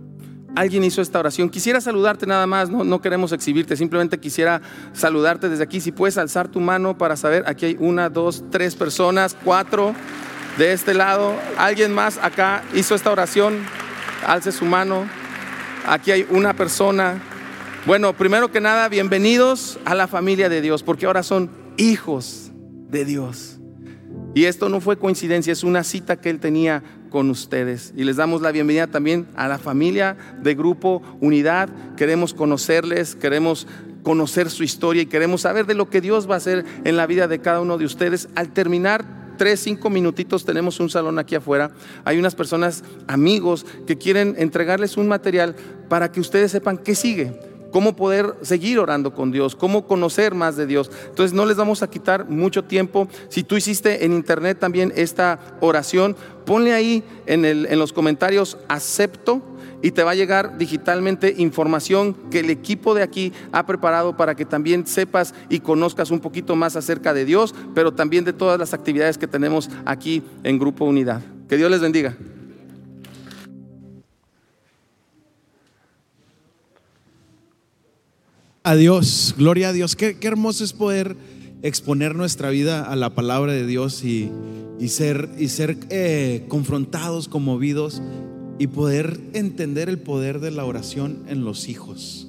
Alguien 0.56 0.82
hizo 0.82 1.00
esta 1.00 1.20
oración. 1.20 1.48
Quisiera 1.48 1.80
saludarte 1.80 2.26
nada 2.26 2.46
más, 2.46 2.70
no, 2.70 3.00
queremos 3.00 3.32
exhibirte, 3.32 3.76
simplemente 3.76 4.18
quisiera 4.18 4.60
saludarte 4.92 5.48
desde 5.48 5.62
aquí. 5.62 5.80
Si 5.80 5.92
puedes 5.92 6.18
alzar 6.18 6.48
tu 6.48 6.60
mano 6.60 6.98
para 6.98 7.16
saber, 7.16 7.44
aquí 7.46 7.66
hay 7.66 7.76
una, 7.78 8.08
dos, 8.08 8.44
tres 8.50 8.74
personas, 8.74 9.36
cuatro 9.44 9.94
de 10.58 10.72
este 10.72 10.92
lado. 10.92 11.34
Alguien 11.56 11.94
más 11.94 12.18
acá 12.18 12.64
hizo 12.74 12.96
esta 12.96 13.12
oración, 13.12 13.58
alce 14.26 14.50
su 14.50 14.64
mano. 14.64 15.06
Aquí 15.86 16.10
hay 16.10 16.26
una 16.28 16.52
persona. 16.54 17.22
Bueno, 17.86 18.12
primero 18.12 18.50
que 18.50 18.60
nada, 18.60 18.88
bienvenidos 18.88 19.78
a 19.84 19.94
la 19.94 20.08
familia 20.08 20.48
de 20.48 20.60
Dios, 20.60 20.82
porque 20.82 21.06
ahora 21.06 21.22
son 21.22 21.48
hijos 21.76 22.50
de 22.90 23.04
Dios. 23.04 23.60
Y 24.34 24.44
esto 24.44 24.68
no 24.68 24.80
fue 24.80 24.98
coincidencia, 24.98 25.52
es 25.52 25.64
una 25.64 25.82
cita 25.84 26.20
que 26.20 26.30
él 26.30 26.40
tenía 26.40 26.82
con 27.10 27.28
ustedes. 27.28 27.92
Y 27.96 28.04
les 28.04 28.16
damos 28.16 28.40
la 28.40 28.52
bienvenida 28.52 28.86
también 28.86 29.26
a 29.36 29.48
la 29.48 29.58
familia 29.58 30.16
de 30.42 30.54
Grupo 30.54 31.02
Unidad. 31.20 31.68
Queremos 31.96 32.32
conocerles, 32.32 33.14
queremos 33.14 33.66
conocer 34.02 34.48
su 34.48 34.64
historia 34.64 35.02
y 35.02 35.06
queremos 35.06 35.42
saber 35.42 35.66
de 35.66 35.74
lo 35.74 35.90
que 35.90 36.00
Dios 36.00 36.30
va 36.30 36.34
a 36.34 36.38
hacer 36.38 36.64
en 36.84 36.96
la 36.96 37.06
vida 37.06 37.28
de 37.28 37.40
cada 37.40 37.60
uno 37.60 37.76
de 37.76 37.84
ustedes. 37.84 38.28
Al 38.34 38.50
terminar 38.50 39.04
tres, 39.36 39.60
cinco 39.60 39.90
minutitos 39.90 40.44
tenemos 40.44 40.80
un 40.80 40.88
salón 40.88 41.18
aquí 41.18 41.34
afuera. 41.34 41.72
Hay 42.04 42.18
unas 42.18 42.34
personas, 42.34 42.84
amigos, 43.06 43.66
que 43.86 43.98
quieren 43.98 44.34
entregarles 44.38 44.96
un 44.96 45.08
material 45.08 45.54
para 45.88 46.10
que 46.10 46.20
ustedes 46.20 46.52
sepan 46.52 46.78
qué 46.78 46.94
sigue 46.94 47.49
cómo 47.70 47.96
poder 47.96 48.34
seguir 48.42 48.78
orando 48.78 49.14
con 49.14 49.30
Dios, 49.30 49.56
cómo 49.56 49.86
conocer 49.86 50.34
más 50.34 50.56
de 50.56 50.66
Dios. 50.66 50.90
Entonces 51.08 51.32
no 51.32 51.46
les 51.46 51.56
vamos 51.56 51.82
a 51.82 51.90
quitar 51.90 52.28
mucho 52.28 52.64
tiempo. 52.64 53.08
Si 53.28 53.42
tú 53.42 53.56
hiciste 53.56 54.04
en 54.04 54.12
internet 54.12 54.58
también 54.58 54.92
esta 54.96 55.38
oración, 55.60 56.16
ponle 56.44 56.74
ahí 56.74 57.02
en, 57.26 57.44
en 57.44 57.78
los 57.78 57.92
comentarios 57.92 58.58
acepto 58.68 59.42
y 59.82 59.92
te 59.92 60.02
va 60.02 60.12
a 60.12 60.14
llegar 60.14 60.58
digitalmente 60.58 61.34
información 61.38 62.14
que 62.30 62.40
el 62.40 62.50
equipo 62.50 62.94
de 62.94 63.02
aquí 63.02 63.32
ha 63.52 63.66
preparado 63.66 64.16
para 64.16 64.34
que 64.34 64.44
también 64.44 64.86
sepas 64.86 65.34
y 65.48 65.60
conozcas 65.60 66.10
un 66.10 66.20
poquito 66.20 66.56
más 66.56 66.76
acerca 66.76 67.14
de 67.14 67.24
Dios, 67.24 67.54
pero 67.74 67.92
también 67.92 68.24
de 68.24 68.32
todas 68.32 68.58
las 68.58 68.74
actividades 68.74 69.18
que 69.18 69.26
tenemos 69.26 69.70
aquí 69.84 70.22
en 70.42 70.58
Grupo 70.58 70.84
Unidad. 70.84 71.22
Que 71.48 71.56
Dios 71.56 71.70
les 71.70 71.80
bendiga. 71.80 72.16
Adiós, 78.62 79.34
gloria 79.38 79.70
a 79.70 79.72
Dios. 79.72 79.96
Qué, 79.96 80.18
hermoso 80.20 80.64
es 80.64 80.74
poder 80.74 81.16
exponer 81.62 82.14
nuestra 82.14 82.50
vida 82.50 82.82
a 82.82 82.94
la 82.94 83.14
palabra 83.14 83.54
de 83.54 83.66
Dios 83.66 84.04
y, 84.04 84.30
ser, 84.86 85.30
y 85.38 85.48
ser 85.48 85.78
eh, 85.88 86.44
confrontados, 86.48 87.28
conmovidos 87.28 88.02
y 88.58 88.66
poder 88.66 89.18
entender 89.32 89.88
el 89.88 89.98
poder 89.98 90.40
de 90.40 90.50
la 90.50 90.66
oración 90.66 91.24
en 91.26 91.42
los 91.42 91.70
hijos. 91.70 92.28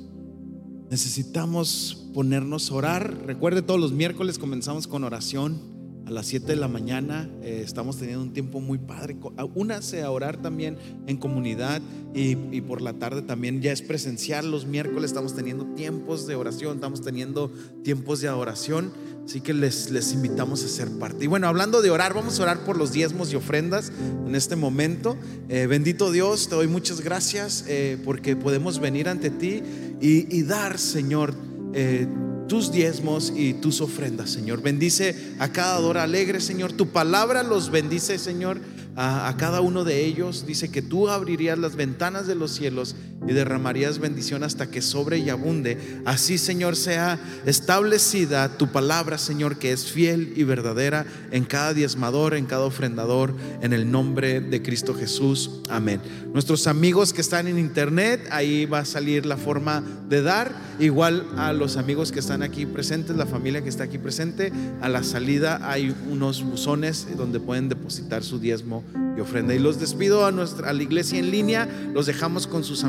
Necesitamos 0.90 2.08
ponernos 2.14 2.72
a 2.72 2.76
orar. 2.76 3.18
Recuerde, 3.26 3.62
todos 3.62 3.82
los 3.82 3.92
miércoles 3.92 4.40
comenzamos 4.40 4.88
con 4.88 5.04
oración 5.04 5.71
a 6.06 6.12
las 6.12 6.28
7 6.28 6.47
de 6.47 6.56
la 6.56 6.68
mañana. 6.68 7.30
Eh, 7.41 7.62
estamos 7.66 7.97
teniendo 7.97 8.24
un 8.24 8.34
tiempo 8.34 8.60
muy 8.60 8.78
padre. 8.78 9.18
Únase 9.56 10.02
a 10.02 10.12
orar 10.12 10.38
también 10.38 10.78
en 11.08 11.18
comunidad 11.18 11.82
y, 12.14 12.38
y, 12.56 12.62
por 12.62 12.82
la 12.82 12.93
tarde 12.93 13.22
también 13.22 13.62
ya 13.62 13.72
es 13.72 13.82
presencial. 13.82 14.52
Los 14.52 14.66
miércoles 14.66 15.12
estamos 15.12 15.36
teniendo 15.36 15.66
tiempos 15.76 16.28
de 16.28 16.36
oración, 16.36 16.76
estamos 16.76 17.02
teniendo 17.02 17.52
tiempos 17.84 18.22
de 18.22 18.28
adoración. 18.28 18.91
Así 19.26 19.39
que 19.39 19.54
les, 19.54 19.91
les 19.91 20.14
invitamos 20.14 20.64
a 20.64 20.68
ser 20.68 20.89
parte. 20.97 21.26
Y 21.26 21.28
bueno, 21.28 21.47
hablando 21.47 21.82
de 21.82 21.91
orar, 21.91 22.14
vamos 22.14 22.39
a 22.39 22.43
orar 22.43 22.66
por 22.66 22.76
los 22.78 22.91
diezmos 22.91 23.32
y 23.32 23.36
ofrendas 23.36 23.91
en 24.28 24.36
este 24.36 24.56
momento. 24.56 25.16
Eh, 25.47 25.68
bendito 25.68 26.12
Dios, 26.12 26.49
te 26.49 26.56
doy 26.56 26.68
muchas 26.68 27.02
gracias 27.02 27.66
eh, 27.68 27.97
porque 28.04 28.36
podemos 28.36 28.80
venir 28.80 29.08
ante 29.08 29.30
ti 29.30 29.62
y, 30.02 30.36
y 30.36 30.43
dar, 30.43 30.80
Señor, 30.80 31.36
eh, 31.74 32.08
tus 32.48 32.72
diezmos 32.72 33.32
y 33.36 33.54
tus 33.54 33.82
ofrendas, 33.82 34.30
Señor. 34.30 34.62
Bendice 34.62 35.16
a 35.40 35.50
cada 35.50 35.80
hora 35.80 36.04
alegre, 36.04 36.42
Señor. 36.42 36.74
Tu 36.74 36.88
palabra 36.88 37.44
los 37.44 37.72
bendice, 37.72 38.18
Señor 38.18 38.60
a, 38.96 39.34
cada 39.38 39.62
uno 39.62 39.84
de 39.84 40.06
ellos. 40.06 40.46
Dice 40.46 40.70
que 40.72 40.82
tú 40.82 41.10
abrirías 41.10 41.58
las 41.58 41.76
ventanas 41.76 42.28
de 42.28 42.36
los 42.36 42.52
cielos 42.52 42.96
y 43.28 43.34
derramarías 43.34 44.00
bendición 44.00 44.44
hasta 44.44 44.70
que 44.70 44.82
sobre 44.82 45.20
y 45.20 45.30
abunde. 45.30 45.78
Así, 46.06 46.38
Señor, 46.38 46.76
sea 46.76 47.20
establecida 47.46 48.58
tu 48.58 48.68
palabra, 48.68 49.18
Señor, 49.18 49.58
que 49.58 49.72
es 49.72 49.92
fiel 49.92 50.34
y 50.36 50.44
verdadera 50.44 51.06
en 51.32 51.46
cada 51.46 51.74
diezmador, 51.74 52.34
en 52.34 52.46
cada 52.46 52.64
ofrendador, 52.64 53.34
en 53.62 53.74
el 53.74 53.92
nombre 53.92 54.42
de 54.42 54.62
Cristo 54.62 54.94
Jesús. 54.94 55.62
Amén. 55.70 56.02
Nuestros 56.34 56.68
amigos 56.68 57.14
que 57.14 57.22
están 57.22 57.48
en 57.48 57.60
internet, 57.60 58.28
ahí 58.32 58.66
va 58.66 58.80
a 58.80 58.86
salir 58.86 59.26
la 59.26 59.38
forma 59.38 59.84
de 60.10 60.22
dar. 60.22 60.72
Igual 60.80 61.28
a 61.38 61.54
los 61.54 61.78
amigos 61.78 62.12
que 62.12 62.20
están 62.20 62.42
aquí 62.42 62.66
presentes, 62.66 63.16
la 63.16 63.26
familia 63.26 63.62
que 63.62 63.70
está 63.70 63.84
aquí 63.84 63.98
presente, 63.98 64.52
a 64.82 64.90
la 64.90 65.04
salida 65.04 65.70
hay 65.70 65.96
unos 66.10 66.44
buzones 66.44 67.08
donde 67.16 67.40
pueden 67.40 67.70
depositar 67.70 68.24
su 68.24 68.40
diezmo 68.40 68.84
y 69.16 69.20
ofrenda. 69.20 69.54
Y 69.54 69.60
los 69.60 69.80
despido 69.80 70.26
a 70.26 70.32
nuestra 70.32 70.70
a 70.70 70.74
la 70.74 70.84
iglesia 70.84 71.20
en 71.20 71.32
línea, 71.32 71.68
los 71.94 72.06
dejamos 72.06 72.48
con 72.48 72.64
sus 72.64 72.84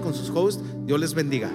con 0.00 0.14
sus 0.14 0.30
hosts. 0.30 0.62
Dios 0.84 1.00
les 1.00 1.14
bendiga. 1.14 1.50